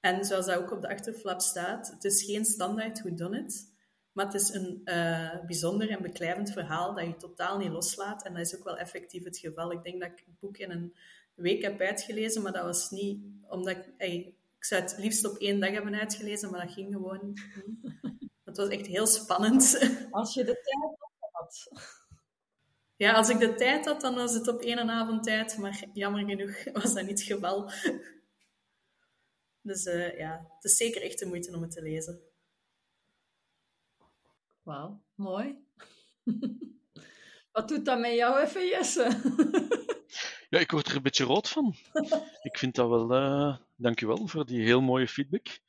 En 0.00 0.24
zoals 0.24 0.46
dat 0.46 0.58
ook 0.58 0.72
op 0.72 0.80
de 0.80 0.88
achterflap 0.88 1.40
staat, 1.40 1.90
het 1.90 2.04
is 2.04 2.22
geen 2.22 2.44
standaard 2.44 3.00
who 3.00 3.14
done 3.14 3.38
it. 3.38 3.72
Maar 4.12 4.24
het 4.24 4.34
is 4.34 4.48
een 4.48 4.80
uh, 4.84 5.44
bijzonder 5.46 5.90
en 5.90 6.02
beklijvend 6.02 6.52
verhaal 6.52 6.94
dat 6.94 7.04
je 7.04 7.16
totaal 7.16 7.58
niet 7.58 7.72
loslaat. 7.72 8.24
En 8.24 8.32
dat 8.32 8.46
is 8.46 8.56
ook 8.56 8.64
wel 8.64 8.78
effectief 8.78 9.24
het 9.24 9.38
geval. 9.38 9.72
Ik 9.72 9.82
denk 9.82 10.00
dat 10.00 10.10
ik 10.10 10.22
het 10.26 10.38
boek 10.38 10.56
in 10.56 10.70
een 10.70 10.94
week 11.34 11.62
heb 11.62 11.80
uitgelezen, 11.80 12.42
maar 12.42 12.52
dat 12.52 12.64
was 12.64 12.90
niet 12.90 13.24
omdat 13.48 13.76
ik... 13.76 13.92
ik 14.58 14.64
zou 14.64 14.82
het 14.82 14.96
liefst 14.98 15.24
op 15.30 15.36
één 15.36 15.60
dag 15.60 15.70
hebben 15.70 15.94
uitgelezen, 15.94 16.50
maar 16.50 16.66
dat 16.66 16.74
ging 16.74 16.92
gewoon 16.92 17.38
Het 18.48 18.56
was 18.56 18.68
echt 18.68 18.86
heel 18.86 19.06
spannend. 19.06 19.78
Als 20.10 20.34
je 20.34 20.44
de 20.44 20.60
tijd 20.62 20.96
had. 21.32 21.68
Ja, 22.96 23.12
als 23.12 23.28
ik 23.28 23.38
de 23.38 23.54
tijd 23.54 23.84
had, 23.84 24.00
dan 24.00 24.14
was 24.14 24.34
het 24.34 24.48
op 24.48 24.60
één 24.60 24.90
avond 24.90 25.24
tijd. 25.24 25.58
Maar 25.58 25.84
jammer 25.92 26.24
genoeg 26.24 26.64
was 26.82 26.94
dat 26.94 27.06
niet 27.06 27.18
het 27.18 27.22
geval. 27.22 27.70
Dus 29.60 29.86
uh, 29.86 30.18
ja, 30.18 30.46
het 30.54 30.64
is 30.64 30.76
zeker 30.76 31.02
echt 31.02 31.18
de 31.18 31.26
moeite 31.26 31.54
om 31.54 31.62
het 31.62 31.70
te 31.70 31.82
lezen. 31.82 32.20
Wauw, 34.62 35.02
mooi. 35.14 35.64
Wat 37.52 37.68
doet 37.68 37.84
dat 37.84 37.98
met 37.98 38.14
jou 38.14 38.40
even, 38.40 38.66
Jesse? 38.66 39.02
ja, 40.50 40.58
ik 40.58 40.70
word 40.70 40.88
er 40.88 40.96
een 40.96 41.02
beetje 41.02 41.24
rood 41.24 41.48
van. 41.48 41.74
Ik 42.42 42.58
vind 42.58 42.74
dat 42.74 42.88
wel... 42.88 43.14
Uh, 43.14 43.56
dankjewel 43.76 44.26
voor 44.26 44.46
die 44.46 44.62
heel 44.62 44.80
mooie 44.80 45.08
feedback. 45.08 45.46
Ik 45.46 45.60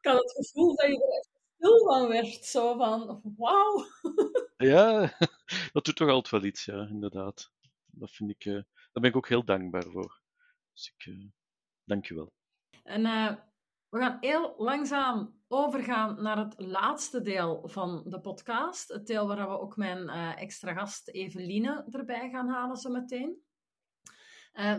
had 0.00 0.22
het 0.22 0.32
gevoel 0.32 0.74
dat 0.74 0.86
je 0.86 0.92
er 0.92 1.18
echt 1.18 1.37
stil 1.58 1.78
van 1.86 2.08
werd. 2.08 2.44
Zo 2.44 2.76
van, 2.76 3.20
wauw. 3.36 3.84
Ja, 4.56 5.16
dat 5.72 5.84
doet 5.84 5.96
toch 5.96 6.08
altijd 6.08 6.42
wel 6.42 6.50
iets, 6.50 6.64
ja, 6.64 6.86
inderdaad. 6.88 7.52
Dat 7.86 8.10
vind 8.10 8.30
ik... 8.30 8.44
Uh, 8.44 8.54
daar 8.92 9.02
ben 9.02 9.10
ik 9.10 9.16
ook 9.16 9.28
heel 9.28 9.44
dankbaar 9.44 9.84
voor. 9.84 10.20
Dus 10.72 10.94
ik... 10.96 11.06
Uh, 11.06 11.28
dankjewel. 11.84 12.32
En 12.82 13.00
uh, 13.00 13.34
we 13.88 13.98
gaan 13.98 14.16
heel 14.20 14.54
langzaam 14.56 15.42
overgaan 15.48 16.22
naar 16.22 16.38
het 16.38 16.54
laatste 16.56 17.22
deel 17.22 17.68
van 17.68 18.02
de 18.06 18.20
podcast. 18.20 18.88
Het 18.88 19.06
deel 19.06 19.26
waar 19.26 19.48
we 19.48 19.60
ook 19.60 19.76
mijn 19.76 20.08
extra 20.36 20.72
gast 20.72 21.08
Eveline 21.08 21.86
erbij 21.90 22.30
gaan 22.30 22.48
halen 22.48 22.76
zo 22.76 22.90
meteen. 22.90 23.42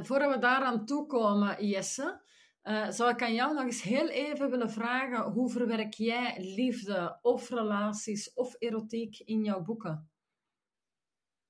Voordat 0.01 0.33
we 0.33 0.39
daaraan 0.39 0.85
toekomen, 0.85 1.65
Jesse, 1.65 2.21
uh, 2.69 2.89
zou 2.89 3.09
ik 3.09 3.21
aan 3.21 3.33
jou 3.33 3.53
nog 3.53 3.63
eens 3.63 3.81
heel 3.81 4.07
even 4.07 4.49
willen 4.49 4.71
vragen: 4.71 5.31
hoe 5.31 5.49
verwerk 5.49 5.93
jij 5.93 6.35
liefde 6.55 7.19
of 7.21 7.49
relaties 7.49 8.33
of 8.33 8.55
erotiek 8.59 9.19
in 9.19 9.43
jouw 9.43 9.61
boeken? 9.61 10.09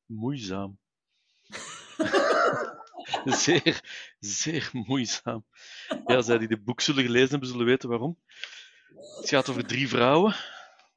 Moeizaam. 0.06 0.78
zeer, 3.44 3.82
zeer 4.20 4.70
moeizaam. 4.74 5.46
Ja, 6.06 6.22
zij 6.22 6.38
die 6.38 6.48
de 6.48 6.62
boek 6.62 6.82
zullen 6.82 7.04
gelezen 7.04 7.30
hebben, 7.30 7.50
zullen 7.50 7.66
weten 7.66 7.90
waarom. 7.90 8.20
Het 8.96 9.30
gaat 9.30 9.50
over 9.50 9.66
drie 9.66 9.88
vrouwen. 9.88 10.36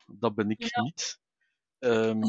Dat 0.07 0.35
ben 0.35 0.51
ik 0.51 0.77
niet. 0.83 1.21
Um, 1.79 2.23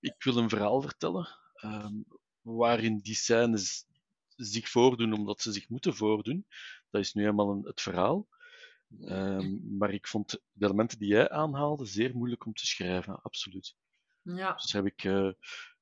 ik 0.00 0.22
wil 0.22 0.36
een 0.36 0.48
verhaal 0.48 0.80
vertellen 0.80 1.28
um, 1.64 2.04
waarin 2.40 2.98
die 2.98 3.14
scènes 3.14 3.86
zich 4.36 4.68
voordoen 4.68 5.12
omdat 5.12 5.40
ze 5.40 5.52
zich 5.52 5.68
moeten 5.68 5.94
voordoen. 5.94 6.46
Dat 6.94 7.02
is 7.02 7.12
nu 7.12 7.22
helemaal 7.22 7.50
een, 7.50 7.64
het 7.64 7.80
verhaal. 7.80 8.28
Um, 9.00 9.76
maar 9.78 9.92
ik 9.92 10.06
vond 10.06 10.30
de 10.30 10.64
elementen 10.64 10.98
die 10.98 11.08
jij 11.08 11.30
aanhaalde 11.30 11.84
zeer 11.84 12.16
moeilijk 12.16 12.46
om 12.46 12.54
te 12.54 12.66
schrijven, 12.66 13.22
absoluut. 13.22 13.76
Ja. 14.22 14.52
Dus 14.52 14.72
heb 14.72 14.86
ik 14.86 15.04
uh, 15.04 15.32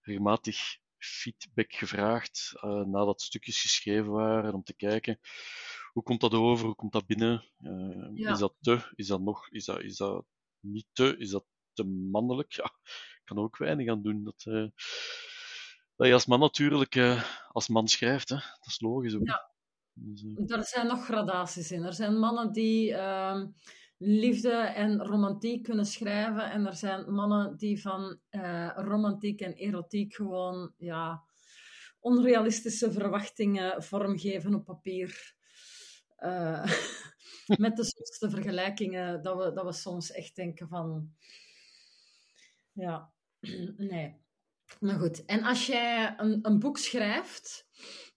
regelmatig 0.01 0.79
feedback 0.99 1.73
gevraagd 1.73 2.53
uh, 2.57 2.85
nadat 2.85 3.23
stukjes 3.23 3.61
geschreven 3.61 4.11
waren, 4.11 4.55
om 4.55 4.63
te 4.63 4.75
kijken 4.75 5.19
hoe 5.93 6.03
komt 6.03 6.21
dat 6.21 6.35
over, 6.35 6.67
hoe 6.67 6.75
komt 6.75 6.93
dat 6.93 7.07
binnen? 7.07 7.45
Uh, 7.61 8.09
ja. 8.15 8.33
Is 8.33 8.39
dat 8.39 8.55
te? 8.61 8.93
Is 8.95 9.07
dat 9.07 9.21
nog? 9.21 9.51
Is 9.51 9.65
dat, 9.65 9.81
is 9.81 9.97
dat 9.97 10.25
niet 10.61 10.87
te? 10.93 11.17
Is 11.19 11.31
dat 11.31 11.45
te 11.73 11.85
mannelijk? 11.85 12.53
Ja, 12.53 12.65
ik 12.85 13.23
kan 13.25 13.37
er 13.37 13.43
ook 13.43 13.57
weinig 13.57 13.89
aan 13.89 14.03
doen. 14.03 14.25
Dat, 14.25 14.45
uh, 14.49 14.69
dat 15.97 16.07
je 16.07 16.13
als 16.13 16.27
man 16.27 16.41
natuurlijk 16.41 16.97
als 17.49 17.69
man 17.69 17.89
schrijft, 17.89 18.29
hè? 18.29 18.35
dat 18.35 18.67
is 18.67 18.81
logisch 18.81 19.15
ook. 19.15 19.27
Ja. 19.27 19.52
Dus, 19.95 20.25
er 20.47 20.65
zijn 20.65 20.87
nog 20.87 21.05
gradaties 21.05 21.71
in. 21.71 21.85
Er 21.85 21.93
zijn 21.93 22.19
mannen 22.19 22.53
die 22.53 22.91
uh, 22.91 23.43
liefde 23.99 24.53
en 24.53 25.05
romantiek 25.05 25.63
kunnen 25.63 25.87
schrijven. 25.87 26.51
En 26.51 26.67
er 26.67 26.77
zijn 26.77 27.13
mannen 27.13 27.57
die 27.57 27.81
van 27.81 28.19
uh, 28.31 28.71
romantiek 28.75 29.41
en 29.41 29.55
erotiek 29.55 30.15
gewoon 30.15 30.75
ja, 30.77 31.23
onrealistische 32.01 32.93
verwachtingen 32.93 33.83
vormgeven 33.83 34.55
op 34.55 34.65
papier. 34.65 35.35
Uh, 36.19 36.73
met 37.65 37.77
de 37.77 37.85
zotste 37.85 38.31
vergelijkingen, 38.31 39.23
dat 39.23 39.37
we, 39.37 39.53
dat 39.53 39.65
we 39.65 39.73
soms 39.73 40.11
echt 40.11 40.37
denken 40.37 40.69
van... 40.69 41.13
Ja, 42.73 43.13
nee. 43.93 44.21
Maar 44.81 44.99
goed, 44.99 45.25
en 45.25 45.43
als 45.43 45.67
jij 45.67 46.15
een, 46.17 46.39
een 46.43 46.59
boek 46.59 46.79
schrijft 46.79 47.67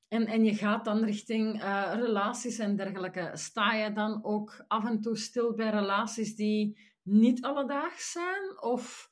en, 0.08 0.26
en 0.26 0.44
je 0.44 0.56
gaat 0.56 0.86
dan 0.86 1.04
richting 1.04 1.63
uh, 1.63 1.91
relaties 1.96 2.60
en 2.60 2.76
dergelijke, 2.76 3.32
sta 3.34 3.74
je 3.74 3.94
dan 3.94 4.24
ook 4.24 4.65
af 4.68 4.86
en 4.86 5.02
toe 5.02 5.18
stil 5.18 5.54
bij 5.54 5.70
relaties 5.70 6.36
die 6.36 6.80
niet 7.02 7.44
alledaags 7.44 8.12
zijn? 8.12 8.62
Of 8.62 9.12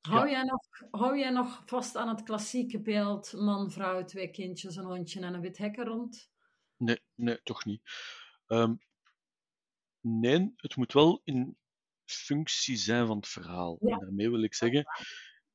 hou, 0.00 0.30
jij 0.30 0.42
nog, 0.42 0.60
hou 0.90 1.18
jij 1.18 1.30
nog 1.30 1.62
vast 1.66 1.96
aan 1.96 2.08
het 2.08 2.22
klassieke 2.22 2.80
beeld 2.80 3.32
man, 3.32 3.70
vrouw, 3.70 4.04
twee 4.04 4.30
kindjes, 4.30 4.76
een 4.76 4.84
hondje 4.84 5.20
en 5.20 5.34
een 5.34 5.40
wit 5.40 5.58
hekken 5.58 5.84
rond? 5.84 6.30
Nee, 6.76 7.00
nee 7.14 7.42
toch 7.42 7.64
niet. 7.64 7.82
Um, 8.46 8.78
nee, 10.00 10.52
het 10.56 10.76
moet 10.76 10.92
wel 10.92 11.20
in 11.24 11.56
functie 12.04 12.76
zijn 12.76 13.06
van 13.06 13.16
het 13.16 13.28
verhaal. 13.28 13.76
Ja. 13.80 13.92
En 13.92 13.98
daarmee 13.98 14.30
wil 14.30 14.42
ik 14.42 14.54
zeggen, 14.54 14.84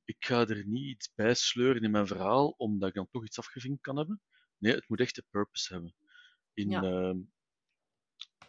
ik 0.09 0.25
ga 0.25 0.47
er 0.47 0.67
niet 0.67 0.85
iets 0.85 1.13
bij 1.13 1.33
sleuren 1.33 1.83
in 1.83 1.91
mijn 1.91 2.07
verhaal, 2.07 2.49
omdat 2.49 2.89
ik 2.89 2.95
dan 2.95 3.07
toch 3.09 3.25
iets 3.25 3.39
afgevinkt 3.39 3.81
kan 3.81 3.97
hebben. 3.97 4.21
Nee, 4.57 4.73
het 4.73 4.89
moet 4.89 4.99
echt 4.99 5.17
een 5.17 5.27
purpose 5.29 5.73
hebben. 5.73 5.95
In, 6.53 6.69
ja. 6.69 6.83
uh, 6.83 7.15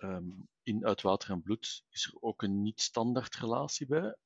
um, 0.00 0.48
in 0.62 0.86
Uit 0.86 1.02
Water 1.02 1.30
en 1.30 1.42
Bloed 1.42 1.84
is 1.90 2.06
er 2.06 2.22
ook 2.22 2.42
een 2.42 2.62
niet-standaard 2.62 3.34
relatie 3.34 3.86
bij. 3.86 4.16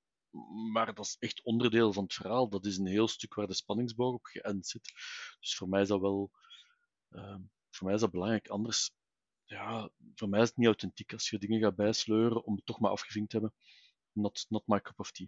Maar 0.72 0.94
dat 0.94 1.04
is 1.04 1.16
echt 1.18 1.42
onderdeel 1.42 1.92
van 1.92 2.02
het 2.02 2.14
verhaal. 2.14 2.48
Dat 2.48 2.66
is 2.66 2.78
een 2.78 2.86
heel 2.86 3.08
stuk 3.08 3.34
waar 3.34 3.46
de 3.46 3.54
spanningsboog 3.54 4.14
op 4.14 4.24
geënt 4.24 4.66
zit. 4.66 4.92
Dus 5.40 5.56
voor 5.56 5.68
mij 5.68 5.80
is 5.80 5.88
dat 5.88 6.00
wel 6.00 6.30
uh, 7.10 7.36
voor 7.70 7.86
mij 7.86 7.94
is 7.94 8.00
dat 8.00 8.10
belangrijk. 8.10 8.48
Anders, 8.48 8.94
ja, 9.44 9.90
voor 10.14 10.28
mij 10.28 10.40
is 10.40 10.48
het 10.48 10.56
niet 10.56 10.66
authentiek 10.66 11.12
als 11.12 11.30
je 11.30 11.38
dingen 11.38 11.60
gaat 11.60 11.76
bijsleuren 11.76 12.44
om 12.44 12.54
het 12.54 12.66
toch 12.66 12.80
maar 12.80 12.90
afgevinkt 12.90 13.30
te 13.30 13.36
hebben. 13.36 13.56
Not, 14.12 14.46
not 14.48 14.66
my 14.66 14.80
cup 14.80 14.98
of 14.98 15.10
tea. 15.10 15.26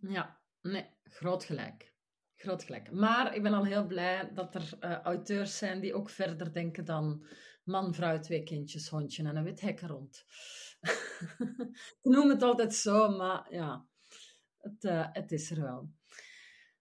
Ja, 0.00 0.40
Nee, 0.62 0.86
groot 1.02 1.44
gelijk. 1.44 1.92
Groot 2.36 2.64
gelijk. 2.64 2.92
Maar 2.92 3.34
ik 3.34 3.42
ben 3.42 3.52
al 3.52 3.64
heel 3.64 3.86
blij 3.86 4.30
dat 4.34 4.54
er 4.54 4.78
uh, 4.80 4.92
auteurs 4.92 5.58
zijn 5.58 5.80
die 5.80 5.94
ook 5.94 6.10
verder 6.10 6.52
denken 6.52 6.84
dan 6.84 7.26
man, 7.64 7.94
vrouw, 7.94 8.18
twee 8.18 8.42
kindjes, 8.42 8.88
hondje 8.88 9.24
en 9.24 9.36
een 9.36 9.44
wit 9.44 9.60
hek 9.60 9.80
rond. 9.80 10.24
ik 12.02 12.10
noem 12.10 12.28
het 12.28 12.42
altijd 12.42 12.74
zo, 12.74 13.16
maar 13.16 13.46
ja, 13.50 13.86
het, 14.58 14.84
uh, 14.84 15.06
het 15.12 15.32
is 15.32 15.50
er 15.50 15.60
wel. 15.62 15.90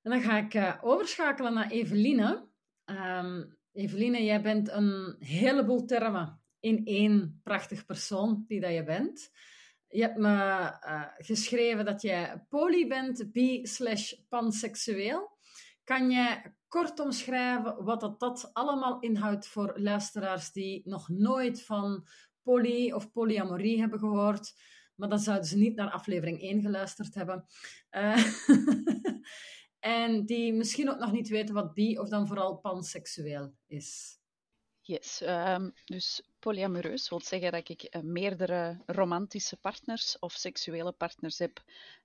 En 0.01 0.11
dan 0.11 0.21
ga 0.21 0.37
ik 0.37 0.53
uh, 0.53 0.77
overschakelen 0.81 1.53
naar 1.53 1.71
Eveline. 1.71 2.47
Um, 2.85 3.57
Eveline, 3.71 4.23
jij 4.23 4.41
bent 4.41 4.69
een 4.69 5.15
heleboel 5.19 5.85
termen 5.85 6.41
in 6.59 6.85
één 6.85 7.39
prachtig 7.43 7.85
persoon 7.85 8.43
die 8.47 8.59
dat 8.59 8.73
je 8.73 8.83
bent. 8.83 9.31
Je 9.89 10.01
hebt 10.01 10.17
me 10.17 10.27
uh, 10.27 11.03
geschreven 11.17 11.85
dat 11.85 12.01
jij 12.01 12.45
poly 12.49 12.87
bent, 12.87 13.31
bi 13.31 13.65
slash 13.65 14.13
panseksueel. 14.29 15.37
Kan 15.83 16.11
jij 16.11 16.55
kort 16.67 16.99
omschrijven 16.99 17.83
wat 17.83 17.99
dat, 17.99 18.19
dat 18.19 18.49
allemaal 18.53 18.99
inhoudt 18.99 19.47
voor 19.47 19.73
luisteraars 19.79 20.51
die 20.51 20.81
nog 20.85 21.09
nooit 21.09 21.63
van 21.63 22.07
poly 22.41 22.91
of 22.91 23.11
polyamorie 23.11 23.79
hebben 23.79 23.99
gehoord? 23.99 24.53
Maar 24.95 25.09
dan 25.09 25.19
zouden 25.19 25.47
ze 25.47 25.57
niet 25.57 25.75
naar 25.75 25.91
aflevering 25.91 26.41
1 26.41 26.61
geluisterd 26.61 27.15
hebben. 27.15 27.45
Uh, 27.91 28.23
en 29.79 30.25
die 30.25 30.53
misschien 30.53 30.89
ook 30.89 30.99
nog 30.99 31.11
niet 31.11 31.27
weten 31.27 31.55
wat 31.55 31.73
bi 31.73 31.99
of 31.99 32.09
dan 32.09 32.27
vooral 32.27 32.57
panseksueel 32.57 33.53
is. 33.67 34.19
Yes, 34.87 35.21
um, 35.21 35.73
dus 35.85 36.21
polyamoreus 36.39 37.09
wil 37.09 37.21
zeggen 37.21 37.51
dat 37.51 37.69
ik 37.69 37.95
uh, 37.95 38.01
meerdere 38.01 38.81
romantische 38.85 39.57
partners 39.57 40.19
of 40.19 40.33
seksuele 40.33 40.91
partners 40.91 41.37
heb 41.37 41.63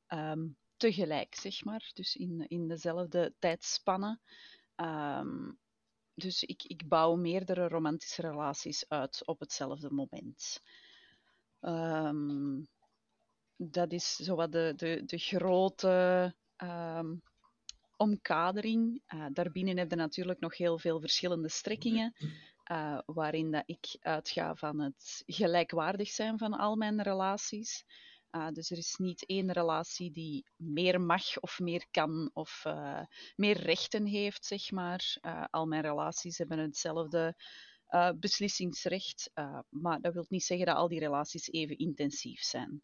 um, 0.09 0.57
tegelijk, 0.77 1.35
zeg 1.35 1.64
maar. 1.64 1.90
Dus 1.95 2.16
in, 2.16 2.49
in 2.49 2.68
dezelfde 2.68 3.35
tijdspanne. 3.38 4.18
Ehm, 4.75 5.51
dus 6.14 6.42
ik, 6.42 6.62
ik 6.62 6.88
bouw 6.88 7.14
meerdere 7.14 7.68
romantische 7.68 8.23
relaties 8.23 8.88
uit 8.88 9.27
op 9.27 9.40
hetzelfde 9.40 9.90
moment. 9.90 10.61
Dat 13.57 13.92
is 13.92 14.16
zowat 14.16 14.53
de, 14.53 14.73
de, 14.77 15.03
de 15.05 15.18
grote 15.18 16.35
omkadering. 17.97 19.03
Uh, 19.14 19.27
daarbinnen 19.33 19.79
heb 19.79 19.90
je 19.90 19.97
natuurlijk 19.97 20.40
nog 20.40 20.57
heel 20.57 20.79
veel 20.79 21.01
verschillende 21.01 21.49
strekkingen, 21.49 22.14
uh, 22.70 22.98
waarin 23.07 23.51
dat 23.51 23.62
ik 23.66 23.96
uitga 24.01 24.55
van 24.55 24.81
het 24.81 25.22
gelijkwaardig 25.27 26.09
zijn 26.09 26.38
van 26.38 26.53
al 26.53 26.77
mijn 26.77 27.03
relaties. 27.03 27.85
Uh, 28.31 28.48
dus 28.48 28.70
er 28.70 28.79
is 28.79 28.96
niet 28.96 29.27
één 29.27 29.53
relatie 29.53 30.11
die 30.11 30.46
meer 30.57 31.01
mag 31.01 31.40
of 31.40 31.59
meer 31.61 31.87
kan 31.90 32.31
of 32.33 32.64
uh, 32.66 33.01
meer 33.37 33.57
rechten 33.57 34.07
heeft, 34.07 34.44
zeg 34.44 34.70
maar. 34.70 35.16
Al 35.51 35.66
mijn 35.66 35.83
relaties 35.83 36.38
hebben 36.38 36.59
hetzelfde 36.59 37.37
beslissingsrecht, 38.18 39.31
maar 39.68 40.01
dat 40.01 40.12
wil 40.12 40.25
niet 40.29 40.42
zeggen 40.42 40.66
dat 40.66 40.77
al 40.77 40.88
die 40.88 40.98
relaties 40.98 41.51
even 41.51 41.79
intensief 41.79 42.40
zijn. 42.40 42.83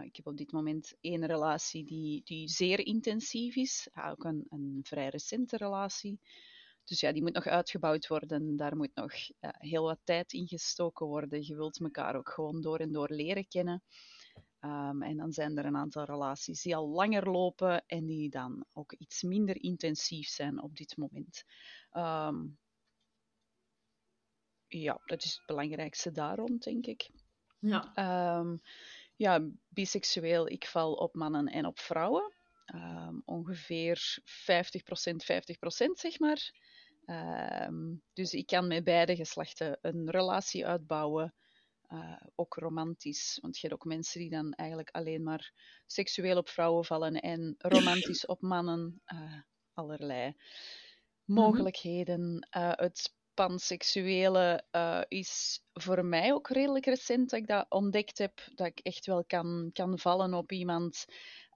ik 0.00 0.16
heb 0.16 0.26
op 0.26 0.36
dit 0.36 0.52
moment 0.52 0.94
één 1.00 1.26
relatie 1.26 1.84
die, 1.84 2.22
die 2.24 2.48
zeer 2.48 2.86
intensief 2.86 3.56
is, 3.56 3.88
ook 4.08 4.24
een, 4.24 4.46
een 4.48 4.80
vrij 4.82 5.08
recente 5.08 5.56
relatie. 5.56 6.20
Dus 6.86 7.00
ja, 7.00 7.12
die 7.12 7.22
moet 7.22 7.34
nog 7.34 7.46
uitgebouwd 7.46 8.06
worden. 8.06 8.56
Daar 8.56 8.76
moet 8.76 8.94
nog 8.94 9.12
heel 9.40 9.82
wat 9.82 10.00
tijd 10.04 10.32
in 10.32 10.48
gestoken 10.48 11.06
worden. 11.06 11.46
Je 11.46 11.56
wilt 11.56 11.80
elkaar 11.80 12.16
ook 12.16 12.28
gewoon 12.28 12.60
door 12.60 12.78
en 12.78 12.92
door 12.92 13.10
leren 13.10 13.48
kennen. 13.48 13.82
Um, 14.60 15.02
en 15.02 15.16
dan 15.16 15.32
zijn 15.32 15.58
er 15.58 15.64
een 15.64 15.76
aantal 15.76 16.04
relaties 16.04 16.62
die 16.62 16.76
al 16.76 16.88
langer 16.88 17.30
lopen 17.30 17.86
en 17.86 18.06
die 18.06 18.30
dan 18.30 18.64
ook 18.72 18.92
iets 18.92 19.22
minder 19.22 19.62
intensief 19.62 20.28
zijn 20.28 20.62
op 20.62 20.76
dit 20.76 20.96
moment. 20.96 21.44
Um, 21.92 22.58
ja, 24.66 25.00
dat 25.04 25.22
is 25.22 25.34
het 25.34 25.46
belangrijkste 25.46 26.12
daarom, 26.12 26.58
denk 26.58 26.86
ik. 26.86 27.10
Ja. 27.58 28.38
Um, 28.38 28.60
ja, 29.16 29.48
biseksueel, 29.68 30.48
ik 30.48 30.66
val 30.66 30.94
op 30.94 31.14
mannen 31.14 31.46
en 31.46 31.66
op 31.66 31.78
vrouwen. 31.78 32.34
ongeveer 33.24 34.18
50%, 34.22 34.22
50%, 34.22 35.90
zeg 35.92 36.18
maar. 36.18 36.50
Dus 38.12 38.32
ik 38.32 38.46
kan 38.46 38.66
met 38.66 38.84
beide 38.84 39.16
geslachten 39.16 39.78
een 39.80 40.10
relatie 40.10 40.66
uitbouwen 40.66 41.34
uh, 41.92 42.16
ook 42.34 42.54
romantisch. 42.54 43.38
Want 43.42 43.58
je 43.58 43.68
hebt 43.68 43.80
ook 43.80 43.92
mensen 43.92 44.20
die 44.20 44.30
dan 44.30 44.52
eigenlijk 44.52 44.90
alleen 44.90 45.22
maar 45.22 45.52
seksueel 45.86 46.36
op 46.36 46.48
vrouwen 46.48 46.84
vallen 46.84 47.14
en 47.14 47.54
romantisch 47.58 48.26
op 48.26 48.40
mannen. 48.40 49.02
Uh, 49.14 49.40
allerlei 49.72 50.36
mogelijkheden. 51.24 52.48
Uh, 52.56 52.72
het 52.74 53.14
panseksuele 53.34 54.64
is 55.08 55.62
voor 55.72 56.04
mij 56.04 56.32
ook 56.32 56.48
redelijk 56.48 56.86
recent 56.86 57.30
dat 57.30 57.40
ik 57.40 57.46
dat 57.46 57.66
ontdekt 57.68 58.18
heb. 58.18 58.40
Dat 58.54 58.66
ik 58.66 58.78
echt 58.78 59.06
wel 59.06 59.24
kan, 59.24 59.70
kan 59.72 59.98
vallen 59.98 60.34
op 60.34 60.52
iemand 60.52 61.04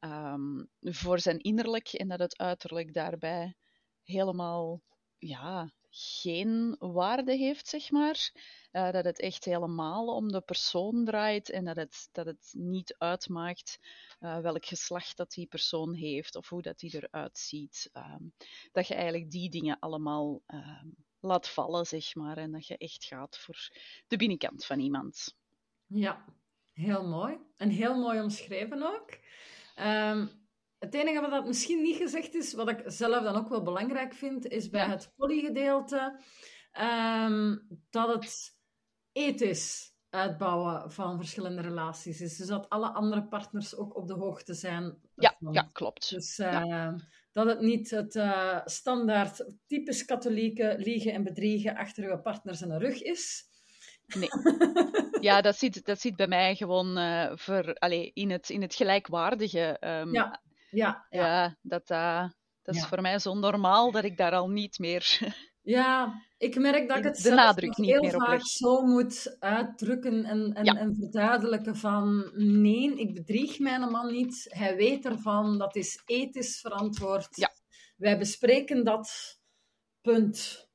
um, 0.01 0.69
voor 0.81 1.19
zijn 1.21 1.39
innerlijk 1.39 1.89
en 1.93 2.09
dat 2.09 2.19
het 2.19 2.39
uiterlijk 2.39 2.95
daarbij 2.95 3.57
helemaal 4.03 4.83
ja, 5.21 5.73
geen 5.91 6.77
waarde 6.79 7.37
heeft, 7.37 7.69
zeg 7.69 7.91
maar. 7.91 8.31
Uh, 8.73 8.91
dat 8.91 9.05
het 9.05 9.21
echt 9.21 9.45
helemaal 9.45 10.07
om 10.07 10.33
de 10.33 10.41
persoon 10.41 11.05
draait 11.05 11.51
en 11.51 11.65
dat 11.65 11.77
het, 11.77 12.09
dat 12.13 12.27
het 12.27 12.53
niet 12.57 12.95
uitmaakt 12.99 13.79
uh, 14.21 14.39
welk 14.39 14.67
geslacht 14.67 15.17
dat 15.17 15.31
die 15.31 15.47
persoon 15.47 15.95
heeft 15.95 16.37
of 16.37 16.49
hoe 16.49 16.63
dat 16.63 16.79
die 16.79 16.95
eruit 16.95 17.39
ziet. 17.39 17.91
Um, 17.93 18.35
dat 18.73 18.87
je 18.87 18.95
eigenlijk 18.95 19.31
die 19.31 19.51
dingen 19.51 19.79
allemaal 19.79 20.43
um, 20.47 20.95
laat 21.21 21.49
vallen, 21.49 21.87
zeg 21.87 22.15
maar, 22.15 22.37
en 22.37 22.53
dat 22.53 22.67
je 22.67 22.77
echt 22.77 23.05
gaat 23.05 23.39
voor 23.39 23.71
de 24.07 24.17
binnenkant 24.17 24.65
van 24.65 24.81
iemand. 24.81 25.37
Ja, 25.87 26.25
heel 26.73 27.07
mooi. 27.07 27.39
En 27.57 27.71
heel 27.71 28.01
mooi 28.01 28.21
omschreven 28.21 28.83
ook. 28.83 29.19
Um, 29.77 30.49
het 30.81 30.95
enige 30.95 31.21
wat 31.21 31.31
dat 31.31 31.47
misschien 31.47 31.83
niet 31.83 31.97
gezegd 31.97 32.35
is, 32.35 32.53
wat 32.53 32.69
ik 32.69 32.83
zelf 32.85 33.23
dan 33.23 33.37
ook 33.37 33.49
wel 33.49 33.63
belangrijk 33.63 34.15
vind, 34.15 34.47
is 34.47 34.69
bij 34.69 34.87
het 34.87 35.13
polygedeelte 35.17 36.21
um, 36.81 37.67
dat 37.91 38.15
het 38.15 38.57
ethisch 39.13 39.95
uitbouwen 40.11 40.91
van 40.91 41.17
verschillende 41.17 41.63
relaties 41.63 42.21
is. 42.21 42.37
Dus 42.37 42.47
dat 42.47 42.69
alle 42.69 42.89
andere 42.89 43.25
partners 43.25 43.77
ook 43.77 43.97
op 43.97 44.07
de 44.07 44.15
hoogte 44.15 44.55
zijn. 44.55 44.99
Ja, 45.15 45.37
ja 45.51 45.71
klopt. 45.73 46.11
Dus 46.11 46.39
uh, 46.39 46.93
dat 47.33 47.47
het 47.47 47.61
niet 47.61 47.91
het 47.91 48.15
uh, 48.15 48.61
standaard 48.65 49.45
typisch 49.67 50.05
katholieke 50.05 50.75
liegen 50.79 51.13
en 51.13 51.25
bedriegen 51.25 51.77
achter 51.77 52.11
uw 52.11 52.21
partner 52.21 52.55
zijn 52.55 52.79
rug 52.79 53.03
is. 53.03 53.45
Nee. 54.07 54.29
Ja, 55.21 55.41
dat 55.41 55.57
zit, 55.57 55.85
dat 55.85 56.01
zit 56.01 56.17
bij 56.17 56.27
mij 56.27 56.55
gewoon 56.55 56.99
uh, 56.99 57.31
voor, 57.35 57.75
allez, 57.75 58.11
in, 58.15 58.31
het, 58.31 58.51
in 58.51 58.63
het 58.63 58.75
gelijkwaardige. 58.75 59.77
Um, 59.81 60.13
ja. 60.15 60.41
Ja, 60.71 61.07
ja. 61.11 61.27
ja 61.27 61.57
dat, 61.63 61.91
uh, 61.91 62.29
dat 62.63 62.75
is 62.75 62.87
voor 62.87 63.01
mij 63.01 63.19
zo 63.19 63.35
normaal 63.35 63.91
dat 63.91 64.05
ik 64.05 64.17
daar 64.17 64.33
al 64.33 64.49
niet 64.49 64.79
meer. 64.79 65.19
Ja, 65.63 66.23
ik 66.39 66.59
merk 66.59 66.89
dat 66.89 66.97
ik 66.97 67.05
het 67.05 67.23
de 67.23 67.31
nadruk 67.31 67.77
niet 67.77 67.91
heel 67.91 68.01
meer 68.01 68.13
vaak 68.13 68.47
zo 68.47 68.83
moet 68.83 69.37
uitdrukken 69.39 70.25
en, 70.25 70.53
en, 70.53 70.65
en 70.65 70.95
verduidelijken 70.95 71.77
van 71.77 72.31
nee, 72.35 72.95
ik 72.95 73.15
bedrieg 73.15 73.59
mijn 73.59 73.91
man 73.91 74.13
niet. 74.13 74.47
Hij 74.49 74.77
weet 74.77 75.05
ervan, 75.05 75.59
dat 75.59 75.77
is 75.77 76.03
ethisch 76.07 76.61
verantwoord. 76.61 77.37
Ja. 77.37 77.53
Wij 77.97 78.19
bespreken 78.19 78.85
dat, 78.85 79.39
punt. 80.01 80.69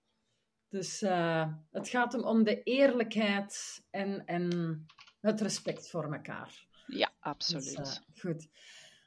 Dus 0.70 1.02
uh, 1.02 1.48
het 1.72 1.90
gaat 1.90 2.12
hem 2.12 2.24
om 2.24 2.44
de 2.44 2.64
eerlijkheid 2.64 3.84
en, 3.90 4.26
en 4.26 4.86
het 5.20 5.42
respect 5.42 5.90
voor 5.90 6.14
elkaar. 6.14 6.68
Ja, 6.88 7.14
absoluut. 7.20 7.76
Dus, 7.78 8.00
uh, 8.00 8.22
goed. 8.22 8.48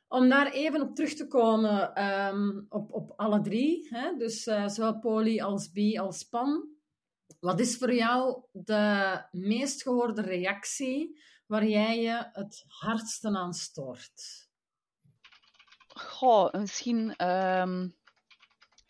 Om 0.08 0.28
daar 0.28 0.52
even 0.52 0.80
op 0.80 0.94
terug 0.94 1.14
te 1.14 1.26
komen, 1.26 2.04
um, 2.04 2.66
op, 2.68 2.92
op 2.92 3.12
alle 3.16 3.40
drie, 3.40 3.88
hè? 3.90 4.16
dus 4.16 4.46
uh, 4.46 4.68
zowel 4.68 4.98
poly 4.98 5.40
als 5.40 5.72
bi 5.72 5.98
als 5.98 6.22
pan. 6.22 6.68
Wat 7.40 7.60
is 7.60 7.76
voor 7.76 7.94
jou 7.94 8.42
de 8.52 9.22
meest 9.30 9.82
gehoorde 9.82 10.22
reactie 10.22 11.20
waar 11.46 11.66
jij 11.66 12.00
je 12.00 12.28
het 12.32 12.64
hardste 12.66 13.28
aan 13.28 13.52
stoort? 13.52 14.48
Goh, 15.88 16.52
misschien 16.52 17.28
um, 17.28 17.96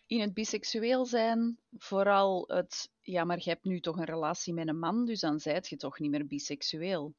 in 0.06 0.20
het 0.20 0.34
biseksueel 0.34 1.06
zijn, 1.06 1.58
vooral 1.76 2.44
het, 2.46 2.90
ja, 3.00 3.24
maar 3.24 3.38
je 3.38 3.50
hebt 3.50 3.64
nu 3.64 3.80
toch 3.80 3.96
een 3.96 4.04
relatie 4.04 4.54
met 4.54 4.68
een 4.68 4.78
man, 4.78 5.04
dus 5.04 5.20
dan 5.20 5.40
zijt 5.40 5.68
je 5.68 5.76
toch 5.76 5.98
niet 5.98 6.10
meer 6.10 6.26
biseksueel. 6.26 7.14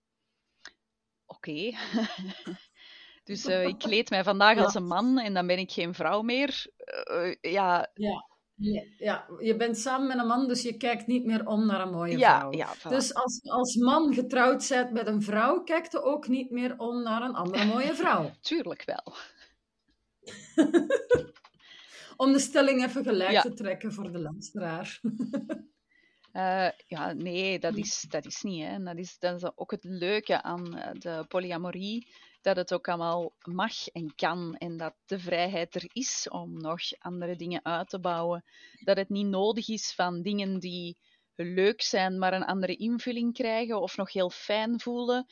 Oké. 1.25 1.71
Dus 3.29 3.45
uh, 3.45 3.67
ik 3.71 3.77
kleed 3.77 4.09
mij 4.09 4.23
vandaag 4.23 4.57
als 4.57 4.75
een 4.75 4.87
man 4.87 5.19
en 5.19 5.33
dan 5.33 5.47
ben 5.47 5.59
ik 5.59 5.71
geen 5.71 5.93
vrouw 5.93 6.21
meer. 6.21 6.65
Uh, 7.11 7.35
ja. 7.41 7.89
ja. 7.93 8.27
Ja, 8.97 9.27
je 9.39 9.55
bent 9.55 9.77
samen 9.77 10.07
met 10.07 10.17
een 10.17 10.27
man, 10.27 10.47
dus 10.47 10.61
je 10.61 10.77
kijkt 10.77 11.07
niet 11.07 11.25
meer 11.25 11.47
om 11.47 11.65
naar 11.65 11.81
een 11.81 11.93
mooie 11.93 12.17
vrouw. 12.17 12.51
Ja, 12.51 12.73
Dus 12.89 13.13
als, 13.13 13.41
als 13.43 13.75
man 13.75 14.13
getrouwd 14.13 14.67
bent 14.69 14.91
met 14.91 15.07
een 15.07 15.21
vrouw, 15.21 15.63
kijkt 15.63 15.91
je 15.91 16.01
ook 16.01 16.27
niet 16.27 16.49
meer 16.49 16.77
om 16.77 17.03
naar 17.03 17.21
een 17.21 17.33
andere 17.33 17.65
mooie 17.73 17.93
vrouw. 17.93 18.31
Tuurlijk 18.41 18.83
wel. 18.85 19.15
om 22.23 22.31
de 22.31 22.39
stelling 22.39 22.83
even 22.83 23.03
gelijk 23.03 23.41
te 23.41 23.53
trekken 23.53 23.93
voor 23.93 24.11
de 24.11 24.19
luisteraar. 24.19 24.99
Uh, 26.33 26.69
ja, 26.87 27.13
nee, 27.13 27.59
dat 27.59 27.77
is, 27.77 28.05
dat 28.09 28.25
is 28.25 28.41
niet. 28.41 28.65
Hè. 28.65 28.83
Dat, 28.83 28.97
is, 28.97 29.19
dat 29.19 29.35
is 29.35 29.49
ook 29.57 29.71
het 29.71 29.83
leuke 29.83 30.41
aan 30.41 30.63
de 30.93 31.25
polyamorie 31.27 32.07
dat 32.41 32.55
het 32.55 32.73
ook 32.73 32.87
allemaal 32.87 33.33
mag 33.41 33.87
en 33.87 34.15
kan 34.15 34.55
en 34.55 34.77
dat 34.77 34.95
de 35.05 35.19
vrijheid 35.19 35.75
er 35.75 35.89
is 35.93 36.27
om 36.29 36.61
nog 36.61 36.81
andere 36.97 37.35
dingen 37.35 37.65
uit 37.65 37.89
te 37.89 37.99
bouwen. 37.99 38.43
Dat 38.83 38.97
het 38.97 39.09
niet 39.09 39.27
nodig 39.27 39.67
is 39.67 39.93
van 39.93 40.21
dingen 40.21 40.59
die 40.59 40.97
leuk 41.35 41.81
zijn, 41.81 42.19
maar 42.19 42.33
een 42.33 42.45
andere 42.45 42.75
invulling 42.75 43.33
krijgen 43.33 43.81
of 43.81 43.97
nog 43.97 44.13
heel 44.13 44.29
fijn 44.29 44.79
voelen, 44.79 45.25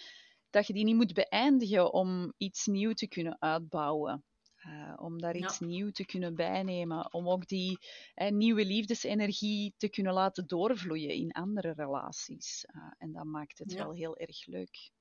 dat 0.49 0.67
je 0.67 0.73
die 0.73 0.83
niet 0.83 0.95
moet 0.95 1.13
beëindigen 1.13 1.93
om 1.93 2.33
iets 2.37 2.65
nieuw 2.65 2.93
te 2.93 3.07
kunnen 3.07 3.41
uitbouwen. 3.41 4.23
Uh, 4.65 4.93
om 4.95 5.19
daar 5.19 5.35
iets 5.35 5.59
ja. 5.59 5.65
nieuw 5.65 5.91
te 5.91 6.05
kunnen 6.05 6.35
bijnemen, 6.35 7.13
om 7.13 7.29
ook 7.29 7.47
die 7.47 7.77
uh, 8.15 8.29
nieuwe 8.29 8.65
liefdesenergie 8.65 9.73
te 9.77 9.89
kunnen 9.89 10.13
laten 10.13 10.47
doorvloeien 10.47 11.13
in 11.13 11.31
andere 11.31 11.71
relaties. 11.71 12.65
Uh, 12.75 12.91
en 12.97 13.11
dat 13.11 13.23
maakt 13.23 13.57
het 13.57 13.71
ja. 13.71 13.77
wel 13.77 13.93
heel 13.93 14.17
erg 14.17 14.45
leuk. 14.45 14.91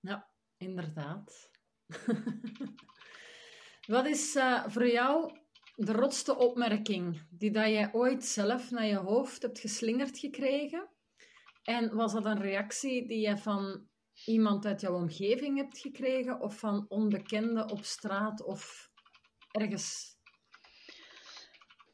Ja, 0.00 0.28
Inderdaad. 0.56 1.50
Wat 3.86 4.06
is 4.06 4.36
uh, 4.36 4.68
voor 4.68 4.88
jou 4.88 5.38
de 5.74 5.92
rotste 5.92 6.36
opmerking 6.36 7.26
die 7.30 7.50
dat 7.50 7.68
jij 7.68 7.92
ooit 7.92 8.24
zelf 8.24 8.70
naar 8.70 8.86
je 8.86 8.96
hoofd 8.96 9.42
hebt 9.42 9.58
geslingerd 9.58 10.18
gekregen? 10.18 10.88
En 11.62 11.94
was 11.94 12.12
dat 12.12 12.24
een 12.24 12.40
reactie 12.40 13.08
die 13.08 13.28
je 13.28 13.36
van 13.36 13.88
iemand 14.24 14.66
uit 14.66 14.80
jouw 14.80 14.94
omgeving 14.94 15.56
hebt 15.56 15.78
gekregen 15.78 16.40
of 16.40 16.58
van 16.58 16.84
onbekenden 16.88 17.70
op 17.70 17.84
straat 17.84 18.44
of 18.44 18.90
ergens? 19.50 20.14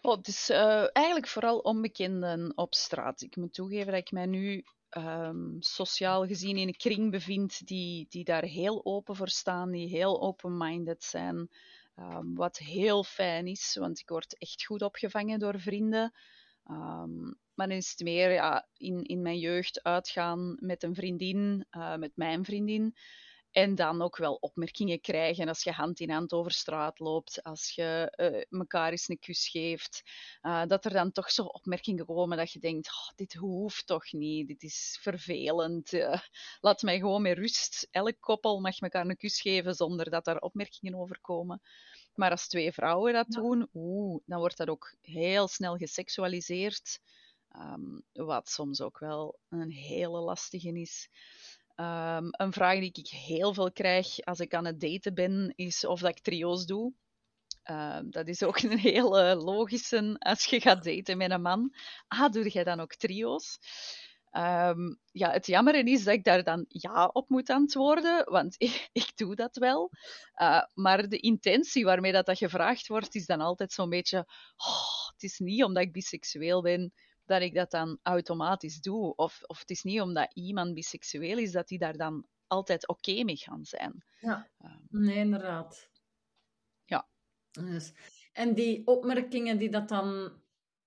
Oh, 0.00 0.18
is 0.22 0.50
uh, 0.50 0.86
eigenlijk 0.92 1.28
vooral 1.28 1.58
onbekenden 1.58 2.52
op 2.56 2.74
straat. 2.74 3.22
Ik 3.22 3.36
moet 3.36 3.54
toegeven 3.54 3.92
dat 3.92 4.00
ik 4.00 4.10
mij 4.10 4.26
nu 4.26 4.64
um, 4.96 5.56
sociaal 5.60 6.26
gezien 6.26 6.56
in 6.56 6.68
een 6.68 6.76
kring 6.76 7.10
bevind 7.10 7.66
die, 7.66 8.06
die 8.08 8.24
daar 8.24 8.44
heel 8.44 8.84
open 8.84 9.16
voor 9.16 9.28
staan, 9.28 9.70
die 9.70 9.88
heel 9.88 10.20
open-minded 10.22 11.04
zijn. 11.04 11.48
Um, 11.96 12.34
wat 12.34 12.58
heel 12.58 13.04
fijn 13.04 13.46
is, 13.46 13.76
want 13.80 13.98
ik 13.98 14.08
word 14.08 14.38
echt 14.38 14.64
goed 14.64 14.82
opgevangen 14.82 15.38
door 15.38 15.60
vrienden. 15.60 16.12
Um, 16.70 17.40
maar 17.54 17.68
dan 17.68 17.76
is 17.76 17.90
het 17.90 18.00
meer 18.00 18.32
ja, 18.32 18.68
in, 18.76 19.02
in 19.02 19.22
mijn 19.22 19.38
jeugd 19.38 19.82
uitgaan 19.82 20.56
met 20.60 20.82
een 20.82 20.94
vriendin, 20.94 21.66
uh, 21.70 21.96
met 21.96 22.12
mijn 22.14 22.44
vriendin. 22.44 22.96
En 23.52 23.74
dan 23.74 24.02
ook 24.02 24.16
wel 24.16 24.34
opmerkingen 24.34 25.00
krijgen 25.00 25.48
als 25.48 25.62
je 25.62 25.72
hand 25.72 26.00
in 26.00 26.10
hand 26.10 26.32
over 26.32 26.52
straat 26.52 26.98
loopt, 26.98 27.42
als 27.42 27.70
je 27.70 28.12
uh, 28.16 28.60
elkaar 28.60 28.90
eens 28.90 29.08
een 29.08 29.18
kus 29.18 29.48
geeft. 29.48 30.02
Uh, 30.42 30.66
dat 30.66 30.84
er 30.84 30.92
dan 30.92 31.12
toch 31.12 31.30
zo 31.30 31.42
opmerkingen 31.42 32.06
komen 32.06 32.36
dat 32.36 32.52
je 32.52 32.58
denkt, 32.58 32.88
oh, 32.88 33.16
dit 33.16 33.34
hoeft 33.34 33.86
toch 33.86 34.12
niet, 34.12 34.48
dit 34.48 34.62
is 34.62 34.98
vervelend. 35.00 35.92
Uh, 35.92 36.20
laat 36.60 36.82
mij 36.82 36.98
gewoon 36.98 37.22
met 37.22 37.38
rust. 37.38 37.88
Elk 37.90 38.20
koppel 38.20 38.60
mag 38.60 38.78
elkaar 38.78 39.06
een 39.06 39.16
kus 39.16 39.40
geven 39.40 39.74
zonder 39.74 40.10
dat 40.10 40.26
er 40.26 40.40
opmerkingen 40.40 40.94
over 40.94 41.20
komen. 41.20 41.62
Maar 42.14 42.30
als 42.30 42.48
twee 42.48 42.72
vrouwen 42.72 43.12
dat 43.12 43.28
doen, 43.28 43.68
oeh, 43.72 44.22
dan 44.26 44.38
wordt 44.38 44.56
dat 44.56 44.68
ook 44.68 44.94
heel 45.00 45.48
snel 45.48 45.76
geseksualiseerd. 45.76 47.00
Um, 47.56 48.02
wat 48.12 48.48
soms 48.48 48.80
ook 48.80 48.98
wel 48.98 49.38
een 49.48 49.70
hele 49.70 50.20
lastige 50.20 50.80
is. 50.80 51.08
Um, 51.76 52.28
een 52.30 52.52
vraag 52.52 52.78
die 52.78 52.92
ik 52.92 53.08
heel 53.08 53.54
veel 53.54 53.72
krijg 53.72 54.20
als 54.20 54.40
ik 54.40 54.54
aan 54.54 54.64
het 54.64 54.80
daten 54.80 55.14
ben, 55.14 55.52
is 55.56 55.84
of 55.84 56.00
dat 56.00 56.10
ik 56.10 56.20
trio's 56.20 56.66
doe. 56.66 56.92
Uh, 57.70 57.98
dat 58.04 58.28
is 58.28 58.42
ook 58.42 58.58
een 58.62 58.78
hele 58.78 59.34
logische 59.34 60.16
als 60.18 60.44
je 60.44 60.60
gaat 60.60 60.84
daten 60.84 61.16
met 61.16 61.30
een 61.30 61.42
man. 61.42 61.74
Ah, 62.08 62.32
doe 62.32 62.48
jij 62.48 62.64
dan 62.64 62.80
ook 62.80 62.94
trio's? 62.94 63.58
Um, 64.36 64.98
ja, 65.10 65.30
het 65.30 65.46
jammer 65.46 65.86
is 65.86 66.04
dat 66.04 66.14
ik 66.14 66.24
daar 66.24 66.44
dan 66.44 66.64
ja 66.68 67.06
op 67.06 67.28
moet 67.28 67.50
antwoorden, 67.50 68.30
want 68.30 68.54
ik, 68.58 68.88
ik 69.02 69.12
doe 69.14 69.34
dat 69.34 69.56
wel. 69.56 69.90
Uh, 70.36 70.62
maar 70.74 71.08
de 71.08 71.18
intentie 71.18 71.84
waarmee 71.84 72.12
dat, 72.12 72.26
dat 72.26 72.38
gevraagd 72.38 72.86
wordt, 72.86 73.14
is 73.14 73.26
dan 73.26 73.40
altijd 73.40 73.72
zo'n 73.72 73.88
beetje: 73.88 74.18
oh, 74.56 75.06
het 75.12 75.22
is 75.22 75.38
niet 75.38 75.64
omdat 75.64 75.82
ik 75.82 75.92
biseksueel 75.92 76.62
ben 76.62 76.92
dat 77.24 77.42
ik 77.42 77.54
dat 77.54 77.70
dan 77.70 77.98
automatisch 78.02 78.80
doe. 78.80 79.14
Of, 79.14 79.42
of 79.46 79.58
het 79.58 79.70
is 79.70 79.82
niet 79.82 80.00
omdat 80.00 80.30
iemand 80.34 80.74
biseksueel 80.74 81.38
is 81.38 81.52
dat 81.52 81.68
die 81.68 81.78
daar 81.78 81.96
dan 81.96 82.26
altijd 82.46 82.88
oké 82.88 83.24
mee 83.24 83.36
gaan 83.36 83.64
zijn. 83.64 84.04
Ja, 84.20 84.50
um, 84.64 84.86
nee, 84.88 85.16
inderdaad. 85.16 85.90
Ja. 86.84 87.08
Dus, 87.50 87.92
en 88.32 88.54
die 88.54 88.86
opmerkingen 88.86 89.58
die 89.58 89.70
dat 89.70 89.88
dan 89.88 90.32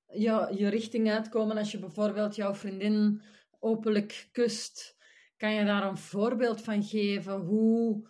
ja, 0.08 0.50
je 0.50 0.68
richting 0.68 1.12
uitkomen 1.12 1.58
als 1.58 1.72
je 1.72 1.80
bijvoorbeeld 1.80 2.36
jouw 2.36 2.56
vriendin 2.56 3.22
openlijk 3.60 4.30
kust, 4.32 4.98
kan 5.38 5.54
je 5.54 5.66
daar 5.66 5.84
een 5.84 5.98
voorbeeld 5.98 6.62
van 6.62 6.84
geven 6.84 7.40
hoe, 7.40 8.08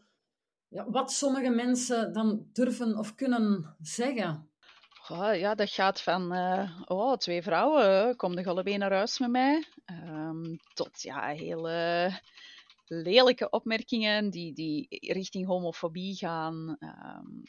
ja, 0.67 0.89
wat 0.89 1.11
sommige 1.11 1.49
mensen 1.49 2.13
dan 2.13 2.49
durven 2.51 2.97
of 2.97 3.15
kunnen 3.15 3.75
zeggen? 3.79 4.49
Ja, 5.07 5.55
dat 5.55 5.69
gaat 5.69 6.01
van 6.01 6.33
uh, 6.33 6.81
oh, 6.85 7.13
twee 7.13 7.41
vrouwen, 7.41 8.15
kom 8.15 8.35
de 8.35 8.45
allebei 8.45 8.77
naar 8.77 8.93
huis 8.93 9.19
met 9.19 9.29
mij, 9.29 9.63
um, 9.85 10.59
tot 10.73 11.01
ja, 11.01 11.27
hele 11.27 12.09
lelijke 12.85 13.49
opmerkingen 13.49 14.29
die, 14.29 14.53
die 14.53 14.87
richting 14.89 15.45
homofobie 15.45 16.15
gaan. 16.15 16.77
Um, 16.79 17.43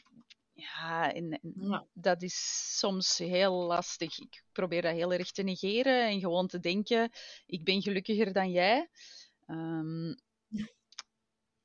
ja, 0.53 1.13
en, 1.13 1.39
ja, 1.59 1.85
dat 1.93 2.21
is 2.21 2.77
soms 2.79 3.17
heel 3.17 3.53
lastig. 3.53 4.19
Ik 4.19 4.43
probeer 4.51 4.81
dat 4.81 4.93
heel 4.93 5.13
erg 5.13 5.31
te 5.31 5.43
negeren 5.43 6.07
en 6.07 6.19
gewoon 6.19 6.47
te 6.47 6.59
denken: 6.59 7.11
ik 7.45 7.63
ben 7.63 7.81
gelukkiger 7.81 8.33
dan 8.33 8.51
jij. 8.51 8.89
Um, 9.47 10.15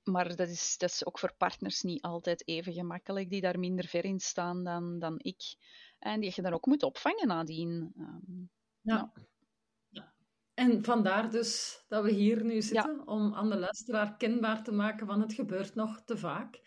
maar 0.05 0.37
dat 0.37 0.49
is, 0.49 0.79
dat 0.79 0.91
is 0.91 1.07
ook 1.07 1.19
voor 1.19 1.35
partners 1.37 1.83
niet 1.83 2.03
altijd 2.03 2.49
even 2.49 2.73
gemakkelijk, 2.73 3.31
die 3.31 3.41
daar 3.41 3.59
minder 3.59 3.87
ver 3.87 4.05
in 4.05 4.21
staan 4.21 4.65
dan, 4.65 4.99
dan 4.99 5.15
ik. 5.19 5.55
En 5.99 6.21
die 6.21 6.33
je 6.35 6.43
dan 6.43 6.53
ook 6.53 6.67
moet 6.67 6.83
opvangen 6.83 7.27
nadien. 7.27 7.93
Um, 7.99 8.51
ja. 8.81 9.13
ja. 9.89 10.13
En 10.55 10.85
vandaar 10.85 11.31
dus 11.31 11.83
dat 11.89 12.05
we 12.05 12.11
hier 12.11 12.45
nu 12.45 12.63
zitten, 12.63 13.07
om 13.07 13.35
aan 13.35 13.51
de 13.51 13.59
luisteraar 13.59 14.17
kenbaar 14.17 14.65
te 14.65 14.73
maken 14.73 15.07
van 15.07 15.21
het 15.21 15.33
gebeurt 15.33 15.75
nog 15.75 16.03
te 16.05 16.17
vaak. 16.17 16.61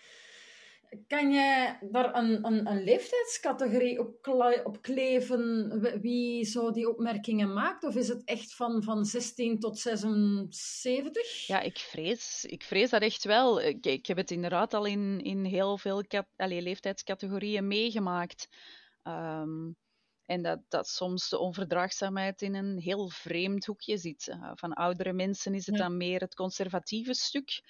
Kan 1.07 1.31
jij 1.31 1.77
daar 1.91 2.15
een, 2.15 2.45
een, 2.45 2.67
een 2.67 2.83
leeftijdscategorie 2.83 3.99
op, 3.99 4.27
op, 4.63 4.81
kleven 4.81 5.79
wie 6.01 6.45
zo 6.45 6.71
die 6.71 6.89
opmerkingen 6.89 7.53
maakt? 7.53 7.83
Of 7.83 7.95
is 7.95 8.07
het 8.07 8.23
echt 8.23 8.55
van, 8.55 8.83
van 8.83 9.05
16 9.05 9.59
tot 9.59 9.79
76? 9.79 11.47
Ja, 11.47 11.59
ik 11.61 11.77
vrees, 11.77 12.45
ik 12.45 12.63
vrees 12.63 12.89
dat 12.89 13.01
echt 13.01 13.23
wel. 13.23 13.61
Ik, 13.61 13.85
ik 13.85 14.05
heb 14.05 14.17
het 14.17 14.31
inderdaad 14.31 14.73
al 14.73 14.85
in, 14.85 15.19
in 15.21 15.43
heel 15.45 15.77
veel 15.77 16.03
leeftijdscategorieën 16.37 17.67
meegemaakt. 17.67 18.47
Um, 19.03 19.75
en 20.25 20.41
dat, 20.41 20.59
dat 20.67 20.87
soms 20.87 21.29
de 21.29 21.37
onverdraagzaamheid 21.37 22.41
in 22.41 22.55
een 22.55 22.79
heel 22.79 23.09
vreemd 23.09 23.65
hoekje 23.65 23.97
zit. 23.97 24.27
Uh, 24.27 24.51
van 24.53 24.73
oudere 24.73 25.13
mensen 25.13 25.53
is 25.53 25.65
het 25.65 25.77
dan 25.77 25.97
meer 25.97 26.19
het 26.19 26.35
conservatieve 26.35 27.13
stuk 27.13 27.61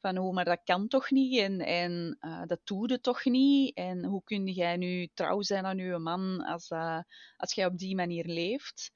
van 0.00 0.16
hoe, 0.16 0.32
maar 0.32 0.44
dat 0.44 0.60
kan 0.64 0.88
toch 0.88 1.10
niet 1.10 1.38
en, 1.38 1.60
en 1.60 2.18
uh, 2.20 2.42
dat 2.46 2.60
doe 2.64 2.88
je 2.88 3.00
toch 3.00 3.24
niet. 3.24 3.76
En 3.76 4.04
hoe 4.04 4.22
kun 4.24 4.46
jij 4.46 4.76
nu 4.76 5.08
trouw 5.14 5.42
zijn 5.42 5.66
aan 5.66 5.78
je 5.78 5.98
man 5.98 6.44
als, 6.44 6.70
uh, 6.70 7.00
als 7.36 7.54
jij 7.54 7.66
op 7.66 7.78
die 7.78 7.94
manier 7.94 8.24
leeft? 8.24 8.92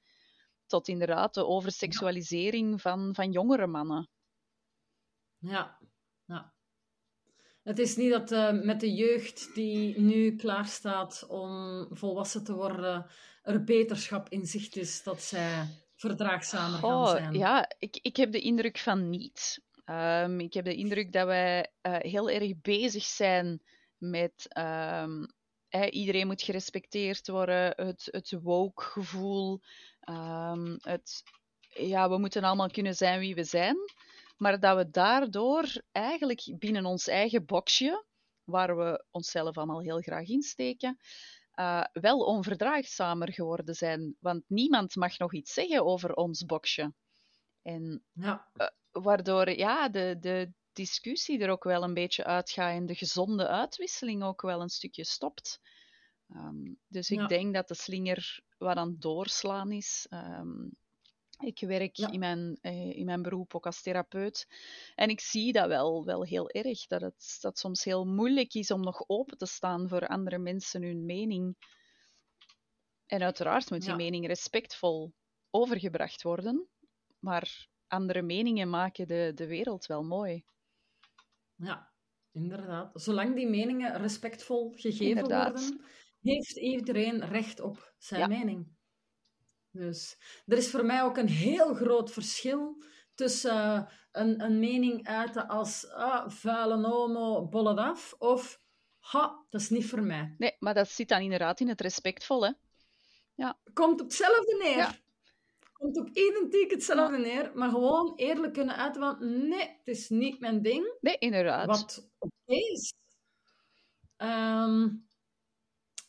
Tot 0.67 0.87
inderdaad 0.87 1.33
de 1.33 1.45
overseksualisering 1.45 2.71
ja. 2.71 2.77
van, 2.77 3.15
van 3.15 3.31
jongere 3.31 3.67
mannen. 3.67 4.09
Ja, 5.37 5.77
ja. 6.25 6.53
Het 7.63 7.79
is 7.79 7.95
niet 7.95 8.11
dat 8.11 8.31
uh, 8.31 8.51
met 8.63 8.79
de 8.79 8.93
jeugd 8.93 9.55
die 9.55 9.99
nu 9.99 10.35
klaar 10.35 10.65
staat 10.65 11.25
om 11.27 11.87
volwassen 11.91 12.43
te 12.43 12.53
worden, 12.53 13.05
er 13.41 13.63
beterschap 13.63 14.29
in 14.29 14.45
zicht 14.45 14.75
is 14.75 15.03
dat 15.03 15.21
zij 15.21 15.67
verdraagzamer 15.95 16.79
gaan 16.79 16.91
oh, 16.91 17.09
zijn. 17.09 17.33
Ja, 17.33 17.69
ik, 17.79 17.99
ik 18.01 18.15
heb 18.15 18.31
de 18.31 18.39
indruk 18.39 18.77
van 18.77 19.09
niet. 19.09 19.61
Um, 19.85 20.39
ik 20.39 20.53
heb 20.53 20.65
de 20.65 20.75
indruk 20.75 21.11
dat 21.11 21.25
wij 21.25 21.71
uh, 21.81 21.95
heel 21.99 22.29
erg 22.29 22.61
bezig 22.61 23.03
zijn 23.03 23.61
met 23.97 24.57
um, 24.57 25.25
iedereen 25.89 26.27
moet 26.27 26.41
gerespecteerd 26.41 27.27
worden, 27.27 27.73
het, 27.75 28.07
het 28.11 28.31
woke-gevoel, 28.41 29.61
um, 30.09 30.77
het, 30.81 31.23
ja, 31.69 32.09
we 32.09 32.17
moeten 32.17 32.43
allemaal 32.43 32.69
kunnen 32.69 32.95
zijn 32.95 33.19
wie 33.19 33.35
we 33.35 33.43
zijn, 33.43 33.77
maar 34.37 34.59
dat 34.59 34.77
we 34.77 34.89
daardoor 34.89 35.81
eigenlijk 35.91 36.55
binnen 36.57 36.85
ons 36.85 37.07
eigen 37.07 37.45
boxje, 37.45 38.05
waar 38.43 38.77
we 38.77 39.05
onszelf 39.11 39.57
allemaal 39.57 39.81
heel 39.81 40.01
graag 40.01 40.27
insteken, 40.27 40.97
uh, 41.55 41.83
wel 41.93 42.19
onverdraagzamer 42.19 43.33
geworden 43.33 43.75
zijn. 43.75 44.15
Want 44.19 44.43
niemand 44.47 44.95
mag 44.95 45.17
nog 45.17 45.33
iets 45.33 45.53
zeggen 45.53 45.85
over 45.85 46.13
ons 46.13 46.45
boxje. 46.45 46.93
En 47.61 48.03
ja. 48.13 48.47
Uh, 48.55 48.67
waardoor 48.93 49.49
ja, 49.49 49.89
de, 49.89 50.17
de 50.19 50.51
discussie 50.73 51.39
er 51.39 51.49
ook 51.49 51.63
wel 51.63 51.83
een 51.83 51.93
beetje 51.93 52.23
uitgaat 52.23 52.75
en 52.75 52.85
de 52.85 52.95
gezonde 52.95 53.47
uitwisseling 53.47 54.23
ook 54.23 54.41
wel 54.41 54.61
een 54.61 54.69
stukje 54.69 55.05
stopt. 55.05 55.59
Um, 56.35 56.79
dus 56.87 57.09
ik 57.09 57.27
denk 57.27 57.53
dat 57.53 57.67
de 57.67 57.75
slinger 57.75 58.39
wat 58.57 58.77
aan 58.77 58.87
het 58.87 59.01
doorslaan 59.01 59.71
is. 59.71 60.07
Um, 60.09 60.71
ik 61.39 61.59
werk 61.59 61.97
in, 61.97 62.19
mijn, 62.19 62.57
eh, 62.61 62.97
in 62.97 63.05
mijn 63.05 63.21
beroep 63.21 63.55
ook 63.55 63.65
als 63.65 63.81
therapeut. 63.81 64.47
En 64.95 65.09
ik 65.09 65.19
zie 65.19 65.51
dat 65.51 65.67
wel, 65.67 66.05
wel 66.05 66.23
heel 66.23 66.49
erg. 66.49 66.87
Dat 66.87 67.01
het 67.01 67.37
dat 67.41 67.59
soms 67.59 67.83
heel 67.83 68.05
moeilijk 68.05 68.53
is 68.53 68.71
om 68.71 68.81
nog 68.81 69.03
open 69.07 69.37
te 69.37 69.45
staan 69.45 69.89
voor 69.89 70.07
andere 70.07 70.37
mensen 70.37 70.83
hun 70.83 71.05
mening. 71.05 71.55
En 73.05 73.21
uiteraard 73.21 73.69
moet 73.69 73.85
die 73.85 73.95
mening 73.95 74.27
respectvol 74.27 75.13
overgebracht 75.49 76.21
worden. 76.21 76.67
Maar 77.19 77.67
andere 77.93 78.21
meningen 78.21 78.69
maken 78.69 79.07
de, 79.07 79.31
de 79.35 79.47
wereld 79.47 79.85
wel 79.85 80.03
mooi. 80.03 80.43
Ja, 81.55 81.91
inderdaad. 82.31 82.91
Zolang 82.93 83.35
die 83.35 83.47
meningen 83.47 83.97
respectvol 83.97 84.73
gegeven 84.75 85.21
worden, 85.21 85.85
heeft 86.21 86.57
iedereen 86.57 87.25
recht 87.25 87.59
op 87.59 87.93
zijn 87.97 88.29
mening. 88.29 88.67
Dus 89.71 90.17
er 90.45 90.57
is 90.57 90.69
voor 90.69 90.85
mij 90.85 91.03
ook 91.03 91.17
een 91.17 91.29
heel 91.29 91.73
groot 91.73 92.11
verschil 92.11 92.83
tussen 93.15 93.55
uh, 93.55 93.83
een, 94.11 94.41
een 94.41 94.59
mening 94.59 95.07
uiten 95.07 95.47
als 95.47 95.89
ah, 95.89 96.29
vuile 96.29 96.87
homo, 96.87 97.47
bollet 97.47 97.77
af, 97.77 98.15
of 98.17 98.59
ha, 98.99 99.45
dat 99.49 99.61
is 99.61 99.69
niet 99.69 99.85
voor 99.85 100.03
mij. 100.03 100.35
Nee, 100.37 100.55
maar 100.59 100.73
dat 100.73 100.89
zit 100.89 101.09
dan 101.09 101.21
inderdaad 101.21 101.59
in 101.59 101.67
het 101.67 101.81
respectvol, 101.81 102.45
hè? 102.45 102.51
Ja. 103.35 103.59
Komt 103.73 104.01
op 104.01 104.07
hetzelfde 104.07 104.57
neer. 104.63 104.77
Ja 104.77 105.01
komt 105.83 105.97
op 105.97 106.09
identiek 106.09 106.71
hetzelfde 106.71 107.17
neer, 107.17 107.51
maar 107.55 107.69
gewoon 107.69 108.13
eerlijk 108.15 108.53
kunnen 108.53 108.75
uiten 108.75 109.01
van 109.01 109.47
nee, 109.47 109.67
het 109.67 109.87
is 109.87 110.09
niet 110.09 110.39
mijn 110.39 110.61
ding. 110.61 110.97
Nee, 110.99 111.17
inderdaad. 111.17 111.65
Wat 111.65 112.09
oké 112.19 112.55
is. 112.55 112.93
Um, 114.17 115.07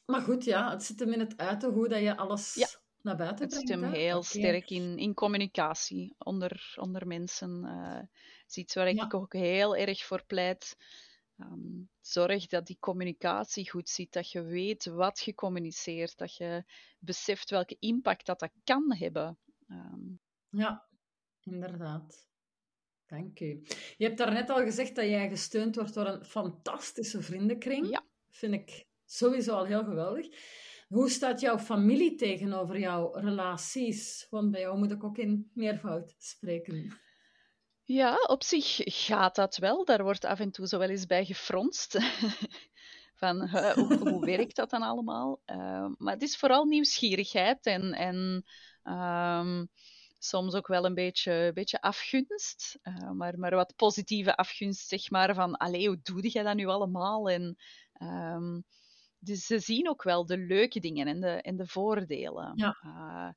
Maar 0.06 0.20
goed, 0.20 0.44
ja, 0.44 0.70
het 0.70 0.82
zit 0.82 1.00
hem 1.00 1.12
in 1.12 1.20
het 1.20 1.36
uiten 1.36 1.72
hoe 1.72 1.88
dat 1.88 2.00
je 2.00 2.16
alles 2.16 2.54
ja. 2.54 2.66
naar 3.00 3.16
buiten 3.16 3.48
brengt. 3.48 3.68
Het 3.68 3.68
zit 3.68 3.80
hem 3.80 3.92
heel 3.92 4.22
sterk 4.22 4.70
in, 4.70 4.98
in 4.98 5.14
communicatie 5.14 6.14
onder, 6.18 6.74
onder 6.76 7.06
mensen. 7.06 7.64
Uh, 7.64 8.00
is 8.46 8.56
iets 8.56 8.74
waar 8.74 8.88
ik 8.88 9.14
ook 9.14 9.32
heel 9.32 9.76
erg 9.76 10.04
voor 10.04 10.24
pleit. 10.26 10.76
Um, 11.38 11.88
zorg 12.00 12.46
dat 12.46 12.66
die 12.66 12.76
communicatie 12.80 13.70
goed 13.70 13.88
zit, 13.88 14.12
dat 14.12 14.30
je 14.30 14.42
weet 14.42 14.84
wat 14.84 15.20
je 15.20 15.34
communiceert, 15.34 16.18
dat 16.18 16.36
je 16.36 16.64
beseft 16.98 17.50
welke 17.50 17.76
impact 17.78 18.26
dat, 18.26 18.38
dat 18.38 18.52
kan 18.64 18.94
hebben. 18.94 19.38
Um, 19.74 20.20
ja, 20.48 20.88
inderdaad. 21.40 22.28
Dank 23.06 23.40
u. 23.40 23.62
Je 23.96 24.04
hebt 24.04 24.18
daarnet 24.18 24.50
al 24.50 24.62
gezegd 24.62 24.94
dat 24.94 25.04
jij 25.04 25.28
gesteund 25.28 25.76
wordt 25.76 25.94
door 25.94 26.06
een 26.06 26.24
fantastische 26.24 27.22
vriendenkring. 27.22 27.90
Ja. 27.90 28.04
Vind 28.30 28.54
ik 28.54 28.86
sowieso 29.04 29.54
al 29.54 29.64
heel 29.64 29.84
geweldig. 29.84 30.26
Hoe 30.88 31.10
staat 31.10 31.40
jouw 31.40 31.58
familie 31.58 32.14
tegenover 32.14 32.78
jouw 32.78 33.12
relaties? 33.12 34.26
Want 34.30 34.50
bij 34.50 34.60
jou 34.60 34.78
moet 34.78 34.90
ik 34.90 35.04
ook 35.04 35.18
in 35.18 35.50
meervoud 35.54 36.14
spreken. 36.18 36.98
Ja, 37.82 38.16
op 38.26 38.42
zich 38.42 38.80
gaat 38.84 39.34
dat 39.34 39.56
wel. 39.56 39.84
Daar 39.84 40.02
wordt 40.02 40.24
af 40.24 40.40
en 40.40 40.50
toe 40.50 40.66
zo 40.66 40.78
wel 40.78 40.88
eens 40.88 41.06
bij 41.06 41.24
gefronst. 41.24 41.98
Van 43.14 43.48
hoe, 43.48 43.98
hoe, 43.98 44.24
werkt 44.24 44.56
dat 44.56 44.70
dan 44.70 44.82
allemaal? 44.82 45.42
Uh, 45.46 45.86
maar 45.96 46.12
het 46.12 46.22
is 46.22 46.36
vooral 46.36 46.64
nieuwsgierigheid 46.64 47.66
en, 47.66 47.92
en 47.92 48.44
um, 48.85 49.68
soms 50.18 50.55
ook 50.55 50.66
wel 50.66 50.85
een 50.85 50.95
beetje, 50.95 51.51
beetje 51.55 51.80
afgunst. 51.80 52.78
Uh, 52.82 53.11
maar, 53.11 53.39
maar 53.39 53.55
wat 53.55 53.76
positieve 53.76 54.37
afgunst, 54.37 54.89
zeg 54.89 55.11
maar. 55.11 55.35
Van, 55.35 55.57
allee, 55.57 55.87
hoe 55.87 56.01
doe 56.03 56.28
jij 56.28 56.43
dat 56.43 56.55
nu 56.55 56.66
allemaal? 56.66 57.30
En 57.30 57.57
um, 58.03 58.64
dus 59.18 59.47
ze 59.47 59.59
zien 59.59 59.89
ook 59.89 60.03
wel 60.03 60.26
de 60.26 60.39
leuke 60.39 60.80
dingen 60.80 61.07
en 61.07 61.20
de, 61.20 61.28
en 61.28 61.57
de 61.57 61.66
voordelen. 61.66 62.53
Ja. 62.55 62.76
Uh, 62.85 63.32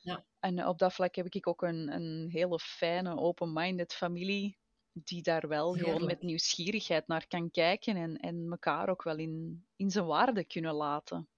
ja. 0.00 0.24
En 0.40 0.66
op 0.66 0.78
dat 0.78 0.92
vlak 0.92 1.14
heb 1.14 1.26
ik 1.26 1.46
ook 1.46 1.62
een, 1.62 1.92
een 1.92 2.28
hele 2.30 2.58
fijne, 2.58 3.16
open-minded 3.16 3.94
familie 3.94 4.58
die 4.92 5.22
daar 5.22 5.48
wel 5.48 5.72
gewoon 5.72 6.04
met 6.04 6.22
nieuwsgierigheid 6.22 7.06
naar 7.06 7.26
kan 7.26 7.50
kijken 7.50 7.96
en, 7.96 8.16
en 8.16 8.46
elkaar 8.50 8.88
ook 8.88 9.02
wel 9.02 9.16
in, 9.16 9.64
in 9.76 9.90
zijn 9.90 10.06
waarde 10.06 10.44
kunnen 10.44 10.74
laten. 10.74 11.28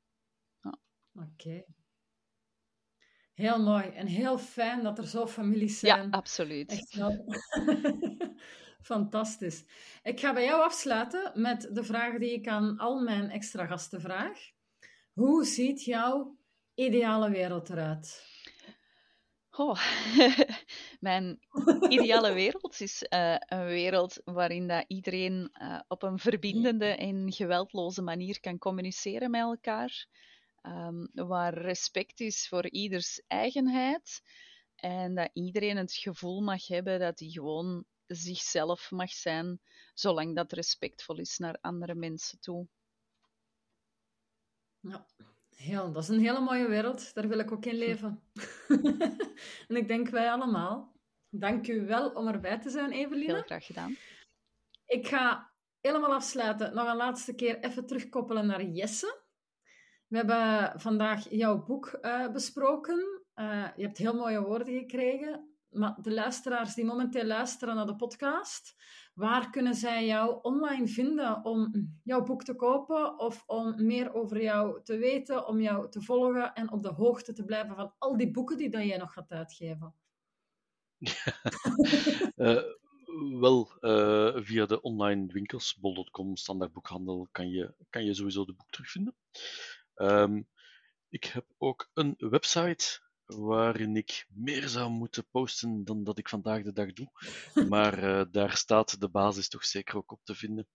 Ja. 0.63 0.79
Oké. 1.15 1.65
Heel 3.39 3.63
mooi 3.63 3.89
en 3.89 4.07
heel 4.07 4.39
fijn 4.39 4.83
dat 4.83 4.99
er 4.99 5.07
zo 5.07 5.27
families 5.27 5.79
zijn. 5.79 6.03
Ja, 6.03 6.09
absoluut. 6.11 6.71
Echt 6.71 6.95
wel. 6.95 7.25
Fantastisch. 8.93 9.65
Ik 10.03 10.21
ga 10.21 10.33
bij 10.33 10.45
jou 10.45 10.63
afsluiten 10.63 11.33
met 11.35 11.69
de 11.73 11.85
vraag 11.85 12.19
die 12.19 12.33
ik 12.33 12.49
aan 12.49 12.79
al 12.79 13.01
mijn 13.01 13.31
extra 13.31 13.67
gasten 13.67 14.01
vraag. 14.01 14.39
Hoe 15.13 15.45
ziet 15.45 15.85
jouw 15.85 16.37
ideale 16.75 17.31
wereld 17.31 17.71
eruit? 17.71 18.27
Oh, 19.51 19.81
mijn 21.09 21.39
ideale 21.89 22.33
wereld 22.33 22.81
is 22.81 23.07
uh, 23.15 23.37
een 23.39 23.67
wereld 23.67 24.21
waarin 24.25 24.69
dat 24.69 24.85
iedereen 24.87 25.51
uh, 25.63 25.81
op 25.89 26.03
een 26.03 26.19
verbindende 26.19 26.87
en 26.87 27.33
geweldloze 27.33 28.03
manier 28.03 28.41
kan 28.41 28.59
communiceren 28.59 29.31
met 29.31 29.41
elkaar. 29.41 30.07
Um, 30.69 31.09
waar 31.13 31.55
respect 31.55 32.21
is 32.21 32.49
voor 32.49 32.69
ieders 32.69 33.23
eigenheid. 33.27 34.23
En 34.75 35.15
dat 35.15 35.31
iedereen 35.33 35.77
het 35.77 35.93
gevoel 35.93 36.41
mag 36.41 36.67
hebben 36.67 37.01
dat 37.01 37.19
hij 37.19 37.29
gewoon 37.29 37.85
zichzelf 38.07 38.91
mag 38.91 39.11
zijn, 39.11 39.61
zolang 39.95 40.37
dat 40.37 40.53
respectvol 40.53 41.19
is 41.19 41.39
naar 41.39 41.59
andere 41.61 41.95
mensen 41.95 42.41
toe. 42.41 42.67
Ja, 44.81 45.07
heel, 45.57 45.93
dat 45.93 46.03
is 46.03 46.09
een 46.09 46.21
hele 46.21 46.41
mooie 46.41 46.69
wereld. 46.69 47.15
Daar 47.15 47.29
wil 47.29 47.39
ik 47.39 47.53
ook 47.53 47.65
in 47.65 47.75
leven. 47.75 48.23
en 49.69 49.77
ik 49.77 49.89
denk 49.89 50.09
wij 50.09 50.31
allemaal. 50.31 50.93
Dank 51.31 51.69
u 51.69 51.87
wel 51.87 52.11
om 52.11 52.27
erbij 52.27 52.59
te 52.59 52.71
zijn, 52.71 52.93
Eveline. 52.93 53.33
Heel 53.33 53.43
graag 53.43 53.67
gedaan. 53.67 53.97
Ik 54.87 55.07
ga 55.07 55.53
helemaal 55.81 56.15
afsluiten. 56.15 56.75
Nog 56.75 56.89
een 56.89 56.97
laatste 56.97 57.35
keer 57.35 57.59
even 57.59 57.87
terugkoppelen 57.87 58.47
naar 58.47 58.65
Jesse. 58.65 59.27
We 60.09 60.17
hebben 60.17 60.81
vandaag 60.81 61.31
jouw 61.31 61.65
boek 61.65 61.99
uh, 62.03 62.33
besproken. 62.33 63.23
Uh, 63.35 63.67
je 63.77 63.83
hebt 63.83 63.99
heel 63.99 64.15
mooie 64.15 64.43
woorden 64.43 64.75
gekregen. 64.75 65.53
Maar 65.69 65.97
de 66.03 66.13
luisteraars 66.13 66.75
die 66.75 66.85
momenteel 66.85 67.25
luisteren 67.25 67.75
naar 67.75 67.87
de 67.87 67.97
podcast, 67.97 68.75
waar 69.15 69.51
kunnen 69.51 69.75
zij 69.75 70.07
jou 70.07 70.39
online 70.43 70.89
vinden 70.89 71.45
om 71.45 71.73
jouw 72.03 72.23
boek 72.23 72.45
te 72.45 72.55
kopen 72.55 73.19
of 73.19 73.43
om 73.47 73.87
meer 73.87 74.15
over 74.15 74.43
jou 74.43 74.83
te 74.83 74.97
weten, 74.97 75.47
om 75.47 75.61
jou 75.61 75.91
te 75.91 76.03
volgen 76.03 76.55
en 76.55 76.73
op 76.73 76.83
de 76.83 76.89
hoogte 76.89 77.33
te 77.33 77.45
blijven 77.45 77.75
van 77.75 77.95
al 77.99 78.17
die 78.17 78.31
boeken 78.31 78.57
die 78.57 78.71
dat 78.71 78.85
jij 78.85 78.97
nog 78.97 79.13
gaat 79.13 79.31
uitgeven? 79.31 79.95
uh, 82.37 82.63
wel, 83.41 83.71
via 84.43 84.67
de 84.67 84.81
online 84.81 85.33
winkels, 85.33 85.77
bol.com, 85.81 86.37
standaardboekhandel, 86.37 87.29
kan 87.33 87.51
je, 87.51 87.75
kan 87.91 88.05
je 88.05 88.15
sowieso 88.15 88.45
de 88.45 88.55
boek 88.55 88.71
terugvinden. 88.71 89.15
Um, 90.01 90.49
ik 91.09 91.25
heb 91.25 91.47
ook 91.59 91.91
een 91.95 92.15
website 92.19 93.01
waarin 93.25 93.97
ik 93.97 94.27
meer 94.29 94.69
zou 94.69 94.91
moeten 94.91 95.29
posten 95.31 95.85
dan 95.85 96.05
dat 96.05 96.19
ik 96.19 96.29
vandaag 96.29 96.63
de 96.63 96.73
dag 96.73 96.93
doe. 96.93 97.11
Maar 97.69 98.05
uh, 98.05 98.25
daar 98.31 98.57
staat 98.57 99.01
de 99.01 99.09
basis 99.09 99.49
toch 99.49 99.65
zeker 99.65 99.97
ook 99.97 100.13
op 100.13 100.21
te 100.25 100.35
vinden. 100.35 100.69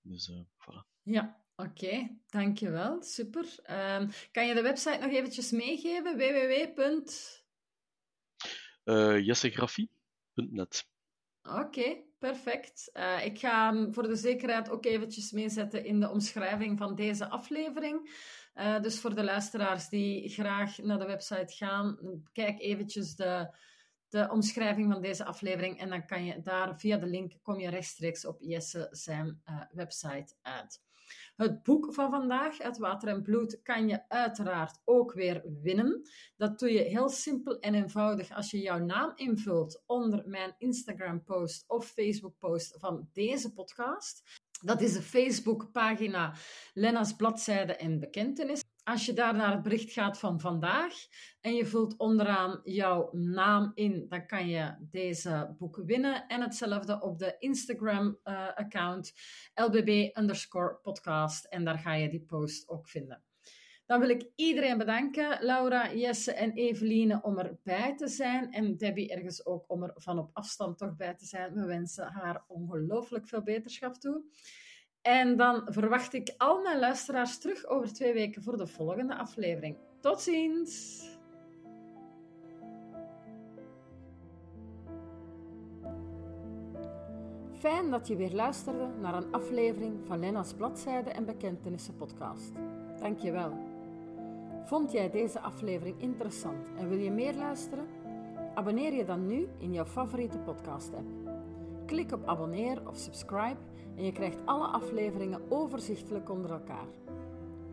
Dus 0.00 0.28
uh, 0.28 0.40
voilà. 0.40 0.92
Ja, 1.02 1.44
oké. 1.56 1.68
Okay. 1.68 2.18
Dankjewel. 2.26 3.02
Super. 3.02 3.44
Um, 3.70 4.10
kan 4.32 4.46
je 4.46 4.54
de 4.54 4.62
website 4.62 4.98
nog 4.98 5.10
eventjes 5.10 5.50
meegeven? 5.50 6.16
www. 6.16 6.74
Uh, 8.84 9.26
jessegrafie.net 9.26 10.88
Oké, 11.42 11.58
okay, 11.58 12.04
perfect. 12.28 12.90
Uh, 12.94 13.24
ik 13.24 13.38
ga 13.38 13.86
voor 13.90 14.08
de 14.08 14.16
zekerheid 14.16 14.70
ook 14.70 14.84
eventjes 14.84 15.32
meezetten 15.32 15.84
in 15.84 16.00
de 16.00 16.10
omschrijving 16.10 16.78
van 16.78 16.94
deze 16.94 17.28
aflevering. 17.28 18.10
Uh, 18.54 18.80
dus 18.80 19.00
voor 19.00 19.14
de 19.14 19.24
luisteraars 19.24 19.88
die 19.88 20.28
graag 20.28 20.78
naar 20.78 20.98
de 20.98 21.06
website 21.06 21.54
gaan, 21.54 21.98
kijk 22.32 22.60
eventjes 22.60 23.16
de, 23.16 23.54
de 24.08 24.30
omschrijving 24.30 24.92
van 24.92 25.02
deze 25.02 25.24
aflevering 25.24 25.78
en 25.78 25.88
dan 25.88 26.06
kan 26.06 26.24
je 26.24 26.40
daar 26.40 26.78
via 26.78 26.96
de 26.96 27.06
link 27.06 27.32
kom 27.42 27.60
je 27.60 27.70
rechtstreeks 27.70 28.26
op 28.26 28.40
Jesse 28.40 28.88
zijn 28.90 29.42
uh, 29.48 29.60
website 29.70 30.34
uit. 30.42 30.80
Het 31.36 31.62
boek 31.62 31.94
van 31.94 32.10
vandaag, 32.10 32.58
Het 32.58 32.78
Water 32.78 33.08
en 33.08 33.22
Bloed, 33.22 33.62
kan 33.62 33.88
je 33.88 34.08
uiteraard 34.08 34.80
ook 34.84 35.12
weer 35.12 35.42
winnen. 35.62 36.08
Dat 36.36 36.58
doe 36.58 36.72
je 36.72 36.82
heel 36.82 37.08
simpel 37.08 37.58
en 37.58 37.74
eenvoudig 37.74 38.30
als 38.30 38.50
je 38.50 38.58
jouw 38.58 38.78
naam 38.78 39.12
invult 39.14 39.82
onder 39.86 40.22
mijn 40.26 40.54
Instagram-post 40.58 41.64
of 41.66 41.86
Facebook-post 41.86 42.76
van 42.78 43.08
deze 43.12 43.52
podcast. 43.52 44.22
Dat 44.62 44.80
is 44.80 44.92
de 44.92 45.02
Facebookpagina 45.02 46.34
Lenna's 46.72 47.16
Bladzijde 47.16 47.76
en 47.76 47.98
Bekentenis. 47.98 48.63
Als 48.84 49.06
je 49.06 49.12
daar 49.12 49.34
naar 49.34 49.52
het 49.52 49.62
bericht 49.62 49.92
gaat 49.92 50.18
van 50.18 50.40
vandaag 50.40 50.94
en 51.40 51.54
je 51.54 51.66
vult 51.66 51.96
onderaan 51.96 52.60
jouw 52.64 53.08
naam 53.12 53.72
in, 53.74 54.06
dan 54.08 54.26
kan 54.26 54.48
je 54.48 54.74
deze 54.80 55.54
boek 55.58 55.82
winnen. 55.84 56.26
En 56.26 56.40
hetzelfde 56.40 57.00
op 57.00 57.18
de 57.18 57.36
Instagram-account 57.38 59.12
uh, 59.54 59.64
LBB 59.64 60.16
underscore 60.18 60.78
podcast. 60.82 61.44
En 61.44 61.64
daar 61.64 61.78
ga 61.78 61.94
je 61.94 62.08
die 62.08 62.24
post 62.24 62.68
ook 62.68 62.88
vinden. 62.88 63.22
Dan 63.86 64.00
wil 64.00 64.08
ik 64.08 64.30
iedereen 64.34 64.78
bedanken, 64.78 65.38
Laura, 65.40 65.94
Jesse 65.94 66.32
en 66.32 66.52
Eveline, 66.52 67.22
om 67.22 67.38
erbij 67.38 67.96
te 67.96 68.08
zijn. 68.08 68.52
En 68.52 68.76
Debbie 68.76 69.10
ergens 69.10 69.46
ook 69.46 69.64
om 69.70 69.82
er 69.82 69.92
van 69.94 70.18
op 70.18 70.30
afstand 70.32 70.78
toch 70.78 70.96
bij 70.96 71.14
te 71.14 71.26
zijn. 71.26 71.54
We 71.54 71.64
wensen 71.64 72.06
haar 72.06 72.44
ongelooflijk 72.48 73.28
veel 73.28 73.42
beterschap 73.42 73.94
toe. 73.94 74.24
En 75.04 75.36
dan 75.36 75.62
verwacht 75.66 76.12
ik 76.12 76.34
al 76.36 76.62
mijn 76.62 76.78
luisteraars 76.78 77.38
terug 77.38 77.66
over 77.66 77.92
twee 77.92 78.12
weken 78.12 78.42
voor 78.42 78.56
de 78.56 78.66
volgende 78.66 79.16
aflevering. 79.16 79.76
Tot 80.00 80.20
ziens! 80.20 81.02
Fijn 87.52 87.90
dat 87.90 88.06
je 88.06 88.16
weer 88.16 88.32
luisterde 88.32 88.88
naar 89.00 89.14
een 89.14 89.32
aflevering 89.32 90.06
van 90.06 90.18
Lena's 90.18 90.54
Bladzijde 90.54 91.10
en 91.10 91.24
Bekentenissen 91.24 91.96
podcast. 91.96 92.52
Dank 93.00 93.18
je 93.18 93.30
wel. 93.30 93.52
Vond 94.64 94.92
jij 94.92 95.10
deze 95.10 95.40
aflevering 95.40 96.00
interessant 96.00 96.68
en 96.78 96.88
wil 96.88 96.98
je 96.98 97.10
meer 97.10 97.34
luisteren? 97.34 97.86
Abonneer 98.54 98.92
je 98.92 99.04
dan 99.04 99.26
nu 99.26 99.48
in 99.58 99.72
jouw 99.72 99.86
favoriete 99.86 100.38
podcast-app. 100.38 101.23
Klik 101.86 102.12
op 102.12 102.26
abonneer 102.26 102.88
of 102.88 102.96
subscribe 102.96 103.56
en 103.96 104.04
je 104.04 104.12
krijgt 104.12 104.38
alle 104.44 104.66
afleveringen 104.66 105.40
overzichtelijk 105.48 106.30
onder 106.30 106.50
elkaar. 106.50 106.86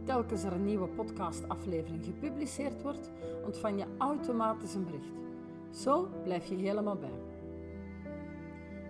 Telkens 0.03 0.43
er 0.43 0.53
een 0.53 0.65
nieuwe 0.65 0.87
podcast-aflevering 0.87 2.05
gepubliceerd 2.05 2.81
wordt, 2.81 3.11
ontvang 3.45 3.79
je 3.79 3.85
automatisch 3.97 4.73
een 4.73 4.85
bericht. 4.85 5.13
Zo 5.69 6.07
blijf 6.23 6.45
je 6.45 6.55
helemaal 6.55 6.97
bij. 6.97 7.19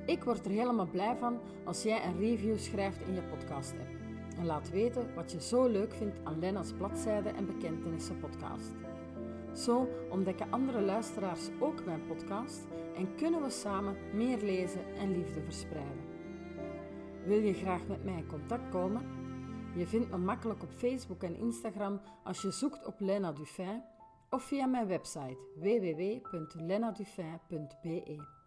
Ik 0.05 0.24
word 0.24 0.45
er 0.45 0.51
helemaal 0.51 0.88
blij 0.91 1.15
van 1.15 1.39
als 1.63 1.84
jij 1.84 2.05
een 2.05 2.17
review 2.17 2.57
schrijft 2.57 3.01
in 3.01 3.13
je 3.13 3.22
podcast-app. 3.22 3.89
En 4.38 4.45
laat 4.45 4.69
weten 4.69 5.13
wat 5.15 5.32
je 5.32 5.41
zo 5.41 5.67
leuk 5.67 5.93
vindt 5.93 6.19
aan 6.24 6.39
Lena's 6.39 6.74
Bladzijde 6.74 7.30
en 7.30 7.45
Bekentenissen 7.45 8.19
podcast. 8.19 8.72
Zo 9.54 9.88
ontdekken 10.10 10.52
andere 10.52 10.82
luisteraars 10.82 11.49
ook 11.60 11.86
mijn 11.86 12.06
podcast 12.06 12.68
en 12.95 13.16
kunnen 13.16 13.41
we 13.41 13.49
samen 13.49 13.97
meer 14.14 14.38
lezen 14.38 14.95
en 14.95 15.12
liefde 15.12 15.41
verspreiden. 15.41 16.10
Wil 17.26 17.39
je 17.39 17.54
graag 17.54 17.88
met 17.88 18.04
mij 18.04 18.18
in 18.18 18.28
contact 18.28 18.70
komen? 18.70 19.20
Je 19.76 19.88
vindt 19.88 20.10
me 20.10 20.18
makkelijk 20.18 20.64
op 20.64 20.72
Facebook 20.72 21.24
en 21.24 21.36
Instagram 21.36 22.02
als 22.24 22.41
je 22.41 22.52
zoekt 22.52 22.86
op 22.86 22.99
Lena 22.99 23.32
Dufin 23.32 23.84
of 24.30 24.43
via 24.43 24.66
mijn 24.66 24.88
website 24.88 25.38
www.lenadufin.be. 25.56 28.39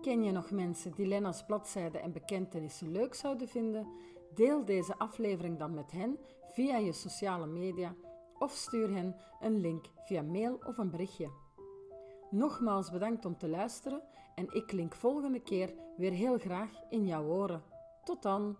Ken 0.00 0.22
je 0.22 0.32
nog 0.32 0.50
mensen 0.50 0.92
die 0.94 1.06
Lena's 1.06 1.44
bladzijden 1.44 2.02
en 2.02 2.12
bekentenissen 2.12 2.90
leuk 2.90 3.14
zouden 3.14 3.48
vinden? 3.48 3.86
Deel 4.34 4.64
deze 4.64 4.98
aflevering 4.98 5.58
dan 5.58 5.74
met 5.74 5.90
hen 5.90 6.18
via 6.48 6.76
je 6.76 6.92
sociale 6.92 7.46
media 7.46 7.94
of 8.42 8.52
stuur 8.52 8.94
hen 8.94 9.16
een 9.40 9.60
link 9.60 9.84
via 10.04 10.22
mail 10.22 10.60
of 10.66 10.78
een 10.78 10.90
berichtje. 10.90 11.30
Nogmaals 12.30 12.90
bedankt 12.90 13.24
om 13.24 13.36
te 13.36 13.48
luisteren 13.48 14.02
en 14.34 14.54
ik 14.54 14.66
klink 14.66 14.94
volgende 14.94 15.40
keer 15.40 15.74
weer 15.96 16.12
heel 16.12 16.38
graag 16.38 16.70
in 16.90 17.06
jouw 17.06 17.24
oren. 17.24 17.62
Tot 18.04 18.22
dan! 18.22 18.56